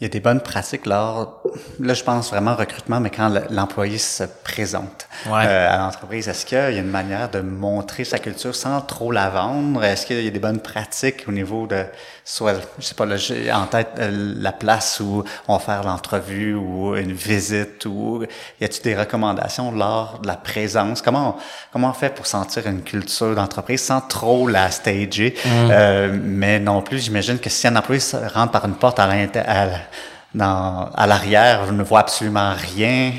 il 0.00 0.02
y 0.02 0.06
a 0.06 0.08
des 0.08 0.18
bonnes 0.18 0.40
pratiques 0.40 0.86
lors, 0.86 1.40
là 1.78 1.94
je 1.94 2.02
pense 2.02 2.30
vraiment 2.30 2.56
recrutement, 2.56 2.98
mais 2.98 3.10
quand 3.10 3.32
l'employé 3.50 3.96
se 3.98 4.24
présente 4.42 5.06
euh, 5.28 5.72
à 5.72 5.78
l'entreprise, 5.78 6.26
est-ce 6.28 6.44
qu'il 6.44 6.58
y 6.58 6.60
a 6.60 6.70
une 6.70 6.90
manière 6.90 7.30
de 7.30 7.38
montrer 7.38 8.02
sa 8.02 8.18
culture 8.18 8.56
sans 8.56 8.80
trop 8.80 9.12
la 9.12 9.30
vendre? 9.30 9.84
Est-ce 9.84 10.04
qu'il 10.04 10.20
y 10.24 10.26
a 10.26 10.30
des 10.32 10.40
bonnes 10.40 10.58
pratiques 10.58 11.26
au 11.28 11.32
niveau 11.32 11.68
de, 11.68 11.84
soit, 12.24 12.54
je 12.80 12.84
sais 12.84 12.96
pas, 12.96 13.16
j'ai 13.16 13.52
en 13.52 13.66
tête 13.66 13.90
euh, 14.00 14.34
la 14.36 14.50
place 14.50 14.98
où 14.98 15.22
on 15.46 15.58
va 15.58 15.60
faire 15.60 15.84
l'entrevue 15.84 16.54
ou 16.54 16.96
une 16.96 17.12
visite 17.12 17.86
ou 17.86 18.24
y 18.60 18.64
a-t-il 18.64 18.82
des 18.82 18.96
recommandations 18.96 19.70
lors 19.70 20.18
de 20.18 20.26
la 20.26 20.36
présence? 20.36 21.02
Comment 21.02 21.36
on, 21.36 21.42
comment 21.72 21.90
on 21.90 21.94
fait 21.94 22.12
pour 22.12 22.26
sentir 22.26 22.66
une 22.66 22.82
culture 22.82 23.36
d'entreprise 23.36 23.82
sans 23.82 24.00
trop 24.00 24.48
la 24.48 24.72
stager? 24.72 25.36
Mm. 25.44 25.48
Euh, 25.70 26.18
mais 26.20 26.58
non 26.58 26.82
plus, 26.82 26.98
j'imagine 26.98 27.38
que 27.38 27.48
si 27.48 27.68
un 27.68 27.76
employé 27.76 28.02
rentre 28.34 28.50
par 28.50 28.64
une 28.64 28.74
porte 28.74 28.98
à 28.98 29.06
l'intérieur, 29.06 29.78
dans, 30.34 30.90
à 30.94 31.06
l'arrière, 31.06 31.66
je 31.66 31.72
ne 31.72 31.82
vois 31.82 32.00
absolument 32.00 32.54
rien. 32.54 33.12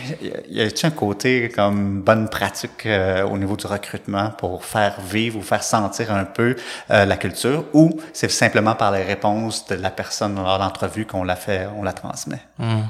Y 0.50 0.62
a-t-il 0.62 0.86
un 0.86 0.92
côté 0.92 1.50
comme 1.50 2.02
bonne 2.02 2.30
pratique 2.30 2.86
euh, 2.86 3.24
au 3.24 3.38
niveau 3.38 3.56
du 3.56 3.66
recrutement 3.68 4.32
pour 4.32 4.66
faire 4.66 5.00
vivre 5.02 5.40
ou 5.40 5.42
faire 5.42 5.64
sentir 5.64 6.12
un 6.12 6.26
peu 6.26 6.56
euh, 6.92 7.06
la 7.06 7.16
culture 7.16 7.66
ou 7.74 8.00
c'est 8.12 8.30
simplement 8.30 8.76
par 8.76 8.92
les 8.92 9.04
réponses 9.04 9.66
de 9.68 9.76
la 9.76 9.92
personne 9.92 10.36
lors 10.36 10.58
de 10.58 10.64
l'entrevue 10.64 11.06
qu'on 11.06 11.24
la 11.24 11.38
fait, 11.38 11.68
on 11.78 11.84
la 11.84 11.94
transmet? 11.94 12.42
Hmm. 12.58 12.82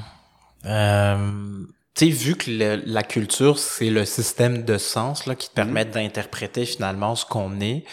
Euh, 0.64 1.16
tu 1.94 2.06
sais, 2.06 2.10
vu 2.10 2.34
que 2.34 2.50
la 2.84 3.02
culture, 3.04 3.58
c'est 3.58 3.90
le 3.90 4.04
système 4.04 4.64
de 4.64 4.76
sens 4.76 5.26
là, 5.26 5.36
qui 5.36 5.48
te 5.48 5.52
hmm. 5.52 5.64
permet 5.64 5.84
d'interpréter 5.84 6.66
finalement 6.66 7.14
ce 7.14 7.24
qu'on 7.24 7.60
est, 7.60 7.84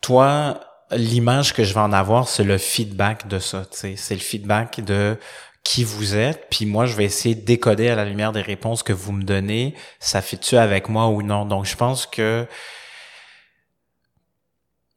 toi, 0.00 0.60
l'image 0.92 1.52
que 1.52 1.64
je 1.64 1.74
vais 1.74 1.80
en 1.80 1.92
avoir, 1.92 2.28
c'est 2.28 2.44
le 2.44 2.58
feedback 2.58 3.28
de 3.28 3.38
ça. 3.38 3.64
C'est 3.70 4.14
le 4.14 4.20
feedback 4.20 4.84
de 4.84 5.16
qui 5.64 5.84
vous 5.84 6.16
êtes, 6.16 6.46
puis 6.50 6.64
moi 6.64 6.86
je 6.86 6.96
vais 6.96 7.04
essayer 7.04 7.34
de 7.34 7.44
décoder 7.44 7.88
à 7.88 7.94
la 7.94 8.06
lumière 8.06 8.32
des 8.32 8.40
réponses 8.40 8.82
que 8.82 8.92
vous 8.92 9.12
me 9.12 9.22
donnez, 9.22 9.74
ça 10.00 10.22
fait-tu 10.22 10.56
avec 10.56 10.88
moi 10.88 11.08
ou 11.08 11.22
non? 11.22 11.44
Donc 11.44 11.66
je 11.66 11.76
pense 11.76 12.06
que 12.06 12.46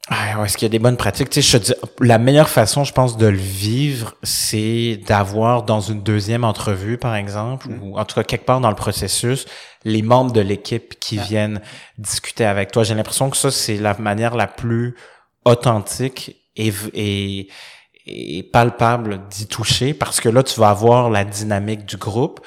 ah, 0.07 0.43
est-ce 0.43 0.57
qu'il 0.57 0.65
y 0.65 0.69
a 0.69 0.69
des 0.71 0.79
bonnes 0.79 0.97
pratiques? 0.97 1.29
Tu 1.29 1.41
sais, 1.41 1.57
je 1.57 1.63
dis, 1.63 1.73
la 1.99 2.17
meilleure 2.17 2.49
façon, 2.49 2.83
je 2.83 2.91
pense, 2.91 3.17
de 3.17 3.27
le 3.27 3.37
vivre, 3.37 4.15
c'est 4.23 4.99
d'avoir 5.07 5.63
dans 5.63 5.79
une 5.79 6.01
deuxième 6.01 6.43
entrevue, 6.43 6.97
par 6.97 7.15
exemple, 7.15 7.69
mm. 7.69 7.83
ou 7.83 7.97
en 7.97 8.03
tout 8.03 8.15
cas 8.15 8.23
quelque 8.23 8.45
part 8.45 8.59
dans 8.59 8.69
le 8.69 8.75
processus, 8.75 9.45
les 9.85 10.01
membres 10.01 10.33
de 10.33 10.41
l'équipe 10.41 10.99
qui 10.99 11.17
viennent 11.17 11.61
discuter 11.97 12.45
avec 12.45 12.71
toi. 12.71 12.83
J'ai 12.83 12.95
l'impression 12.95 13.29
que 13.29 13.37
ça, 13.37 13.51
c'est 13.51 13.77
la 13.77 13.93
manière 13.97 14.35
la 14.35 14.47
plus 14.47 14.95
authentique 15.45 16.37
et, 16.55 16.71
et, 18.05 18.43
palpable 18.51 19.27
d'y 19.29 19.47
toucher 19.47 19.93
parce 19.93 20.19
que 20.19 20.29
là, 20.29 20.43
tu 20.43 20.59
vas 20.59 20.69
avoir 20.69 21.09
la 21.09 21.23
dynamique 21.23 21.85
du 21.85 21.97
groupe 21.97 22.41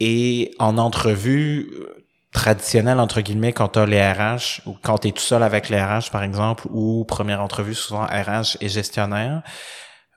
et 0.00 0.54
en 0.58 0.78
entrevue 0.78 1.70
traditionnelle, 2.32 3.00
entre 3.00 3.20
guillemets, 3.20 3.52
quand 3.52 3.68
tu 3.68 3.78
as 3.78 3.86
les 3.86 4.00
RH 4.00 4.62
ou 4.66 4.76
quand 4.82 4.98
tu 4.98 5.08
es 5.08 5.12
tout 5.12 5.22
seul 5.22 5.42
avec 5.42 5.68
les 5.68 5.82
RH, 5.82 6.10
par 6.12 6.22
exemple, 6.22 6.66
ou 6.70 7.04
première 7.04 7.40
entrevue, 7.40 7.74
souvent 7.74 8.04
RH 8.04 8.58
et 8.60 8.68
gestionnaire, 8.68 9.42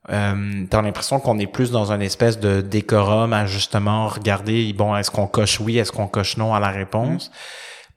euh, 0.10 0.66
t'as 0.70 0.82
l'impression 0.82 1.20
qu'on 1.20 1.38
est 1.40 1.48
plus 1.48 1.72
dans 1.72 1.92
une 1.92 2.02
espèce 2.02 2.40
de 2.40 2.62
décorum 2.62 3.34
à 3.34 3.46
justement 3.46 4.08
regarder, 4.08 4.74
bon, 4.74 4.96
est-ce 4.96 5.12
qu'on 5.12 5.28
coche 5.28 5.60
oui, 5.60 5.78
est-ce 5.78 5.92
qu'on 5.92 6.08
coche 6.08 6.38
non 6.38 6.54
à 6.54 6.60
la 6.60 6.70
réponse. 6.70 7.30
Mm. 7.30 7.34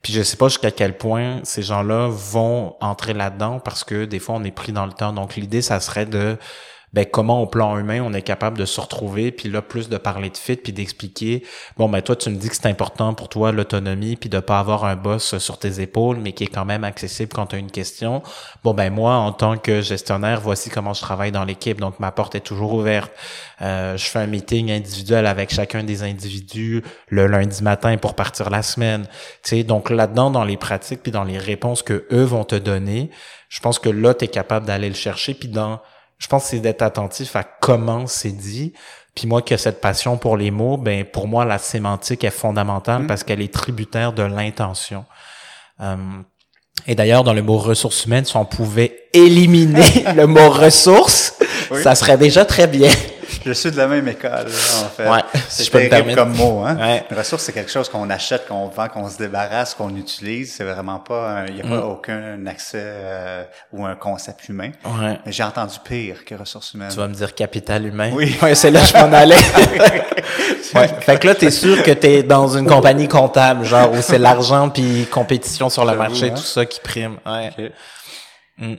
Puis 0.05 0.13
je 0.13 0.21
sais 0.21 0.37
pas 0.37 0.49
jusqu'à 0.49 0.69
quel 0.69 0.95
point 0.95 1.39
ces 1.41 1.63
gens-là 1.63 2.09
vont 2.11 2.75
entrer 2.79 3.15
là-dedans 3.15 3.59
parce 3.59 3.83
que 3.83 4.05
des 4.05 4.19
fois 4.19 4.35
on 4.35 4.43
est 4.43 4.51
pris 4.51 4.71
dans 4.71 4.85
le 4.85 4.91
temps. 4.91 5.13
Donc 5.13 5.35
l'idée, 5.35 5.63
ça 5.63 5.79
serait 5.79 6.05
de 6.05 6.37
ben 6.95 7.05
comment 7.05 7.41
au 7.41 7.45
plan 7.45 7.77
humain 7.77 8.01
on 8.01 8.13
est 8.13 8.21
capable 8.21 8.57
de 8.57 8.63
se 8.63 8.79
retrouver 8.79 9.33
puis 9.33 9.49
là 9.49 9.61
plus 9.61 9.89
de 9.89 9.97
parler 9.97 10.29
de 10.29 10.37
fit 10.37 10.55
puis 10.55 10.71
d'expliquer 10.71 11.43
bon 11.75 11.89
ben 11.89 12.01
toi 12.01 12.15
tu 12.15 12.29
me 12.29 12.37
dis 12.37 12.47
que 12.47 12.55
c'est 12.55 12.67
important 12.67 13.13
pour 13.13 13.27
toi 13.27 13.51
l'autonomie 13.51 14.15
puis 14.15 14.29
de 14.29 14.39
pas 14.39 14.59
avoir 14.59 14.85
un 14.85 14.95
boss 14.95 15.37
sur 15.37 15.59
tes 15.59 15.81
épaules 15.81 16.17
mais 16.17 16.31
qui 16.31 16.45
est 16.45 16.47
quand 16.47 16.63
même 16.63 16.85
accessible 16.85 17.33
quand 17.33 17.47
tu 17.47 17.57
as 17.57 17.59
une 17.59 17.69
question. 17.69 18.23
Bon 18.63 18.73
ben 18.73 18.93
moi 18.93 19.15
en 19.15 19.33
tant 19.33 19.57
que 19.57 19.81
gestionnaire 19.81 20.39
voici 20.39 20.69
comment 20.69 20.93
je 20.93 21.01
travaille 21.01 21.33
dans 21.33 21.43
l'équipe. 21.43 21.81
Donc 21.81 21.99
ma 21.99 22.13
porte 22.13 22.35
est 22.35 22.39
toujours 22.39 22.73
ouverte. 22.73 23.11
Euh, 23.61 23.97
je 23.97 24.05
fais 24.05 24.19
un 24.19 24.27
meeting 24.27 24.71
individuel 24.71 25.25
avec 25.25 25.53
chacun 25.53 25.83
des 25.83 26.01
individus 26.03 26.81
le 27.09 27.27
lundi 27.27 27.61
matin 27.61 27.97
pour 27.97 28.15
partir 28.15 28.49
la 28.49 28.61
semaine. 28.61 29.03
Tu 29.43 29.57
sais 29.57 29.63
donc 29.63 29.89
là-dedans 29.89 30.31
dans 30.31 30.45
les 30.45 30.55
pratiques 30.55 31.03
puis 31.03 31.11
dans 31.11 31.25
les 31.25 31.37
réponses 31.37 31.83
que 31.83 32.05
eux 32.13 32.23
vont 32.23 32.45
te 32.45 32.55
donner 32.55 33.09
je 33.49 33.59
pense 33.59 33.79
que 33.79 33.89
là 33.89 34.13
tu 34.13 34.25
es 34.25 34.27
capable 34.29 34.65
d'aller 34.65 34.89
le 34.89 34.95
chercher 34.95 35.33
puis 35.33 35.49
dans 35.49 35.81
je 36.17 36.27
pense 36.27 36.43
que 36.43 36.49
c'est 36.49 36.59
d'être 36.59 36.81
attentif 36.81 37.35
à 37.35 37.43
comment 37.43 38.07
c'est 38.07 38.31
dit. 38.31 38.73
Puis 39.15 39.27
moi 39.27 39.41
qui 39.41 39.53
ai 39.53 39.57
cette 39.57 39.81
passion 39.81 40.17
pour 40.17 40.37
les 40.37 40.51
mots, 40.51 40.77
ben 40.77 41.05
pour 41.05 41.27
moi 41.27 41.45
la 41.45 41.57
sémantique 41.57 42.23
est 42.23 42.31
fondamentale 42.31 43.03
mm. 43.03 43.07
parce 43.07 43.23
qu'elle 43.23 43.41
est 43.41 43.53
tributaire 43.53 44.13
de 44.13 44.23
l'intention. 44.23 45.05
Euh, 45.81 45.95
et 46.87 46.95
d'ailleurs 46.95 47.23
dans 47.23 47.33
le 47.33 47.41
mot 47.41 47.57
ressources 47.57 48.05
humaines, 48.05 48.25
si 48.25 48.35
on 48.35 48.45
pouvait 48.45 49.07
éliminer 49.13 50.03
le 50.15 50.27
mot 50.27 50.49
ressources, 50.49 51.33
ça 51.81 51.95
serait 51.95 52.17
déjà 52.17 52.45
très 52.45 52.67
bien. 52.67 52.91
Je 53.45 53.51
suis 53.53 53.71
de 53.71 53.77
la 53.77 53.87
même 53.87 54.07
école, 54.07 54.45
en 54.47 54.89
fait. 54.89 55.07
Ouais, 55.09 55.19
c'est 55.49 55.63
si 55.63 55.65
je 55.65 55.71
peux 55.71 55.79
me 55.79 56.15
comme 56.15 56.33
mot, 56.35 56.63
hein. 56.65 56.75
Ouais. 56.79 57.03
Une 57.09 57.17
ressource, 57.17 57.43
c'est 57.43 57.53
quelque 57.53 57.71
chose 57.71 57.89
qu'on 57.89 58.09
achète, 58.09 58.47
qu'on 58.47 58.67
vend, 58.67 58.87
qu'on 58.87 59.09
se 59.09 59.17
débarrasse, 59.17 59.73
qu'on 59.73 59.95
utilise. 59.95 60.53
C'est 60.55 60.63
vraiment 60.63 60.99
pas, 60.99 61.45
il 61.47 61.55
n'y 61.55 61.61
a 61.61 61.63
pas 61.63 61.81
Mm. 61.81 61.89
aucun 61.89 62.45
accès 62.47 62.81
euh, 62.83 63.43
ou 63.73 63.85
un 63.85 63.95
concept 63.95 64.47
humain. 64.49 64.71
Ouais. 64.85 65.19
Mais 65.25 65.31
j'ai 65.31 65.43
entendu 65.43 65.75
pire 65.83 66.23
que 66.25 66.35
ressources 66.35 66.73
humaines. 66.73 66.89
Tu 66.91 66.97
vas 66.97 67.07
me 67.07 67.13
dire 67.13 67.33
capital 67.35 67.85
humain? 67.85 68.11
Oui. 68.13 68.35
Ouais, 68.41 68.55
c'est 68.55 68.71
là 68.71 68.81
que 68.81 68.87
je 68.87 68.93
m'en 68.93 69.11
allais. 69.13 69.35
ouais. 70.75 70.87
Fait 71.01 71.19
que 71.19 71.27
là, 71.27 71.35
t'es 71.35 71.51
sûr 71.51 71.83
que 71.83 71.91
t'es 71.91 72.23
dans 72.23 72.47
une 72.57 72.65
compagnie 72.67 73.07
comptable, 73.07 73.65
genre, 73.65 73.91
où 73.91 74.01
c'est 74.01 74.17
l'argent 74.17 74.69
puis 74.69 75.07
compétition 75.11 75.69
sur 75.69 75.85
le 75.85 75.95
marché, 75.95 76.27
hein. 76.29 76.35
tout 76.35 76.41
ça 76.41 76.65
qui 76.65 76.79
prime. 76.79 77.17
Ouais. 77.25 77.51
Mm. 78.57 78.75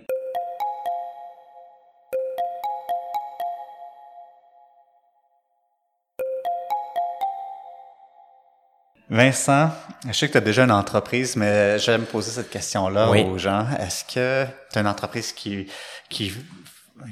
Vincent, 9.09 9.71
je 10.09 10.13
sais 10.13 10.27
que 10.27 10.33
tu 10.33 10.39
as 10.39 10.43
déjà 10.43 10.65
une 10.65 10.73
entreprise, 10.73 11.37
mais 11.37 11.79
j'aime 11.79 12.05
poser 12.07 12.33
cette 12.33 12.51
question-là 12.51 13.09
Oui. 13.11 13.23
aux 13.23 13.39
gens. 13.39 13.67
Est-ce 13.79 14.05
que 14.05 14.47
tu 14.73 14.79
as 14.79 14.81
une 14.81 14.89
entreprise 14.89 15.33
qui, 15.33 15.69
qui, 16.09 16.33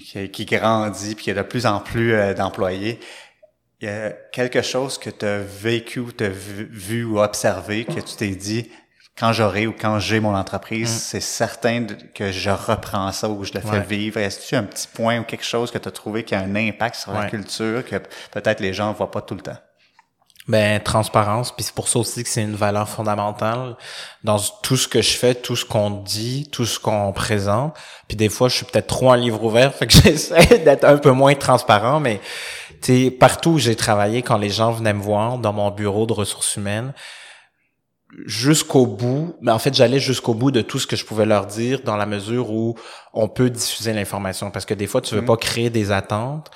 qui, 0.05 0.28
qui 0.30 0.45
grandit 0.45 1.14
puis 1.14 1.24
qui 1.24 1.30
a 1.30 1.34
de 1.34 1.42
plus 1.42 1.66
en 1.66 1.78
plus 1.78 2.14
euh, 2.14 2.34
d'employés? 2.34 2.99
Il 3.80 3.86
y 3.86 3.90
a 3.90 4.11
quelque 4.32 4.62
chose 4.62 4.99
que 4.99 5.11
tu 5.11 5.24
as 5.24 5.38
vécu 5.38 6.01
ou 6.01 6.11
tu 6.11 6.24
as 6.24 6.28
vu, 6.30 6.68
vu 6.72 7.05
ou 7.05 7.20
observé 7.20 7.84
que 7.84 8.01
tu 8.01 8.16
t'es 8.16 8.28
dit, 8.30 8.70
quand 9.16 9.32
j'aurai 9.32 9.68
ou 9.68 9.72
quand 9.78 10.01
j'ai 10.01 10.18
mon 10.18 10.34
entreprise, 10.34 10.88
c'est 10.90 11.20
certain 11.20 11.86
que 12.12 12.32
je 12.32 12.51
reprends 12.51 13.12
ça 13.12 13.28
ou 13.28 13.45
je 13.45 13.53
le 13.53 13.61
fais 13.61 13.68
Mm. 13.68 13.70
Ouais. 13.72 13.80
vivre? 13.86 14.18
Est-ce 14.18 14.40
que 14.40 14.47
tu 14.49 14.55
as 14.57 14.59
un 14.59 14.64
petit 14.64 14.88
point 14.92 15.20
ou 15.20 15.22
quelque 15.24 15.45
chose 15.45 15.70
que 15.70 15.78
tu 15.78 15.86
as 15.86 15.92
trouvé 15.92 16.24
qui 16.24 16.34
a 16.34 16.40
un 16.40 16.57
impact 16.57 16.97
sur 16.97 17.12
la 17.12 17.30
culture 17.30 17.84
que 17.84 17.97
peut-être 18.32 18.59
les 18.59 18.72
gens 18.74 18.88
ne 18.90 18.95
voient 18.97 19.11
pas 19.12 19.20
tout 19.22 19.34
le 19.36 19.42
temps? 19.42 19.59
Ben, 20.47 20.78
transparence, 20.78 21.53
puis 21.53 21.64
c'est 21.64 21.74
pour 21.74 21.88
ça 21.88 21.99
aussi 22.01 22.22
que 22.22 22.28
c'est 22.28 22.42
une 22.42 22.55
valeur 22.55 22.86
fondamentale 22.86 23.76
dans 24.24 24.36
tout 24.62 24.76
ce 24.76 24.86
que 24.86 25.01
je 25.01 25.12
fais, 25.16 25.34
tout 25.34 25.57
ce 25.57 25.64
qu'on 25.64 25.88
dit, 25.88 26.47
tout 26.53 26.66
ce 26.66 26.78
qu'on 26.78 27.12
présente. 27.14 27.74
Puis 28.09 28.16
des 28.18 28.28
fois, 28.28 28.49
je 28.51 28.57
suis 28.57 28.66
peut-être 28.66 28.88
trop 28.88 29.11
un 29.11 29.16
livre 29.16 29.42
ouvert, 29.42 29.72
fait 29.78 29.86
que 29.86 29.95
j'essaie 29.95 30.59
d'être 30.59 30.84
un 30.84 30.99
peu 30.99 31.12
moins 31.12 31.34
transparent, 31.34 31.99
mais 31.99 32.20
tu 32.82 33.05
sais, 33.05 33.11
partout 33.11 33.53
où 33.53 33.59
j'ai 33.59 33.74
travaillé, 33.74 34.20
quand 34.20 34.36
les 34.36 34.51
gens 34.51 34.70
venaient 34.70 34.92
me 34.92 35.01
voir 35.03 35.38
dans 35.38 35.55
mon 35.55 35.70
bureau 35.70 36.05
de 36.05 36.12
ressources 36.12 36.57
humaines, 36.57 36.92
jusqu'au 38.26 38.86
bout, 38.86 39.34
mais 39.40 39.51
en 39.51 39.59
fait, 39.59 39.74
j'allais 39.74 39.99
jusqu'au 39.99 40.34
bout 40.34 40.51
de 40.51 40.61
tout 40.61 40.78
ce 40.78 40.86
que 40.86 40.95
je 40.95 41.05
pouvais 41.05 41.26
leur 41.26 41.47
dire 41.47 41.80
dans 41.84 41.97
la 41.97 42.07
mesure 42.07 42.51
où 42.51 42.76
on 43.12 43.28
peut 43.28 43.51
diffuser 43.51 43.92
l'information. 43.92 44.51
Parce 44.51 44.64
que 44.64 44.74
des 44.74 44.86
fois, 44.86 45.01
tu 45.01 45.14
veux 45.14 45.20
Mhm. 45.22 45.26
pas 45.26 45.36
créer 45.36 45.70
des 45.70 45.90
attentes 45.90 46.51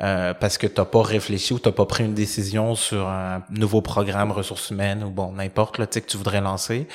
euh, 0.00 0.32
parce 0.34 0.56
que 0.58 0.66
t'as 0.66 0.84
pas 0.84 1.02
réfléchi 1.02 1.52
ou 1.52 1.58
t'as 1.58 1.72
pas 1.72 1.84
pris 1.84 2.04
une 2.04 2.14
décision 2.14 2.74
sur 2.74 3.08
un 3.08 3.42
nouveau 3.50 3.82
programme 3.82 4.32
ressources 4.32 4.70
humaines 4.70 5.04
ou 5.04 5.10
bon, 5.10 5.32
n'importe 5.32 5.78
là, 5.78 5.86
que 5.86 5.98
tu 5.98 6.16
voudrais 6.16 6.40
lancer. 6.40 6.88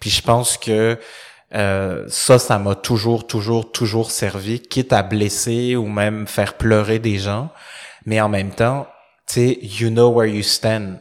Puis 0.00 0.10
je 0.10 0.22
pense 0.22 0.56
que 0.56 0.98
euh, 1.54 2.04
ça, 2.08 2.38
ça 2.38 2.58
m'a 2.58 2.74
toujours, 2.74 3.26
toujours, 3.26 3.70
toujours 3.70 4.10
servi, 4.10 4.60
quitte 4.60 4.92
à 4.92 5.02
blesser 5.02 5.76
ou 5.76 5.86
même 5.86 6.26
faire 6.26 6.54
pleurer 6.54 6.98
des 6.98 7.18
gens. 7.18 7.50
Mais 8.06 8.20
en 8.20 8.28
même 8.28 8.50
temps, 8.50 8.86
tu 9.26 9.34
sais, 9.34 9.58
you 9.62 9.90
know 9.90 10.10
where 10.10 10.32
you 10.32 10.42
stand. 10.42 11.00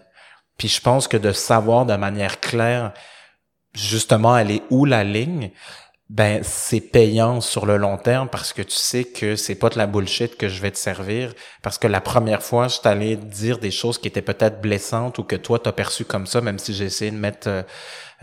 Puis 0.58 0.68
je 0.68 0.82
pense 0.82 1.08
que 1.08 1.18
de 1.18 1.32
savoir 1.32 1.86
de 1.86 1.96
manière 1.96 2.40
claire, 2.40 2.94
justement, 3.74 4.38
elle 4.38 4.52
est 4.52 4.64
où 4.70 4.86
la 4.86 5.04
ligne, 5.04 5.52
ben 6.10 6.42
c'est 6.44 6.82
payant 6.82 7.40
sur 7.40 7.68
le 7.68 7.78
long 7.78 7.98
terme 7.98 8.30
parce 8.30 8.52
que 8.52 8.64
tu 8.64 8.76
sais 8.76 9.04
que 9.04 9.36
c'est 9.36 9.54
pas 9.54 9.70
de 9.70 9.78
la 9.78 9.86
bullshit 9.86 10.38
que 10.38 10.48
je 10.48 10.60
vais 10.60 10.72
te 10.72 10.78
servir. 10.78 11.34
Parce 11.62 11.78
que 11.78 11.86
la 11.86 12.02
première 12.02 12.42
fois 12.42 12.68
je 12.68 12.80
t'allais 12.80 13.16
dire 13.16 13.60
des 13.60 13.70
choses 13.70 14.00
qui 14.00 14.08
étaient 14.08 14.24
peut-être 14.24 14.60
blessantes 14.60 15.20
ou 15.20 15.24
que 15.24 15.36
toi 15.36 15.60
t'as 15.60 15.72
perçu 15.72 16.06
comme 16.06 16.26
ça 16.26 16.42
même 16.42 16.58
si 16.58 16.74
j'ai 16.74 16.86
essayé 16.86 17.12
de 17.12 17.18
mettre 17.18 17.48
euh, 17.48 17.64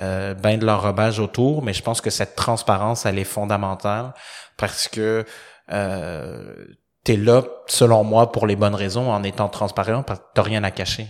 euh, 0.00 0.34
ben 0.34 0.58
de 0.58 0.66
l'enrobage 0.66 1.20
autour. 1.20 1.62
Mais 1.62 1.72
je 1.72 1.82
pense 1.82 2.00
que 2.00 2.10
cette 2.10 2.34
transparence 2.34 3.06
elle 3.06 3.20
est 3.20 3.24
fondamentale 3.24 4.14
parce 4.56 4.88
que 4.88 5.24
euh, 5.72 6.54
t'es 7.04 7.16
là 7.16 7.44
selon 7.68 8.02
moi 8.02 8.32
pour 8.32 8.48
les 8.48 8.56
bonnes 8.56 8.74
raisons 8.74 9.12
en 9.12 9.22
étant 9.22 9.48
transparent 9.48 10.02
parce 10.02 10.18
que 10.18 10.24
t'as 10.34 10.42
rien 10.42 10.64
à 10.64 10.72
cacher 10.72 11.06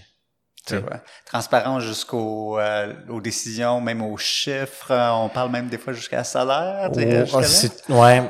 C'est 0.69 0.79
vrai. 0.79 1.01
Transparent 1.25 1.79
jusqu'aux 1.81 2.59
euh, 2.59 2.93
aux 3.09 3.21
décisions, 3.21 3.81
même 3.81 4.03
aux 4.03 4.17
chiffres. 4.17 4.91
Euh, 4.91 5.11
On 5.12 5.29
parle 5.29 5.51
même 5.51 5.69
des 5.69 5.79
fois 5.79 5.93
jusqu'à 5.93 6.25
salaire. 6.25 6.91
Oh, 7.33 7.43
c'est- 7.43 7.89
ouais. 7.89 8.23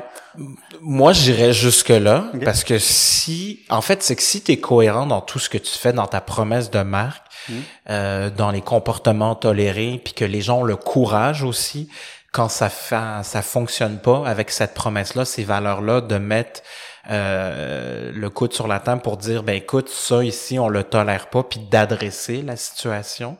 Moi, 0.81 1.13
j'irais 1.13 1.51
jusque-là, 1.51 2.25
parce 2.45 2.63
que 2.63 2.77
si, 2.77 3.65
en 3.69 3.81
fait, 3.81 4.03
c'est 4.03 4.15
que 4.15 4.21
si 4.21 4.41
tu 4.43 4.51
es 4.51 4.57
cohérent 4.57 5.07
dans 5.07 5.21
tout 5.21 5.39
ce 5.39 5.49
que 5.49 5.57
tu 5.57 5.71
fais, 5.71 5.93
dans 5.93 6.05
ta 6.05 6.21
promesse 6.21 6.69
de 6.69 6.83
marque, 6.83 7.25
Mhm. 7.49 7.61
euh, 7.89 8.29
dans 8.29 8.51
les 8.51 8.61
comportements 8.61 9.33
tolérés, 9.33 9.99
puis 10.03 10.13
que 10.13 10.25
les 10.25 10.41
gens 10.41 10.59
ont 10.59 10.63
le 10.63 10.75
courage 10.75 11.41
aussi, 11.43 11.89
quand 12.33 12.49
ça 12.49 12.69
fait, 12.69 12.99
ça 13.23 13.41
fonctionne 13.41 13.97
pas 13.97 14.23
avec 14.27 14.51
cette 14.51 14.75
promesse-là, 14.75 15.25
ces 15.25 15.43
valeurs-là, 15.43 16.01
de 16.01 16.17
mettre 16.17 16.61
euh, 17.09 18.11
le 18.13 18.29
coude 18.29 18.53
sur 18.53 18.67
la 18.67 18.79
table 18.79 19.01
pour 19.01 19.17
dire, 19.17 19.43
ben 19.43 19.55
écoute, 19.55 19.89
ça 19.89 20.23
ici, 20.23 20.59
on 20.59 20.67
le 20.67 20.83
tolère 20.83 21.29
pas, 21.29 21.43
puis 21.43 21.59
d'adresser 21.59 22.41
la 22.41 22.55
situation. 22.55 23.37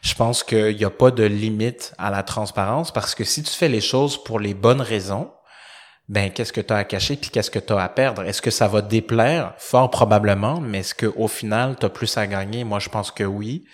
Je 0.00 0.14
pense 0.14 0.42
qu'il 0.42 0.76
n'y 0.76 0.84
a 0.84 0.90
pas 0.90 1.10
de 1.10 1.24
limite 1.24 1.94
à 1.98 2.10
la 2.10 2.22
transparence 2.22 2.92
parce 2.92 3.14
que 3.14 3.24
si 3.24 3.42
tu 3.42 3.50
fais 3.50 3.68
les 3.68 3.80
choses 3.80 4.22
pour 4.22 4.38
les 4.38 4.54
bonnes 4.54 4.82
raisons, 4.82 5.30
ben 6.08 6.30
qu'est-ce 6.30 6.52
que 6.52 6.60
tu 6.60 6.72
as 6.74 6.76
à 6.76 6.84
cacher 6.84 7.16
puis 7.16 7.30
qu'est-ce 7.30 7.50
que 7.50 7.58
tu 7.58 7.72
as 7.72 7.82
à 7.82 7.88
perdre? 7.88 8.22
Est-ce 8.24 8.42
que 8.42 8.50
ça 8.50 8.68
va 8.68 8.82
déplaire? 8.82 9.54
Fort 9.56 9.90
probablement, 9.90 10.60
mais 10.60 10.80
est-ce 10.80 10.94
que 10.94 11.06
au 11.16 11.28
final 11.28 11.76
tu 11.80 11.86
as 11.86 11.88
plus 11.88 12.18
à 12.18 12.26
gagner? 12.26 12.64
Moi, 12.64 12.78
je 12.80 12.90
pense 12.90 13.10
que 13.10 13.24
oui. 13.24 13.64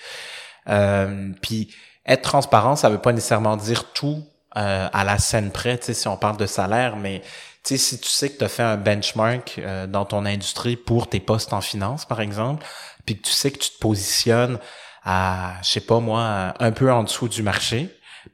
Euh, 0.69 1.33
puis 1.43 1.75
être 2.07 2.23
transparent, 2.23 2.77
ça 2.77 2.89
veut 2.89 2.99
pas 2.99 3.13
nécessairement 3.13 3.57
dire 3.57 3.93
tout 3.93 4.23
euh, 4.57 4.89
à 4.93 5.05
la 5.05 5.19
scène 5.19 5.51
près, 5.51 5.79
tu 5.79 5.87
sais, 5.87 5.95
si 5.95 6.09
on 6.09 6.17
parle 6.17 6.37
de 6.37 6.47
salaire, 6.47 6.97
mais 6.97 7.23
sais, 7.65 7.77
si 7.77 8.01
tu 8.01 8.09
sais 8.09 8.31
que 8.31 8.39
tu 8.39 8.45
as 8.45 8.49
fait 8.49 8.63
un 8.63 8.77
benchmark 8.77 9.57
euh, 9.59 9.87
dans 9.87 10.05
ton 10.05 10.25
industrie 10.25 10.77
pour 10.77 11.09
tes 11.09 11.21
postes 11.21 11.53
en 11.53 11.61
finance, 11.61 12.05
par 12.05 12.21
exemple, 12.21 12.65
puis 13.05 13.17
que 13.17 13.23
tu 13.23 13.33
sais 13.33 13.51
que 13.51 13.59
tu 13.59 13.71
te 13.71 13.79
positionnes 13.79 14.59
à, 15.05 15.55
je 15.63 15.69
sais 15.71 15.81
pas 15.81 16.01
moi, 16.01 16.55
un 16.59 16.73
peu 16.73 16.93
en 16.93 17.03
dessous 17.03 17.29
du 17.29 17.43
marché, 17.43 17.89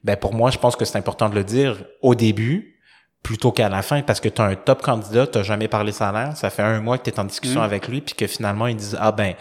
ben 0.04 0.16
pour 0.16 0.34
moi, 0.34 0.50
je 0.50 0.58
pense 0.58 0.76
que 0.76 0.84
c'est 0.84 0.98
important 0.98 1.28
de 1.28 1.34
le 1.34 1.44
dire 1.44 1.84
au 2.02 2.14
début 2.14 2.74
plutôt 3.22 3.50
qu'à 3.50 3.68
la 3.68 3.82
fin 3.82 4.02
parce 4.02 4.20
que 4.20 4.28
tu 4.28 4.40
as 4.40 4.44
un 4.44 4.54
top 4.54 4.82
candidat, 4.82 5.26
tu 5.26 5.42
jamais 5.42 5.68
parlé 5.68 5.90
salaire, 5.92 6.36
ça 6.36 6.50
fait 6.50 6.62
un 6.62 6.80
mois 6.80 6.98
que 6.98 7.04
tu 7.04 7.10
es 7.10 7.20
en 7.20 7.24
discussion 7.24 7.60
Mm. 7.60 7.64
avec 7.64 7.88
lui 7.88 8.00
puis 8.00 8.14
que 8.14 8.26
finalement 8.26 8.68
ils 8.68 8.76
disent 8.76 8.96
ah 9.00 9.10
ben 9.10 9.34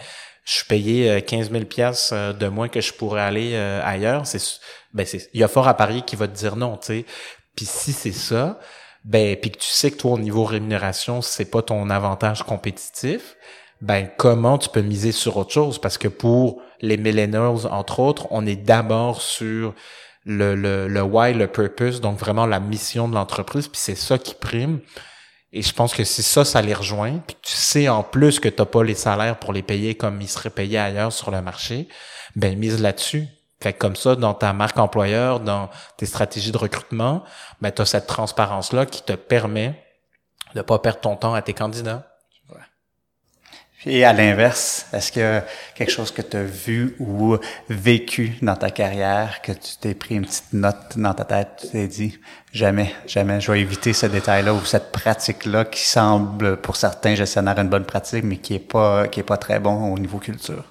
je 0.44 0.54
suis 0.54 0.64
payé 0.64 1.10
euh, 1.10 1.20
15 1.20 1.50
000 1.50 1.64
pièces 1.64 2.12
de 2.12 2.48
moins 2.48 2.68
que 2.68 2.80
je 2.80 2.92
pourrais 2.92 3.20
aller 3.22 3.52
euh, 3.54 3.80
ailleurs, 3.84 4.26
c'est 4.26 4.40
ben 4.92 5.06
c'est 5.06 5.28
il 5.34 5.40
y 5.40 5.44
a 5.44 5.48
fort 5.48 5.68
à 5.68 5.74
parier 5.74 6.02
qui 6.02 6.16
va 6.16 6.26
te 6.28 6.36
dire 6.36 6.56
non, 6.56 6.76
tu 6.76 6.86
sais. 6.86 7.06
Puis 7.54 7.66
si 7.66 7.92
c'est 7.92 8.12
ça, 8.12 8.58
ben 9.06 9.36
puis 9.36 9.52
que 9.52 9.58
tu 9.58 9.68
sais 9.68 9.90
que 9.92 9.96
toi 9.96 10.12
au 10.12 10.18
niveau 10.18 10.44
rémunération, 10.44 11.22
c'est 11.22 11.50
pas 11.50 11.62
ton 11.62 11.88
avantage 11.90 12.42
compétitif, 12.42 13.36
ben 13.80 14.10
comment 14.18 14.58
tu 14.58 14.68
peux 14.68 14.82
miser 14.82 15.12
sur 15.12 15.36
autre 15.36 15.52
chose? 15.52 15.78
Parce 15.78 15.96
que 15.96 16.08
pour 16.08 16.60
les 16.80 16.96
millennials 16.96 17.66
entre 17.70 18.00
autres, 18.00 18.26
on 18.30 18.44
est 18.44 18.56
d'abord 18.56 19.22
sur 19.22 19.74
le, 20.24 20.56
le, 20.56 20.88
le 20.88 21.02
why, 21.02 21.32
le 21.32 21.46
purpose, 21.46 22.00
donc 22.00 22.18
vraiment 22.18 22.46
la 22.46 22.58
mission 22.58 23.08
de 23.08 23.14
l'entreprise, 23.14 23.68
puis 23.68 23.80
c'est 23.80 23.94
ça 23.94 24.18
qui 24.18 24.34
prime. 24.34 24.80
Et 25.52 25.62
je 25.62 25.72
pense 25.72 25.94
que 25.94 26.02
si 26.02 26.24
ça, 26.24 26.44
ça 26.44 26.60
les 26.60 26.74
rejoint, 26.74 27.22
puis 27.24 27.36
tu 27.40 27.54
sais 27.54 27.88
en 27.88 28.02
plus 28.02 28.40
que 28.40 28.48
tu 28.48 28.56
n'as 28.58 28.66
pas 28.66 28.82
les 28.82 28.96
salaires 28.96 29.38
pour 29.38 29.52
les 29.52 29.62
payer 29.62 29.94
comme 29.94 30.20
ils 30.20 30.28
seraient 30.28 30.50
payés 30.50 30.78
ailleurs 30.78 31.12
sur 31.12 31.30
le 31.30 31.40
marché, 31.40 31.86
ben 32.34 32.58
mise 32.58 32.82
là-dessus. 32.82 33.28
Fait 33.60 33.72
que 33.72 33.78
comme 33.78 33.96
ça, 33.96 34.16
dans 34.16 34.34
ta 34.34 34.52
marque 34.52 34.78
employeur, 34.78 35.40
dans 35.40 35.70
tes 35.96 36.06
stratégies 36.06 36.52
de 36.52 36.58
recrutement, 36.58 37.24
ben 37.60 37.70
tu 37.70 37.82
as 37.82 37.86
cette 37.86 38.06
transparence-là 38.06 38.86
qui 38.86 39.02
te 39.02 39.12
permet 39.12 39.82
de 40.54 40.62
pas 40.62 40.78
perdre 40.78 41.00
ton 41.00 41.16
temps 41.16 41.34
à 41.34 41.42
tes 41.42 41.54
candidats. 41.54 42.06
Et 43.88 44.04
à 44.04 44.12
l'inverse, 44.12 44.86
est-ce 44.92 45.12
qu'il 45.12 45.22
y 45.22 45.24
a 45.24 45.44
quelque 45.76 45.92
chose 45.92 46.10
que 46.10 46.20
tu 46.20 46.36
as 46.36 46.42
vu 46.42 46.96
ou 46.98 47.36
vécu 47.68 48.36
dans 48.42 48.56
ta 48.56 48.70
carrière, 48.70 49.40
que 49.42 49.52
tu 49.52 49.76
t'es 49.80 49.94
pris 49.94 50.16
une 50.16 50.26
petite 50.26 50.52
note 50.52 50.96
dans 50.96 51.14
ta 51.14 51.24
tête, 51.24 51.50
tu 51.60 51.68
t'es 51.68 51.86
dit, 51.86 52.18
jamais, 52.52 52.92
jamais, 53.06 53.40
je 53.40 53.52
vais 53.52 53.60
éviter 53.60 53.92
ce 53.92 54.06
détail-là 54.06 54.54
ou 54.54 54.64
cette 54.64 54.90
pratique-là 54.90 55.66
qui 55.66 55.84
semble 55.84 56.56
pour 56.56 56.74
certains 56.74 57.14
gestionnaires 57.14 57.58
une 57.60 57.68
bonne 57.68 57.84
pratique, 57.84 58.24
mais 58.24 58.38
qui 58.38 58.54
est 58.54 58.58
pas, 58.58 59.06
qui 59.06 59.20
est 59.20 59.22
pas 59.22 59.36
très 59.36 59.60
bon 59.60 59.92
au 59.92 59.98
niveau 59.98 60.18
culture? 60.18 60.64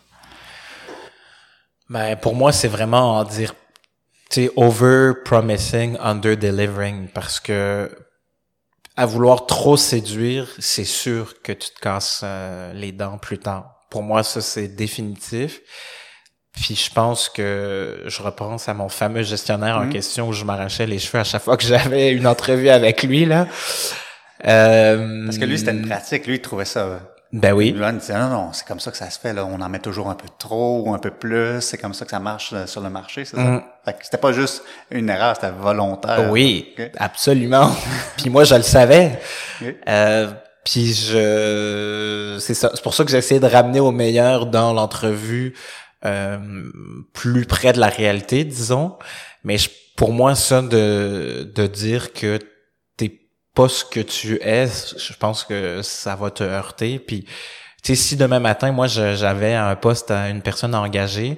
Ben, 1.89 2.15
pour 2.15 2.35
moi, 2.35 2.51
c'est 2.51 2.67
vraiment 2.67 3.17
en 3.19 3.23
dire, 3.23 3.53
tu 4.29 4.45
sais, 4.45 4.51
over 4.55 5.13
promising, 5.23 5.97
under 5.99 6.35
delivering, 6.35 7.07
parce 7.09 7.39
que 7.39 7.89
à 8.97 9.05
vouloir 9.05 9.45
trop 9.45 9.75
séduire, 9.77 10.47
c'est 10.59 10.85
sûr 10.85 11.41
que 11.43 11.51
tu 11.51 11.69
te 11.69 11.79
casses 11.79 12.21
euh, 12.23 12.71
les 12.73 12.91
dents 12.93 13.17
plus 13.17 13.37
tard. 13.39 13.75
Pour 13.91 14.03
moi, 14.03 14.23
ça, 14.23 14.39
c'est 14.41 14.69
définitif. 14.69 15.59
Puis 16.53 16.75
je 16.75 16.89
pense 16.89 17.27
que 17.27 18.03
je 18.05 18.21
repense 18.23 18.69
à 18.69 18.73
mon 18.73 18.87
fameux 18.87 19.23
gestionnaire 19.23 19.75
en 19.77 19.85
Mhm. 19.85 19.91
question 19.91 20.29
où 20.29 20.33
je 20.33 20.45
m'arrachais 20.45 20.85
les 20.87 20.99
cheveux 20.99 21.19
à 21.19 21.25
chaque 21.25 21.43
fois 21.43 21.57
que 21.57 21.63
j'avais 21.65 22.11
une 22.13 22.25
entrevue 22.25 22.69
avec 22.69 23.03
lui, 23.03 23.25
là. 23.25 23.47
Euh, 24.47 25.25
Parce 25.25 25.37
que 25.37 25.43
lui, 25.45 25.59
c'était 25.59 25.71
une 25.71 25.87
pratique. 25.87 26.25
Lui, 26.27 26.35
il 26.35 26.41
trouvait 26.41 26.63
ça 26.65 27.01
Ben 27.37 27.51
oui. 27.53 27.73
Là, 27.73 27.89
on 27.93 27.97
disait, 27.97 28.13
non, 28.17 28.29
non, 28.29 28.53
c'est 28.53 28.65
comme 28.65 28.79
ça 28.79 28.91
que 28.91 28.97
ça 28.97 29.09
se 29.09 29.19
fait, 29.19 29.33
là. 29.33 29.45
On 29.45 29.59
en 29.59 29.67
met 29.69 29.79
toujours 29.79 30.09
un 30.09 30.15
peu 30.15 30.27
trop 30.39 30.83
ou 30.85 30.93
un 30.93 30.99
peu 30.99 31.11
plus. 31.11 31.59
C'est 31.59 31.77
comme 31.77 31.93
ça 31.93 32.05
que 32.05 32.11
ça 32.11 32.19
marche 32.19 32.51
euh, 32.53 32.65
sur 32.65 32.79
le 32.81 32.89
marché, 32.89 33.25
c'est 33.25 33.35
Mm. 33.37 33.57
ça? 33.57 33.63
Fait 33.83 33.93
que 33.93 34.05
c'était 34.05 34.17
pas 34.17 34.31
juste 34.31 34.63
une 34.89 35.09
erreur, 35.09 35.35
c'était 35.35 35.51
volontaire. 35.51 36.29
Oui, 36.31 36.73
absolument. 36.97 37.71
puis 38.17 38.29
moi, 38.29 38.45
je 38.45 38.55
le 38.55 38.61
savais. 38.61 39.19
Euh, 39.87 40.31
puis 40.63 40.93
je, 40.93 42.37
c'est 42.39 42.53
ça. 42.53 42.71
C'est 42.73 42.81
pour 42.81 42.93
ça 42.93 43.03
que 43.03 43.11
j'ai 43.11 43.17
essayé 43.17 43.39
de 43.39 43.47
ramener 43.47 43.79
au 43.81 43.91
meilleur 43.91 44.45
dans 44.45 44.71
l'entrevue, 44.73 45.53
euh, 46.05 46.37
plus 47.13 47.45
près 47.45 47.73
de 47.73 47.79
la 47.79 47.87
réalité, 47.89 48.43
disons. 48.45 48.95
Mais 49.43 49.57
je- 49.57 49.69
pour 49.97 50.11
moi, 50.13 50.35
ça 50.35 50.61
de 50.61 51.49
de 51.53 51.67
dire 51.67 52.13
que 52.13 52.39
pas 53.55 53.69
ce 53.69 53.85
que 53.85 54.01
tu 54.01 54.35
es, 54.41 54.67
je 54.67 55.13
pense 55.13 55.43
que 55.45 55.81
ça 55.81 56.15
va 56.15 56.29
te 56.29 56.43
heurter. 56.43 56.99
Puis, 56.99 57.23
tu 57.81 57.95
sais, 57.95 57.95
si 57.95 58.15
demain 58.17 58.39
matin, 58.39 58.71
moi, 58.71 58.87
j'avais 58.87 59.53
un 59.55 59.75
poste 59.75 60.11
à 60.11 60.29
une 60.29 60.41
personne 60.41 60.75
engagée, 60.75 61.37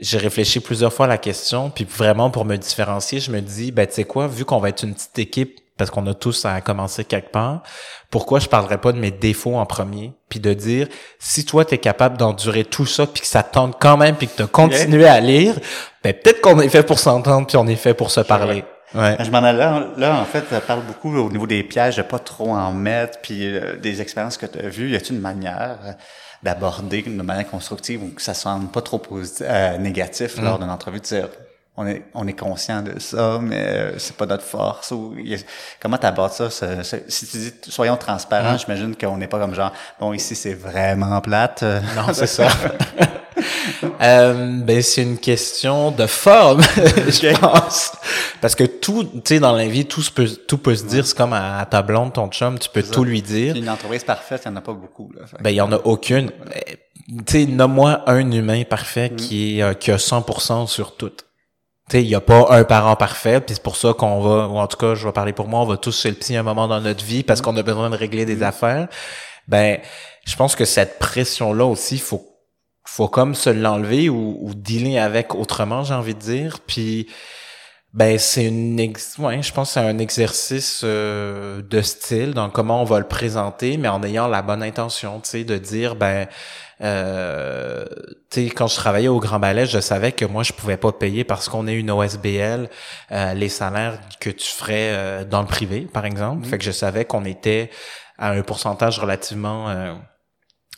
j'ai 0.00 0.18
réfléchi 0.18 0.58
plusieurs 0.58 0.92
fois 0.92 1.06
à 1.06 1.08
la 1.08 1.18
question, 1.18 1.70
puis 1.70 1.84
vraiment 1.88 2.30
pour 2.30 2.44
me 2.44 2.56
différencier, 2.56 3.20
je 3.20 3.30
me 3.30 3.40
dis, 3.40 3.70
ben 3.70 3.86
tu 3.86 3.94
sais 3.94 4.04
quoi, 4.04 4.26
vu 4.26 4.44
qu'on 4.44 4.58
va 4.58 4.70
être 4.70 4.82
une 4.82 4.94
petite 4.94 5.18
équipe, 5.18 5.60
parce 5.76 5.90
qu'on 5.90 6.06
a 6.06 6.14
tous 6.14 6.44
à 6.44 6.60
commencer 6.60 7.04
quelque 7.04 7.30
part, 7.30 7.62
pourquoi 8.10 8.40
je 8.40 8.48
parlerais 8.48 8.78
pas 8.78 8.92
de 8.92 8.98
mes 8.98 9.10
défauts 9.12 9.56
en 9.56 9.64
premier, 9.64 10.12
puis 10.28 10.40
de 10.40 10.52
dire, 10.54 10.88
si 11.20 11.44
toi 11.44 11.64
t'es 11.64 11.78
capable 11.78 12.16
d'endurer 12.16 12.64
tout 12.64 12.86
ça, 12.86 13.06
puis 13.06 13.20
que 13.20 13.28
ça 13.28 13.44
te 13.44 13.54
tente 13.54 13.76
quand 13.80 13.96
même, 13.96 14.16
puis 14.16 14.26
que 14.26 14.36
t'as 14.36 14.46
continué 14.46 15.06
à 15.06 15.20
lire, 15.20 15.54
ben 16.02 16.12
peut-être 16.12 16.40
qu'on 16.40 16.58
est 16.60 16.68
fait 16.68 16.82
pour 16.82 16.98
s'entendre, 16.98 17.46
puis 17.46 17.56
on 17.56 17.66
est 17.68 17.76
fait 17.76 17.94
pour 17.94 18.10
se 18.10 18.20
parler. 18.20 18.64
Ouais. 18.94 19.16
Je 19.20 19.30
m'en 19.30 19.38
allais 19.38 19.58
là, 19.58 19.86
là, 19.96 20.20
en 20.20 20.24
fait, 20.24 20.44
ça 20.50 20.60
parle 20.60 20.82
beaucoup 20.82 21.16
au 21.16 21.30
niveau 21.30 21.46
des 21.46 21.62
pièges, 21.62 21.96
de 21.96 22.02
pas 22.02 22.18
trop 22.18 22.50
en 22.50 22.72
mettre, 22.72 23.18
puis 23.22 23.46
euh, 23.56 23.76
des 23.76 24.00
expériences 24.02 24.36
que 24.36 24.46
tu 24.46 24.58
as 24.58 24.68
vues. 24.68 24.90
Y 24.90 24.96
a-t-il 24.96 25.14
une 25.16 25.20
manière 25.22 25.78
euh, 25.84 25.92
d'aborder 26.42 27.02
de 27.02 27.22
manière 27.22 27.48
constructive 27.48 28.02
ou 28.02 28.08
que 28.08 28.20
ça 28.20 28.34
sonne 28.34 28.68
pas 28.68 28.82
trop 28.82 28.98
positif, 28.98 29.46
euh, 29.48 29.78
négatif 29.78 30.36
Mm. 30.38 30.44
lors 30.44 30.58
d'une 30.58 30.70
entrevue, 30.70 30.98
de 30.98 31.04
dire 31.04 31.28
on 31.78 31.86
est 31.86 32.02
on 32.12 32.26
est 32.26 32.34
conscient 32.38 32.82
de 32.82 32.98
ça, 32.98 33.38
mais 33.40 33.64
euh, 33.66 33.98
c'est 33.98 34.14
pas 34.16 34.26
notre 34.26 34.44
force. 34.44 34.90
Ou 34.90 35.14
y 35.16 35.34
a- 35.36 35.38
comment 35.80 35.96
t'abordes 35.96 36.32
ça 36.32 36.50
ce- 36.50 36.82
ce- 36.82 36.96
Si 37.08 37.26
tu 37.26 37.36
dis 37.38 37.52
soyons 37.70 37.94
Mm. 37.94 37.98
transparents, 37.98 38.58
j'imagine 38.58 38.94
qu'on 38.94 39.16
n'est 39.16 39.26
pas 39.28 39.38
comme 39.38 39.54
genre 39.54 39.72
bon 39.98 40.12
ici 40.12 40.34
c'est 40.34 40.52
vraiment 40.54 41.18
plate. 41.22 41.62
Non, 41.96 42.06
c'est 42.12 42.26
ça. 42.26 42.46
Euh, 44.00 44.60
ben 44.62 44.82
c'est 44.82 45.02
une 45.02 45.18
question 45.18 45.90
de 45.90 46.06
forme, 46.06 46.60
je 46.86 47.38
pense, 47.38 47.92
parce 48.40 48.54
que 48.54 48.64
tout, 48.64 49.04
tu 49.04 49.20
sais, 49.24 49.40
dans 49.40 49.52
la 49.52 49.66
vie, 49.66 49.86
tout 49.86 50.02
se 50.02 50.10
peut, 50.10 50.28
tout 50.48 50.58
peut 50.58 50.74
se 50.74 50.84
dire. 50.84 51.06
C'est 51.06 51.16
comme 51.16 51.32
à, 51.32 51.58
à 51.58 51.66
ta 51.66 51.82
blonde, 51.82 52.12
ton 52.12 52.28
chum, 52.28 52.58
tu 52.58 52.68
peux 52.68 52.82
tout 52.82 53.04
lui 53.04 53.22
dire. 53.22 53.56
Une 53.56 53.68
entreprise 53.68 54.04
parfaite, 54.04 54.42
il 54.44 54.50
n'y 54.50 54.54
en 54.54 54.58
a 54.58 54.62
pas 54.62 54.72
beaucoup. 54.72 55.12
Là, 55.14 55.22
Ben 55.40 55.50
il 55.50 55.56
y 55.56 55.60
en 55.60 55.72
a 55.72 55.78
aucune. 55.84 56.30
Mais, 56.48 56.78
Tu 57.26 57.44
sais, 57.44 57.46
nomme-moi 57.46 58.02
un 58.06 58.30
humain 58.30 58.64
parfait 58.64 59.12
qui 59.16 59.58
est 59.58 59.62
euh, 59.62 59.74
qui 59.74 59.90
a 59.90 59.96
100% 59.96 60.66
sur 60.66 60.96
tout. 60.96 61.10
Tu 61.10 61.24
sais, 61.98 62.02
il 62.02 62.08
y 62.08 62.14
a 62.14 62.20
pas 62.20 62.46
un 62.50 62.64
parent 62.64 62.96
parfait, 62.96 63.40
puis 63.40 63.54
c'est 63.54 63.62
pour 63.62 63.76
ça 63.76 63.92
qu'on 63.92 64.20
va, 64.20 64.48
ou 64.48 64.58
en 64.58 64.66
tout 64.66 64.76
cas, 64.76 64.94
je 64.94 65.06
vais 65.06 65.12
parler 65.12 65.32
pour 65.32 65.48
moi, 65.48 65.60
on 65.60 65.66
va 65.66 65.76
tous 65.76 66.00
chez 66.00 66.10
le 66.10 66.16
psy 66.16 66.36
un 66.36 66.42
moment 66.42 66.68
dans 66.68 66.80
notre 66.80 67.04
vie 67.04 67.22
parce 67.22 67.40
qu'on 67.40 67.56
a 67.56 67.62
besoin 67.62 67.90
de 67.90 67.96
régler 67.96 68.24
des 68.24 68.42
affaires. 68.42 68.88
Ben, 69.48 69.78
je 70.24 70.36
pense 70.36 70.54
que 70.54 70.64
cette 70.64 70.98
pression-là 70.98 71.64
aussi, 71.64 71.98
faut 71.98 72.31
faut 72.84 73.08
comme 73.08 73.34
se 73.34 73.50
l'enlever 73.50 74.08
ou, 74.08 74.38
ou 74.40 74.54
dealer 74.54 74.98
avec 74.98 75.34
autrement, 75.34 75.84
j'ai 75.84 75.94
envie 75.94 76.14
de 76.14 76.20
dire. 76.20 76.58
Puis, 76.66 77.08
ben 77.92 78.18
c'est 78.18 78.46
une, 78.46 78.80
ex... 78.80 79.18
ouais, 79.18 79.42
je 79.42 79.52
pense 79.52 79.68
que 79.68 79.74
c'est 79.74 79.80
un 79.80 79.98
exercice 79.98 80.80
euh, 80.82 81.60
de 81.62 81.82
style 81.82 82.32
dans 82.32 82.48
comment 82.48 82.80
on 82.80 82.84
va 82.84 82.98
le 82.98 83.06
présenter, 83.06 83.76
mais 83.76 83.88
en 83.88 84.02
ayant 84.02 84.28
la 84.28 84.42
bonne 84.42 84.62
intention, 84.62 85.20
tu 85.20 85.28
sais, 85.28 85.44
de 85.44 85.58
dire 85.58 85.94
ben, 85.94 86.26
euh, 86.82 87.84
tu 88.30 88.48
sais, 88.48 88.50
quand 88.50 88.66
je 88.66 88.76
travaillais 88.76 89.08
au 89.08 89.20
Grand 89.20 89.38
Ballet, 89.38 89.66
je 89.66 89.78
savais 89.78 90.12
que 90.12 90.24
moi 90.24 90.42
je 90.42 90.52
pouvais 90.52 90.76
pas 90.78 90.90
payer 90.92 91.22
parce 91.22 91.48
qu'on 91.48 91.66
est 91.66 91.74
une 91.74 91.90
OSBL 91.90 92.68
euh, 93.12 93.34
les 93.34 93.48
salaires 93.48 94.00
que 94.20 94.30
tu 94.30 94.50
ferais 94.50 94.92
euh, 94.92 95.24
dans 95.24 95.42
le 95.42 95.46
privé, 95.46 95.82
par 95.82 96.06
exemple. 96.06 96.46
Fait 96.46 96.58
que 96.58 96.64
je 96.64 96.72
savais 96.72 97.04
qu'on 97.04 97.24
était 97.24 97.70
à 98.18 98.30
un 98.30 98.42
pourcentage 98.42 98.98
relativement 98.98 99.68
euh, 99.68 99.94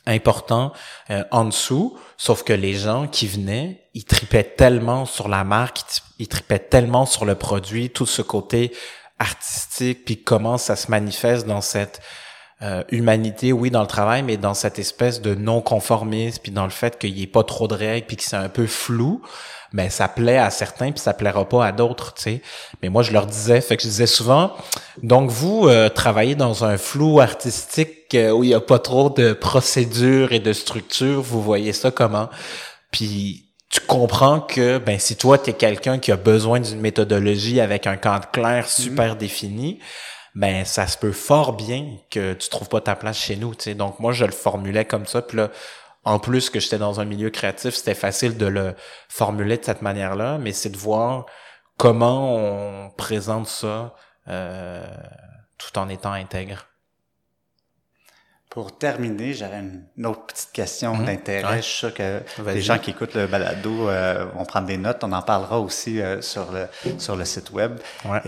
important 0.07 0.71
euh, 1.09 1.23
en 1.31 1.45
dessous, 1.45 1.97
sauf 2.17 2.43
que 2.43 2.53
les 2.53 2.73
gens 2.73 3.07
qui 3.07 3.27
venaient, 3.27 3.87
ils 3.93 4.05
tripaient 4.05 4.43
tellement 4.43 5.05
sur 5.05 5.27
la 5.27 5.43
marque, 5.43 5.81
ils, 5.81 6.23
ils 6.23 6.27
tripaient 6.27 6.59
tellement 6.59 7.05
sur 7.05 7.25
le 7.25 7.35
produit, 7.35 7.89
tout 7.89 8.05
ce 8.05 8.21
côté 8.21 8.71
artistique, 9.19 10.05
puis 10.05 10.21
comment 10.21 10.57
ça 10.57 10.75
se 10.75 10.91
manifeste 10.91 11.47
dans 11.47 11.61
cette 11.61 12.01
euh, 12.61 12.83
humanité, 12.89 13.51
oui, 13.51 13.69
dans 13.69 13.81
le 13.81 13.87
travail, 13.87 14.23
mais 14.23 14.37
dans 14.37 14.53
cette 14.53 14.79
espèce 14.79 15.21
de 15.21 15.35
non-conformisme, 15.35 16.39
puis 16.41 16.51
dans 16.53 16.63
le 16.63 16.69
fait 16.69 16.97
qu'il 16.97 17.13
n'y 17.13 17.23
ait 17.23 17.27
pas 17.27 17.43
trop 17.43 17.67
de 17.67 17.75
règles, 17.75 18.07
puis 18.07 18.15
que 18.15 18.23
c'est 18.23 18.37
un 18.37 18.47
peu 18.47 18.65
flou, 18.65 19.21
ben 19.73 19.89
ça 19.89 20.07
plaît 20.07 20.37
à 20.37 20.49
certains, 20.49 20.91
puis 20.91 21.01
ça 21.01 21.13
plaira 21.13 21.49
pas 21.49 21.65
à 21.65 21.73
d'autres, 21.73 22.13
tu 22.13 22.21
sais. 22.21 22.41
Mais 22.81 22.87
moi, 22.87 23.03
je 23.03 23.11
leur 23.11 23.25
disais, 23.25 23.59
fait 23.59 23.75
que 23.75 23.83
je 23.83 23.89
disais 23.89 24.07
souvent, 24.07 24.53
donc 25.03 25.29
vous 25.29 25.67
euh, 25.67 25.89
travaillez 25.89 26.35
dans 26.35 26.63
un 26.63 26.77
flou 26.77 27.19
artistique 27.19 28.15
euh, 28.15 28.31
où 28.31 28.45
il 28.45 28.51
y 28.51 28.53
a 28.53 28.61
pas 28.61 28.79
trop 28.79 29.09
de 29.09 29.33
procédures 29.33 30.31
et 30.31 30.39
de 30.39 30.53
structures, 30.53 31.21
vous 31.21 31.41
voyez 31.41 31.73
ça 31.73 31.91
comment? 31.91 32.29
Puis 32.89 33.49
tu 33.69 33.81
comprends 33.81 34.39
que 34.39 34.77
ben 34.77 34.97
si 34.97 35.17
toi 35.17 35.37
tu 35.37 35.49
es 35.49 35.53
quelqu'un 35.53 35.99
qui 35.99 36.13
a 36.13 36.15
besoin 36.15 36.61
d'une 36.61 36.79
méthodologie 36.79 37.59
avec 37.59 37.87
un 37.87 37.97
cadre 37.97 38.31
clair 38.31 38.69
super 38.69 39.17
défini, 39.17 39.79
ben 40.35 40.65
ça 40.65 40.85
se 40.87 40.97
peut 40.97 41.11
fort 41.13 41.53
bien 41.53 41.97
que 42.11 42.33
tu 42.33 42.49
trouves 42.49 42.69
pas 42.69 42.81
ta 42.81 42.95
place 42.95 43.17
chez 43.17 43.35
nous, 43.37 43.55
tu 43.55 43.63
sais. 43.63 43.73
Donc 43.75 43.99
moi 43.99 44.11
je 44.13 44.25
le 44.25 44.31
formulais 44.31 44.85
comme 44.85 45.05
ça, 45.05 45.21
puis 45.21 45.37
là 45.37 45.49
en 46.03 46.19
plus 46.19 46.51
que 46.51 46.59
j'étais 46.59 46.77
dans 46.77 46.99
un 46.99 47.05
milieu 47.05 47.31
créatif, 47.31 47.73
c'était 47.73 47.95
facile 47.95 48.37
de 48.37 48.45
le 48.45 48.75
formuler 49.09 49.57
de 49.57 49.63
cette 49.65 49.81
manière-là, 49.81 50.37
mais 50.37 50.51
c'est 50.51 50.69
de 50.69 50.77
voir 50.77 51.25
comment 51.77 52.35
on 52.35 52.89
présente 52.91 53.47
ça 53.47 53.95
euh, 54.27 54.85
tout 55.57 55.77
en 55.79 55.89
étant 55.89 56.11
intègre. 56.13 56.67
Pour 58.49 58.77
terminer, 58.77 59.33
j'aurais 59.33 59.59
une 59.59 60.05
autre 60.05 60.27
petite 60.27 60.51
question 60.53 60.95
Mhm. 60.95 61.05
d'intérêt. 61.05 61.49
Ouais. 61.49 61.57
Je 61.57 61.61
suis 61.63 61.77
sûr 61.79 61.93
que 61.93 62.21
les 62.45 62.61
gens 62.61 62.77
qui 62.77 62.91
écoutent 62.91 63.15
le 63.15 63.27
balado 63.27 63.89
euh, 63.89 64.25
vont 64.35 64.45
prendre 64.45 64.67
des 64.67 64.77
notes. 64.77 65.03
On 65.03 65.11
en 65.11 65.21
parlera 65.21 65.59
aussi 65.59 65.99
euh, 66.01 66.21
sur 66.21 66.51
le 66.51 66.67
sur 66.99 67.15
le 67.17 67.25
site 67.25 67.51
web. 67.51 67.79
Ouais. 68.05 68.21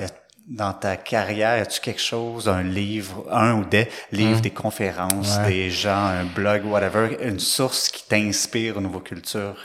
Dans 0.50 0.72
ta 0.72 0.95
carrière, 0.95 1.62
as-tu 1.62 1.82
quelque 1.82 2.00
chose, 2.02 2.48
un 2.48 2.64
livre, 2.64 3.26
un 3.30 3.56
ou 3.56 3.66
des 3.66 3.89
livres, 4.14 4.39
des 4.39 4.50
conférences. 4.52 5.38
Ouais. 5.39 5.48
des 5.50 5.70
gens, 5.70 6.06
un 6.06 6.24
blog, 6.24 6.64
whatever, 6.66 7.18
une 7.22 7.39
source 7.39 7.89
qui 7.89 8.08
t'inspire 8.08 8.78
au 8.78 8.82
niveau 8.82 9.02
culture? 9.02 9.58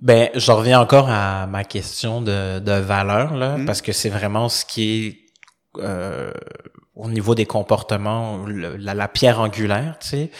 Ben, 0.00 0.28
je 0.34 0.52
reviens 0.52 0.80
encore 0.80 1.08
à 1.08 1.46
ma 1.46 1.64
question 1.64 2.20
de, 2.20 2.58
de 2.58 2.72
valeur, 2.72 3.34
là, 3.34 3.56
Mm. 3.56 3.64
parce 3.66 3.80
que 3.82 3.92
c'est 3.92 4.10
vraiment 4.10 4.48
ce 4.50 4.64
qui 4.66 5.06
est 5.06 5.18
euh, 5.82 6.30
au 6.94 7.08
niveau 7.08 7.34
des 7.34 7.46
comportements, 7.46 8.44
le- 8.44 8.76
la, 8.76 8.92
la 8.92 9.08
pierre 9.08 9.40
angulaire, 9.40 9.96
tu 9.98 10.08
sais. 10.08 10.30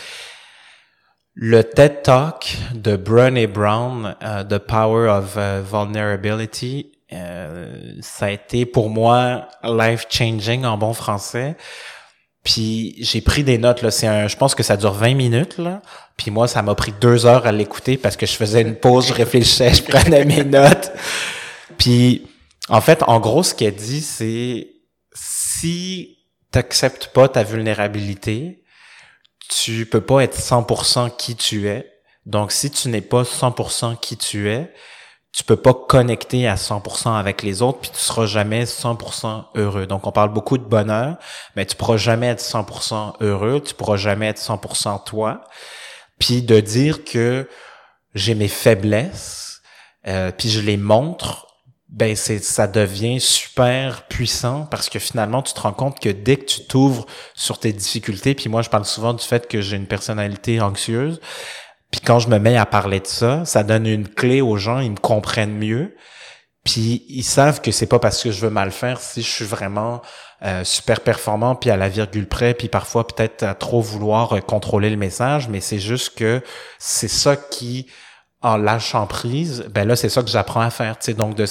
Le 1.34 1.64
TED 1.64 2.02
Talk 2.02 2.58
de 2.74 2.94
Brené 2.96 3.46
Brown, 3.46 4.14
euh, 4.22 4.44
The 4.44 4.58
Power 4.58 5.08
of 5.08 5.34
euh, 5.38 5.62
Vulnerability, 5.64 6.91
euh, 7.12 7.94
ça 8.00 8.26
a 8.26 8.30
été 8.30 8.66
pour 8.66 8.90
moi 8.90 9.48
life 9.62 10.06
changing 10.08 10.64
en 10.64 10.78
bon 10.78 10.92
français. 10.92 11.56
Puis 12.44 12.96
j'ai 12.98 13.20
pris 13.20 13.44
des 13.44 13.58
notes 13.58 13.82
là, 13.82 13.90
c'est 13.90 14.06
un, 14.06 14.26
je 14.26 14.36
pense 14.36 14.54
que 14.54 14.62
ça 14.62 14.76
dure 14.76 14.92
20 14.92 15.14
minutes 15.14 15.58
là. 15.58 15.82
Puis 16.16 16.30
moi 16.30 16.48
ça 16.48 16.62
m'a 16.62 16.74
pris 16.74 16.92
deux 17.00 17.26
heures 17.26 17.46
à 17.46 17.52
l'écouter 17.52 17.96
parce 17.96 18.16
que 18.16 18.26
je 18.26 18.32
faisais 18.32 18.62
une 18.62 18.74
pause, 18.74 19.08
je 19.08 19.14
réfléchissais, 19.14 19.74
je 19.74 19.82
prenais 19.82 20.24
mes 20.24 20.44
notes. 20.58 20.92
Puis 21.78 22.26
en 22.68 22.80
fait, 22.80 23.02
en 23.04 23.20
gros, 23.20 23.42
ce 23.42 23.54
qu'elle 23.54 23.74
dit, 23.74 24.00
c'est 24.00 24.68
si 25.14 26.18
t'acceptes 26.50 27.08
pas 27.08 27.28
ta 27.28 27.42
vulnérabilité, 27.42 28.62
tu 29.48 29.86
peux 29.86 30.00
pas 30.00 30.22
être 30.22 30.38
100% 30.38 31.16
qui 31.16 31.36
tu 31.36 31.68
es. 31.68 31.90
Donc 32.24 32.52
si 32.52 32.70
tu 32.70 32.88
n'es 32.88 33.00
pas 33.00 33.22
100% 33.22 33.98
qui 33.98 34.16
tu 34.16 34.48
es, 34.48 34.72
tu 35.32 35.44
peux 35.44 35.56
pas 35.56 35.72
connecter 35.72 36.46
à 36.46 36.56
100% 36.56 37.18
avec 37.18 37.42
les 37.42 37.62
autres 37.62 37.80
puis 37.80 37.90
tu 37.90 37.98
seras 37.98 38.26
jamais 38.26 38.64
100% 38.64 39.44
heureux. 39.54 39.86
Donc 39.86 40.06
on 40.06 40.12
parle 40.12 40.32
beaucoup 40.32 40.58
de 40.58 40.64
bonheur, 40.64 41.16
mais 41.56 41.64
tu 41.64 41.74
pourras 41.74 41.96
jamais 41.96 42.28
être 42.28 42.42
100% 42.42 43.14
heureux, 43.22 43.60
tu 43.60 43.74
pourras 43.74 43.96
jamais 43.96 44.28
être 44.28 44.40
100% 44.40 45.04
toi. 45.04 45.44
Puis 46.18 46.42
de 46.42 46.60
dire 46.60 47.04
que 47.04 47.48
j'ai 48.14 48.34
mes 48.34 48.48
faiblesses, 48.48 49.62
euh, 50.06 50.30
puis 50.36 50.50
je 50.50 50.60
les 50.60 50.76
montre, 50.76 51.46
ben 51.88 52.14
c'est 52.16 52.38
ça 52.38 52.66
devient 52.66 53.20
super 53.20 54.06
puissant 54.08 54.66
parce 54.70 54.88
que 54.88 54.98
finalement 54.98 55.42
tu 55.42 55.52
te 55.52 55.60
rends 55.60 55.72
compte 55.72 56.00
que 56.00 56.08
dès 56.08 56.36
que 56.36 56.44
tu 56.44 56.64
t'ouvres 56.64 57.06
sur 57.34 57.58
tes 57.58 57.72
difficultés, 57.72 58.34
puis 58.34 58.48
moi 58.48 58.62
je 58.62 58.70
parle 58.70 58.84
souvent 58.84 59.14
du 59.14 59.24
fait 59.24 59.48
que 59.48 59.60
j'ai 59.62 59.76
une 59.76 59.86
personnalité 59.86 60.60
anxieuse, 60.60 61.20
puis 61.92 62.00
quand 62.00 62.18
je 62.18 62.28
me 62.28 62.38
mets 62.38 62.56
à 62.56 62.66
parler 62.66 62.98
de 62.98 63.06
ça, 63.06 63.44
ça 63.44 63.62
donne 63.62 63.86
une 63.86 64.08
clé 64.08 64.40
aux 64.40 64.56
gens, 64.56 64.80
ils 64.80 64.90
me 64.90 64.96
comprennent 64.96 65.56
mieux. 65.56 65.94
Puis 66.64 67.04
ils 67.08 67.22
savent 67.22 67.60
que 67.60 67.70
c'est 67.70 67.86
pas 67.86 67.98
parce 67.98 68.22
que 68.22 68.30
je 68.30 68.40
veux 68.40 68.50
mal 68.50 68.70
faire 68.70 69.00
si 69.00 69.20
je 69.22 69.28
suis 69.28 69.44
vraiment 69.44 70.00
euh, 70.42 70.64
super 70.64 71.00
performant 71.00 71.54
puis 71.54 71.70
à 71.70 71.76
la 71.76 71.88
virgule 71.88 72.26
près 72.26 72.54
puis 72.54 72.68
parfois 72.68 73.06
peut-être 73.06 73.42
à 73.42 73.54
trop 73.54 73.80
vouloir 73.80 74.32
euh, 74.32 74.40
contrôler 74.40 74.88
le 74.88 74.96
message, 74.96 75.48
mais 75.48 75.60
c'est 75.60 75.80
juste 75.80 76.16
que 76.16 76.40
c'est 76.78 77.08
ça 77.08 77.36
qui 77.36 77.88
en 78.42 78.56
lâchant 78.56 79.06
prise, 79.06 79.64
ben 79.72 79.86
là 79.86 79.94
c'est 79.94 80.08
ça 80.08 80.22
que 80.22 80.28
j'apprends 80.28 80.60
à 80.60 80.70
faire, 80.70 80.98
tu 80.98 81.06
sais. 81.06 81.14
Donc 81.14 81.36
de, 81.36 81.44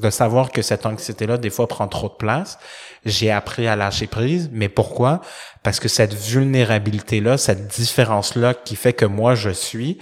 de 0.00 0.10
savoir 0.10 0.50
que 0.50 0.62
cette 0.62 0.86
anxiété 0.86 1.26
là 1.26 1.36
des 1.36 1.50
fois 1.50 1.66
prend 1.66 1.86
trop 1.86 2.08
de 2.08 2.14
place, 2.14 2.58
j'ai 3.04 3.30
appris 3.30 3.66
à 3.68 3.76
lâcher 3.76 4.06
prise, 4.06 4.48
mais 4.52 4.68
pourquoi? 4.68 5.20
Parce 5.62 5.80
que 5.80 5.88
cette 5.88 6.14
vulnérabilité 6.14 7.20
là, 7.20 7.36
cette 7.36 7.68
différence 7.68 8.36
là 8.36 8.54
qui 8.54 8.76
fait 8.76 8.94
que 8.94 9.04
moi 9.04 9.34
je 9.34 9.50
suis 9.50 9.98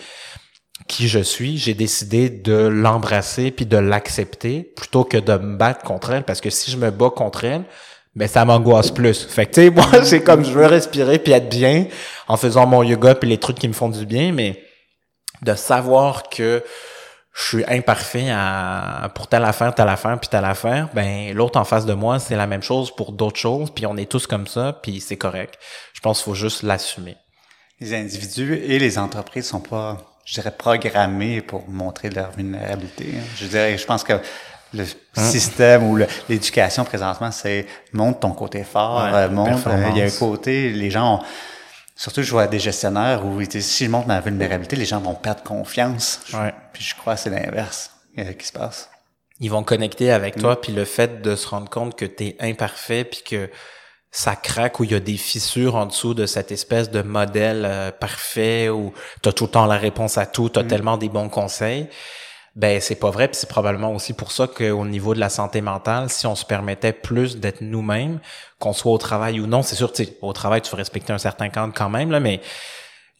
qui 0.86 1.08
je 1.08 1.18
suis, 1.18 1.58
j'ai 1.58 1.74
décidé 1.74 2.30
de 2.30 2.54
l'embrasser 2.54 3.50
puis 3.50 3.66
de 3.66 3.76
l'accepter 3.76 4.72
plutôt 4.76 5.04
que 5.04 5.18
de 5.18 5.32
me 5.34 5.56
battre 5.56 5.84
contre 5.84 6.10
elle. 6.10 6.24
Parce 6.24 6.40
que 6.40 6.50
si 6.50 6.70
je 6.70 6.76
me 6.76 6.90
bats 6.90 7.10
contre 7.10 7.44
elle, 7.44 7.64
ben 8.14 8.26
ça 8.26 8.44
m'angoisse 8.44 8.90
plus. 8.90 9.26
Fait 9.26 9.46
que 9.46 9.52
tu 9.52 9.60
sais 9.62 9.70
moi 9.74 10.04
c'est 10.04 10.22
comme 10.22 10.44
je 10.44 10.50
veux 10.50 10.66
respirer 10.66 11.18
puis 11.18 11.32
être 11.32 11.48
bien 11.48 11.86
en 12.26 12.36
faisant 12.36 12.66
mon 12.66 12.82
yoga 12.82 13.14
puis 13.14 13.28
les 13.28 13.38
trucs 13.38 13.58
qui 13.58 13.68
me 13.68 13.72
font 13.72 13.88
du 13.88 14.06
bien 14.06 14.32
mais 14.32 14.62
de 15.42 15.54
savoir 15.54 16.28
que 16.28 16.62
je 17.32 17.44
suis 17.44 17.64
imparfait 17.66 18.30
à, 18.30 19.10
pour 19.14 19.28
telle 19.28 19.44
affaire, 19.44 19.74
telle 19.74 19.88
affaire, 19.88 20.18
puis 20.18 20.28
telle 20.28 20.44
affaire, 20.44 20.88
ben 20.92 21.32
l'autre 21.34 21.58
en 21.58 21.64
face 21.64 21.86
de 21.86 21.94
moi, 21.94 22.18
c'est 22.18 22.34
la 22.34 22.46
même 22.46 22.62
chose 22.62 22.94
pour 22.94 23.12
d'autres 23.12 23.38
choses, 23.38 23.70
puis 23.70 23.86
on 23.86 23.96
est 23.96 24.10
tous 24.10 24.26
comme 24.26 24.46
ça, 24.46 24.78
puis 24.82 25.00
c'est 25.00 25.16
correct. 25.16 25.58
Je 25.92 26.00
pense 26.00 26.18
qu'il 26.18 26.24
faut 26.24 26.34
juste 26.34 26.62
l'assumer. 26.62 27.16
Les 27.80 27.94
individus 27.94 28.54
et 28.54 28.80
les 28.80 28.98
entreprises 28.98 29.46
sont 29.46 29.60
pas 29.60 29.98
je 30.28 30.34
dirais, 30.34 30.50
programmés 30.50 31.40
pour 31.40 31.66
montrer 31.68 32.10
leur 32.10 32.32
vulnérabilité. 32.32 33.14
Hein. 33.16 33.22
Je 33.36 33.46
dirais, 33.46 33.78
je 33.78 33.86
pense 33.86 34.04
que 34.04 34.14
le 34.74 34.84
hein? 35.16 35.24
système 35.24 35.84
ou 35.84 35.98
l'éducation 36.28 36.84
présentement, 36.84 37.30
c'est 37.30 37.66
montre 37.94 38.20
ton 38.20 38.32
côté 38.32 38.62
fort, 38.62 39.02
euh, 39.02 39.30
montre, 39.30 39.68
euh, 39.68 39.88
il 39.90 39.96
y 39.96 40.02
a 40.02 40.04
un 40.04 40.10
côté, 40.10 40.70
les 40.70 40.90
gens 40.90 41.14
ont, 41.14 41.20
surtout 41.98 42.22
je 42.22 42.30
vois 42.30 42.46
des 42.46 42.60
gestionnaires 42.60 43.26
où 43.26 43.42
si 43.42 43.84
je 43.84 43.90
montre 43.90 44.06
ma 44.06 44.20
vulnérabilité, 44.20 44.76
les 44.76 44.86
gens 44.86 45.00
vont 45.00 45.16
perdre 45.16 45.42
confiance. 45.42 46.20
puis 46.72 46.82
je 46.82 46.94
crois 46.94 47.16
que 47.16 47.20
c'est 47.20 47.30
l'inverse 47.30 47.90
euh, 48.16 48.32
qui 48.32 48.46
se 48.46 48.52
passe. 48.52 48.88
Ils 49.40 49.50
vont 49.50 49.64
connecter 49.64 50.10
avec 50.10 50.36
toi, 50.36 50.54
mm. 50.54 50.60
puis 50.62 50.72
le 50.72 50.84
fait 50.84 51.20
de 51.20 51.34
se 51.34 51.48
rendre 51.48 51.68
compte 51.68 51.96
que 51.96 52.04
tu 52.04 52.28
es 52.28 52.36
imparfait, 52.40 53.04
puis 53.04 53.22
que 53.28 53.50
ça 54.10 54.36
craque 54.36 54.80
ou 54.80 54.84
il 54.84 54.92
y 54.92 54.94
a 54.94 55.00
des 55.00 55.16
fissures 55.16 55.74
en 55.74 55.86
dessous 55.86 56.14
de 56.14 56.24
cette 56.24 56.50
espèce 56.50 56.90
de 56.90 57.02
modèle 57.02 57.66
euh, 57.66 57.90
parfait 57.90 58.68
où 58.68 58.94
tu 59.22 59.28
as 59.28 59.32
tout 59.32 59.44
le 59.44 59.50
temps 59.50 59.66
la 59.66 59.76
réponse 59.76 60.16
à 60.18 60.26
tout, 60.26 60.48
tu 60.48 60.58
as 60.60 60.62
mm. 60.62 60.68
tellement 60.68 60.96
des 60.96 61.08
bons 61.08 61.28
conseils. 61.28 61.88
Ben 62.58 62.80
c'est 62.80 62.96
pas 62.96 63.10
vrai, 63.10 63.28
puis 63.28 63.36
c'est 63.36 63.48
probablement 63.48 63.94
aussi 63.94 64.14
pour 64.14 64.32
ça 64.32 64.48
qu'au 64.48 64.84
niveau 64.84 65.14
de 65.14 65.20
la 65.20 65.28
santé 65.28 65.60
mentale, 65.60 66.10
si 66.10 66.26
on 66.26 66.34
se 66.34 66.44
permettait 66.44 66.92
plus 66.92 67.36
d'être 67.36 67.60
nous-mêmes, 67.60 68.18
qu'on 68.58 68.72
soit 68.72 68.90
au 68.90 68.98
travail 68.98 69.38
ou 69.38 69.46
non, 69.46 69.62
c'est 69.62 69.76
sûr, 69.76 69.92
au 70.22 70.32
travail 70.32 70.60
tu 70.60 70.72
veux 70.72 70.76
respecter 70.76 71.12
un 71.12 71.18
certain 71.18 71.50
cadre 71.50 71.72
quand 71.72 71.88
même 71.88 72.10
là, 72.10 72.18
mais 72.18 72.40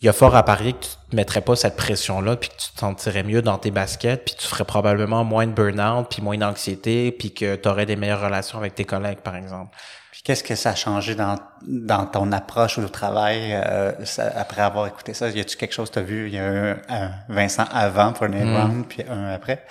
il 0.00 0.06
y 0.06 0.08
a 0.08 0.12
fort 0.12 0.34
à 0.34 0.42
parier 0.42 0.72
que 0.72 0.84
tu 0.84 0.90
te 1.10 1.14
mettrais 1.14 1.40
pas 1.40 1.54
cette 1.54 1.76
pression-là, 1.76 2.34
puis 2.34 2.48
que 2.48 2.56
tu 2.56 2.72
te 2.72 2.80
sentirais 2.80 3.22
mieux 3.22 3.40
dans 3.40 3.58
tes 3.58 3.70
baskets, 3.70 4.24
puis 4.24 4.34
tu 4.36 4.44
ferais 4.44 4.64
probablement 4.64 5.22
moins 5.22 5.46
de 5.46 5.52
burn-out, 5.52 6.08
puis 6.10 6.20
moins 6.20 6.36
d'anxiété, 6.36 7.12
puis 7.12 7.32
que 7.32 7.54
tu 7.54 7.68
aurais 7.68 7.86
des 7.86 7.94
meilleures 7.94 8.20
relations 8.20 8.58
avec 8.58 8.74
tes 8.74 8.84
collègues, 8.84 9.20
par 9.20 9.36
exemple. 9.36 9.76
Qu'est-ce 10.28 10.44
que 10.44 10.56
ça 10.56 10.72
a 10.72 10.74
changé 10.74 11.14
dans, 11.14 11.36
dans 11.62 12.04
ton 12.04 12.32
approche 12.32 12.76
au 12.76 12.86
travail 12.88 13.54
euh, 13.54 13.92
après 14.36 14.60
avoir 14.60 14.86
écouté 14.86 15.14
ça? 15.14 15.30
Y 15.30 15.40
a-tu 15.40 15.56
quelque 15.56 15.72
chose 15.72 15.88
que 15.88 15.94
tu 15.94 16.00
as 16.00 16.02
vu? 16.02 16.26
Il 16.26 16.34
y 16.34 16.38
a 16.38 16.44
un, 16.44 16.76
un 16.90 17.10
Vincent 17.30 17.64
avant 17.72 18.12
pour 18.12 18.28
mm. 18.28 18.84
puis 18.90 19.04
un 19.08 19.30
après? 19.32 19.64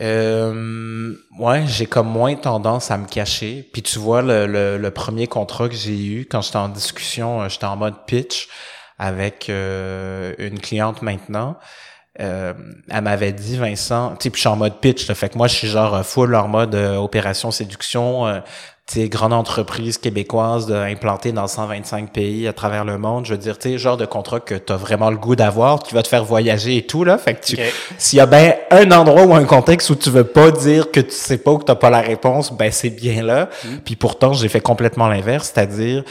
Euh, 0.00 1.14
ouais, 1.38 1.64
j'ai 1.68 1.86
comme 1.86 2.08
moins 2.08 2.34
tendance 2.34 2.90
à 2.90 2.98
me 2.98 3.06
cacher. 3.06 3.70
Puis 3.72 3.82
tu 3.82 4.00
vois, 4.00 4.20
le, 4.20 4.78
le, 4.78 4.90
premier 4.90 5.28
contrat 5.28 5.68
que 5.68 5.76
j'ai 5.76 6.04
eu, 6.04 6.26
quand 6.28 6.40
j'étais 6.40 6.56
en 6.56 6.68
discussion, 6.68 7.42
euh, 7.42 7.48
j'étais 7.48 7.66
en 7.66 7.76
mode 7.76 8.04
pitch 8.08 8.48
avec 8.98 9.48
euh, 9.48 10.34
une 10.38 10.58
cliente 10.58 11.02
maintenant. 11.02 11.56
Euh, 12.20 12.54
elle 12.88 13.02
m'avait 13.02 13.32
dit 13.32 13.58
Vincent, 13.58 14.10
tu 14.12 14.24
sais, 14.24 14.30
puis 14.30 14.38
je 14.38 14.40
suis 14.40 14.48
en 14.48 14.56
mode 14.56 14.80
pitch, 14.80 15.06
fait 15.12 15.28
que 15.28 15.36
moi 15.36 15.48
je 15.48 15.54
suis 15.54 15.68
genre 15.68 15.94
euh, 15.94 16.02
full 16.02 16.34
en 16.34 16.48
mode 16.48 16.74
euh, 16.74 16.96
opération 16.96 17.50
séduction, 17.50 18.26
euh, 18.26 18.40
tu 18.86 19.00
sais, 19.00 19.08
grande 19.10 19.34
entreprise 19.34 19.98
québécoise 19.98 20.72
implantée 20.72 21.32
dans 21.32 21.46
125 21.46 22.12
pays 22.12 22.48
à 22.48 22.54
travers 22.54 22.86
le 22.86 22.96
monde, 22.96 23.26
je 23.26 23.32
veux 23.32 23.38
dire, 23.38 23.58
tu 23.58 23.68
sais, 23.68 23.78
genre 23.78 23.98
de 23.98 24.06
contrat 24.06 24.40
que 24.40 24.54
tu 24.54 24.72
as 24.72 24.76
vraiment 24.76 25.10
le 25.10 25.18
goût 25.18 25.36
d'avoir, 25.36 25.82
qui 25.82 25.92
va 25.92 26.02
te 26.02 26.08
faire 26.08 26.24
voyager 26.24 26.78
et 26.78 26.86
tout 26.86 27.04
là, 27.04 27.18
fait 27.18 27.34
que 27.34 27.44
tu 27.44 27.58
s'il 27.98 28.16
y 28.16 28.20
a 28.20 28.26
bien 28.26 28.54
un 28.70 28.90
endroit 28.92 29.24
ou 29.24 29.34
un 29.34 29.44
contexte 29.44 29.90
où 29.90 29.94
tu 29.94 30.08
veux 30.08 30.24
pas 30.24 30.50
dire 30.50 30.90
que 30.90 31.00
tu 31.00 31.10
sais 31.10 31.36
pas 31.36 31.50
ou 31.50 31.58
que 31.58 31.64
t'as 31.64 31.74
pas 31.74 31.90
la 31.90 32.00
réponse, 32.00 32.50
ben 32.50 32.72
c'est 32.72 32.90
bien 32.90 33.22
là. 33.22 33.50
Mm. 33.62 33.76
Puis 33.84 33.96
pourtant, 33.96 34.32
j'ai 34.32 34.48
fait 34.48 34.60
complètement 34.60 35.08
l'inverse, 35.08 35.52
c'est-à-dire 35.52 36.02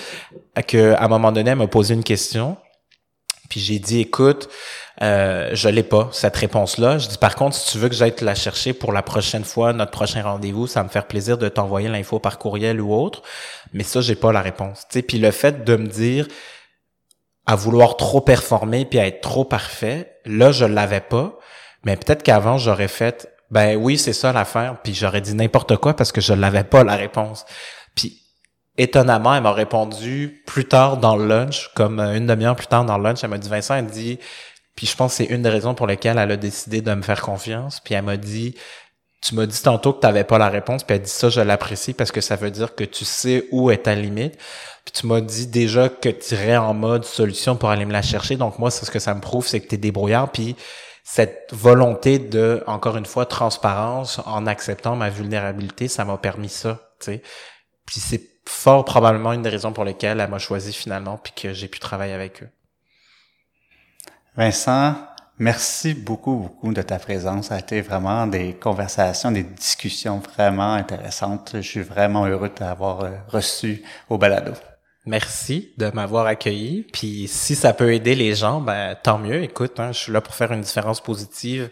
que 0.67 0.93
à 0.93 1.05
un 1.05 1.07
moment 1.07 1.31
donné, 1.31 1.49
elle 1.49 1.57
m'a 1.57 1.65
posé 1.65 1.95
une 1.95 2.03
question, 2.03 2.57
puis 3.49 3.59
j'ai 3.59 3.79
dit 3.79 4.01
écoute, 4.01 4.49
euh, 5.01 5.49
je 5.53 5.67
l'ai 5.67 5.83
pas, 5.83 6.09
cette 6.11 6.35
réponse-là. 6.37 6.97
Je 6.97 7.09
dis, 7.09 7.17
par 7.17 7.35
contre, 7.35 7.55
si 7.55 7.71
tu 7.71 7.77
veux 7.77 7.89
que 7.89 7.95
j'aille 7.95 8.15
te 8.15 8.23
la 8.23 8.35
chercher 8.35 8.73
pour 8.73 8.93
la 8.93 9.01
prochaine 9.01 9.43
fois, 9.43 9.73
notre 9.73 9.91
prochain 9.91 10.23
rendez-vous, 10.23 10.67
ça 10.67 10.83
me 10.83 10.89
faire 10.89 11.05
plaisir 11.05 11.37
de 11.37 11.49
t'envoyer 11.49 11.89
l'info 11.89 12.19
par 12.19 12.37
courriel 12.37 12.79
ou 12.79 12.93
autre. 12.93 13.21
Mais 13.73 13.83
ça, 13.83 14.01
j'ai 14.01 14.15
pas 14.15 14.31
la 14.31 14.41
réponse. 14.41 14.85
sais 14.89 15.01
Puis 15.01 15.17
le 15.17 15.31
fait 15.31 15.65
de 15.65 15.75
me 15.75 15.87
dire 15.87 16.27
à 17.45 17.55
vouloir 17.55 17.97
trop 17.97 18.21
performer 18.21 18.85
puis 18.85 18.99
à 18.99 19.07
être 19.07 19.21
trop 19.21 19.43
parfait, 19.43 20.17
là, 20.25 20.51
je 20.51 20.65
l'avais 20.65 21.01
pas. 21.01 21.37
Mais 21.83 21.97
peut-être 21.97 22.23
qu'avant, 22.23 22.57
j'aurais 22.57 22.87
fait, 22.87 23.29
ben 23.51 23.75
oui, 23.75 23.97
c'est 23.97 24.13
ça 24.13 24.31
l'affaire. 24.31 24.77
Puis 24.81 24.93
j'aurais 24.93 25.21
dit 25.21 25.35
n'importe 25.35 25.77
quoi 25.77 25.95
parce 25.95 26.11
que 26.11 26.21
je 26.21 26.33
l'avais 26.33 26.63
pas 26.63 26.83
la 26.83 26.95
réponse. 26.95 27.45
Puis 27.95 28.21
étonnamment, 28.77 29.35
elle 29.35 29.43
m'a 29.43 29.53
répondu 29.53 30.41
plus 30.47 30.65
tard 30.65 30.97
dans 30.97 31.15
le 31.15 31.27
lunch, 31.27 31.71
comme 31.75 31.99
une 31.99 32.27
demi-heure 32.27 32.55
plus 32.55 32.67
tard 32.67 32.85
dans 32.85 32.97
le 32.97 33.03
lunch, 33.03 33.23
elle 33.23 33.29
m'a 33.29 33.37
dit, 33.37 33.49
Vincent, 33.49 33.75
elle 33.75 33.85
dit, 33.85 34.19
puis 34.75 34.87
je 34.87 34.95
pense 34.95 35.11
que 35.11 35.23
c'est 35.23 35.33
une 35.33 35.41
des 35.41 35.49
raisons 35.49 35.73
pour 35.73 35.87
lesquelles 35.87 36.17
elle 36.17 36.31
a 36.31 36.37
décidé 36.37 36.81
de 36.81 36.93
me 36.93 37.01
faire 37.01 37.21
confiance. 37.21 37.79
Puis 37.79 37.93
elle 37.93 38.03
m'a 38.03 38.17
dit, 38.17 38.55
tu 39.21 39.35
m'as 39.35 39.45
dit 39.45 39.61
tantôt 39.61 39.93
que 39.93 40.01
tu 40.01 40.05
n'avais 40.05 40.23
pas 40.23 40.37
la 40.37 40.49
réponse, 40.49 40.83
puis 40.83 40.95
elle 40.95 41.01
dit 41.01 41.09
ça, 41.09 41.29
je 41.29 41.41
l'apprécie 41.41 41.93
parce 41.93 42.11
que 42.11 42.21
ça 42.21 42.35
veut 42.35 42.51
dire 42.51 42.75
que 42.75 42.83
tu 42.83 43.05
sais 43.05 43.47
où 43.51 43.71
est 43.71 43.83
ta 43.83 43.95
limite. 43.95 44.37
Puis 44.83 44.93
tu 44.93 45.07
m'as 45.07 45.21
dit 45.21 45.47
déjà 45.47 45.89
que 45.89 46.09
tu 46.09 46.35
irais 46.35 46.57
en 46.57 46.73
mode 46.73 47.05
solution 47.05 47.55
pour 47.55 47.69
aller 47.69 47.85
me 47.85 47.93
la 47.93 48.01
chercher. 48.01 48.35
Donc 48.35 48.59
moi, 48.59 48.69
c'est 48.69 48.85
ce 48.85 48.91
que 48.91 48.99
ça 48.99 49.15
me 49.15 49.21
prouve, 49.21 49.47
c'est 49.47 49.61
que 49.61 49.67
tu 49.67 49.75
es 49.75 49.77
débrouillard. 49.77 50.31
Puis 50.31 50.55
cette 51.03 51.49
volonté 51.53 52.19
de, 52.19 52.63
encore 52.67 52.97
une 52.97 53.05
fois, 53.05 53.25
transparence 53.25 54.19
en 54.25 54.45
acceptant 54.45 54.95
ma 54.95 55.09
vulnérabilité, 55.09 55.87
ça 55.87 56.03
m'a 56.05 56.17
permis 56.17 56.49
ça. 56.49 56.91
Puis 56.99 57.21
c'est 57.99 58.21
fort 58.47 58.85
probablement 58.85 59.33
une 59.33 59.41
des 59.41 59.49
raisons 59.49 59.71
pour 59.73 59.85
lesquelles 59.85 60.19
elle 60.19 60.29
m'a 60.29 60.39
choisi 60.39 60.73
finalement, 60.73 61.17
puis 61.17 61.33
que 61.35 61.53
j'ai 61.53 61.67
pu 61.67 61.79
travailler 61.79 62.13
avec 62.13 62.43
eux. 62.43 62.49
Vincent, 64.37 64.95
merci 65.39 65.93
beaucoup, 65.93 66.35
beaucoup 66.35 66.73
de 66.73 66.81
ta 66.81 66.99
présence. 66.99 67.47
Ça 67.47 67.55
a 67.55 67.59
été 67.59 67.79
vraiment 67.79 68.27
des 68.27 68.53
conversations, 68.53 69.31
des 69.31 69.43
discussions 69.43 70.19
vraiment 70.19 70.73
intéressantes. 70.73 71.51
Je 71.55 71.61
suis 71.61 71.81
vraiment 71.81 72.25
heureux 72.25 72.49
de 72.49 72.53
t'avoir 72.53 73.01
euh, 73.01 73.11
reçu 73.29 73.83
au 74.09 74.17
balado. 74.17 74.51
Merci 75.05 75.73
de 75.77 75.89
m'avoir 75.91 76.25
accueilli. 76.25 76.85
Puis 76.91 77.29
si 77.29 77.55
ça 77.55 77.71
peut 77.71 77.93
aider 77.93 78.13
les 78.13 78.35
gens, 78.35 78.59
ben 78.59 78.97
tant 79.01 79.19
mieux. 79.19 79.41
Écoute, 79.41 79.79
hein, 79.79 79.93
je 79.93 79.99
suis 79.99 80.11
là 80.11 80.19
pour 80.19 80.35
faire 80.35 80.51
une 80.51 80.61
différence 80.61 80.99
positive, 80.99 81.69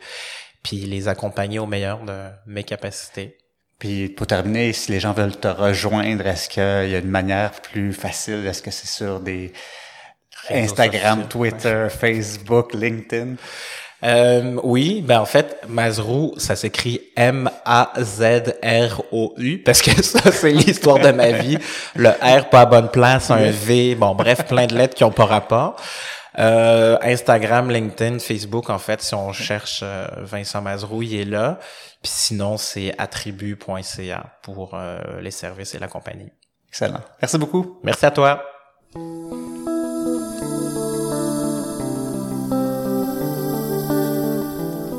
puis 0.63 0.77
les 0.77 1.09
accompagner 1.09 1.59
au 1.59 1.65
meilleur 1.65 2.05
de 2.05 2.29
mes 2.47 2.63
capacités. 2.63 3.37
Puis 3.77 4.07
pour 4.07 4.27
terminer, 4.27 4.71
si 4.71 4.93
les 4.93 5.01
gens 5.01 5.11
veulent 5.11 5.35
te 5.35 5.49
rejoindre, 5.49 6.25
est-ce 6.25 6.47
qu'il 6.47 6.63
y 6.63 6.95
a 6.95 6.99
une 6.99 7.09
manière 7.09 7.51
plus 7.51 7.91
facile? 7.91 8.47
Est-ce 8.47 8.61
que 8.61 8.71
c'est 8.71 8.87
sur 8.87 9.19
des 9.19 9.51
Instagram, 10.49 11.27
Twitter, 11.27 11.87
Facebook, 11.89 12.73
LinkedIn. 12.73 13.35
Euh, 14.03 14.59
oui, 14.63 15.01
ben 15.01 15.21
en 15.21 15.25
fait, 15.25 15.61
Mazrou, 15.69 16.33
ça 16.37 16.57
s'écrit 16.57 16.99
M-A-Z-R-O-U, 17.15 17.57
parce 19.59 19.81
que 19.81 20.03
ça, 20.03 20.31
c'est 20.31 20.51
l'histoire 20.51 20.99
de 20.99 21.11
ma 21.11 21.31
vie. 21.31 21.57
Le 21.95 22.09
R 22.09 22.49
pas 22.49 22.61
à 22.61 22.65
bonne 22.65 22.89
place, 22.89 23.31
un 23.31 23.49
V, 23.49 23.95
bon, 23.95 24.13
bref, 24.13 24.45
plein 24.45 24.67
de 24.67 24.75
lettres 24.75 24.95
qui 24.95 25.05
ont 25.05 25.11
pas 25.11 25.25
rapport. 25.25 25.77
Euh, 26.39 26.97
Instagram, 27.01 27.69
LinkedIn, 27.69 28.19
Facebook, 28.19 28.69
en 28.69 28.79
fait, 28.79 29.01
si 29.01 29.13
on 29.13 29.31
cherche 29.33 29.81
euh, 29.83 30.07
Vincent 30.17 30.61
Mazrou, 30.61 31.03
il 31.03 31.15
est 31.15 31.25
là. 31.25 31.59
Puis 32.01 32.11
sinon, 32.11 32.57
c'est 32.57 32.93
attribut.ca 32.97 34.25
pour 34.41 34.73
euh, 34.73 34.99
les 35.21 35.31
services 35.31 35.75
et 35.75 35.79
la 35.79 35.87
compagnie. 35.87 36.31
Excellent. 36.69 37.01
Merci 37.21 37.37
beaucoup. 37.37 37.79
Merci 37.83 38.05
à 38.05 38.11
toi. 38.11 38.43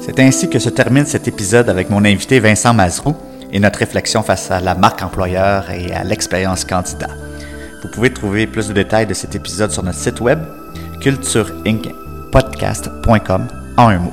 C'est 0.05 0.21
ainsi 0.21 0.49
que 0.51 0.59
se 0.59 0.69
termine 0.69 1.07
cet 1.07 1.29
épisode 1.29 1.71
avec 1.71 1.89
mon 1.89 2.05
invité 2.05 2.39
Vincent 2.39 2.75
Mazrou 2.75 3.17
et 3.51 3.59
notre 3.59 3.79
réflexion 3.79 4.23
face 4.23 4.51
à 4.51 4.61
la 4.61 4.75
marque 4.75 5.03
employeur 5.03 5.71
et 5.71 5.93
à 5.93 6.05
l'expérience 6.05 6.67
candidat. 6.67 7.09
Vous 7.83 7.89
pouvez 7.89 8.13
trouver 8.13 8.47
plus 8.47 8.69
de 8.69 8.75
détails 8.75 9.07
de 9.07 9.15
cet 9.15 9.35
épisode 9.35 9.71
sur 9.71 9.83
notre 9.83 9.99
site 9.99 10.21
web 10.21 10.41
cultureincpodcast.com 11.01 13.49
en 13.79 13.89
un 13.89 13.99
mot. 13.99 14.13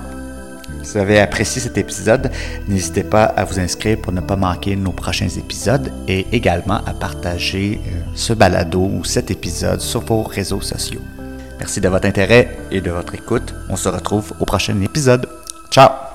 Si 0.81 0.93
vous 0.93 0.99
avez 0.99 1.19
apprécié 1.19 1.61
cet 1.61 1.77
épisode, 1.77 2.31
n'hésitez 2.69 3.03
pas 3.03 3.25
à 3.25 3.43
vous 3.43 3.59
inscrire 3.59 3.97
pour 4.01 4.13
ne 4.13 4.21
pas 4.21 4.37
manquer 4.37 4.77
nos 4.77 4.93
prochains 4.93 5.27
épisodes 5.27 5.91
et 6.07 6.25
également 6.31 6.79
à 6.85 6.93
partager 6.93 7.81
euh, 7.85 7.99
ce 8.15 8.31
balado 8.31 8.79
ou 8.79 9.03
cet 9.03 9.29
épisode 9.29 9.81
sur 9.81 9.99
vos 9.99 10.23
réseaux 10.23 10.61
sociaux. 10.61 11.01
Merci 11.59 11.81
de 11.81 11.89
votre 11.89 12.07
intérêt 12.07 12.59
et 12.71 12.79
de 12.79 12.91
votre 12.91 13.13
écoute. 13.13 13.53
On 13.67 13.75
se 13.75 13.89
retrouve 13.89 14.31
au 14.39 14.45
prochain 14.45 14.81
épisode. 14.81 15.27
Chao. 15.71 16.10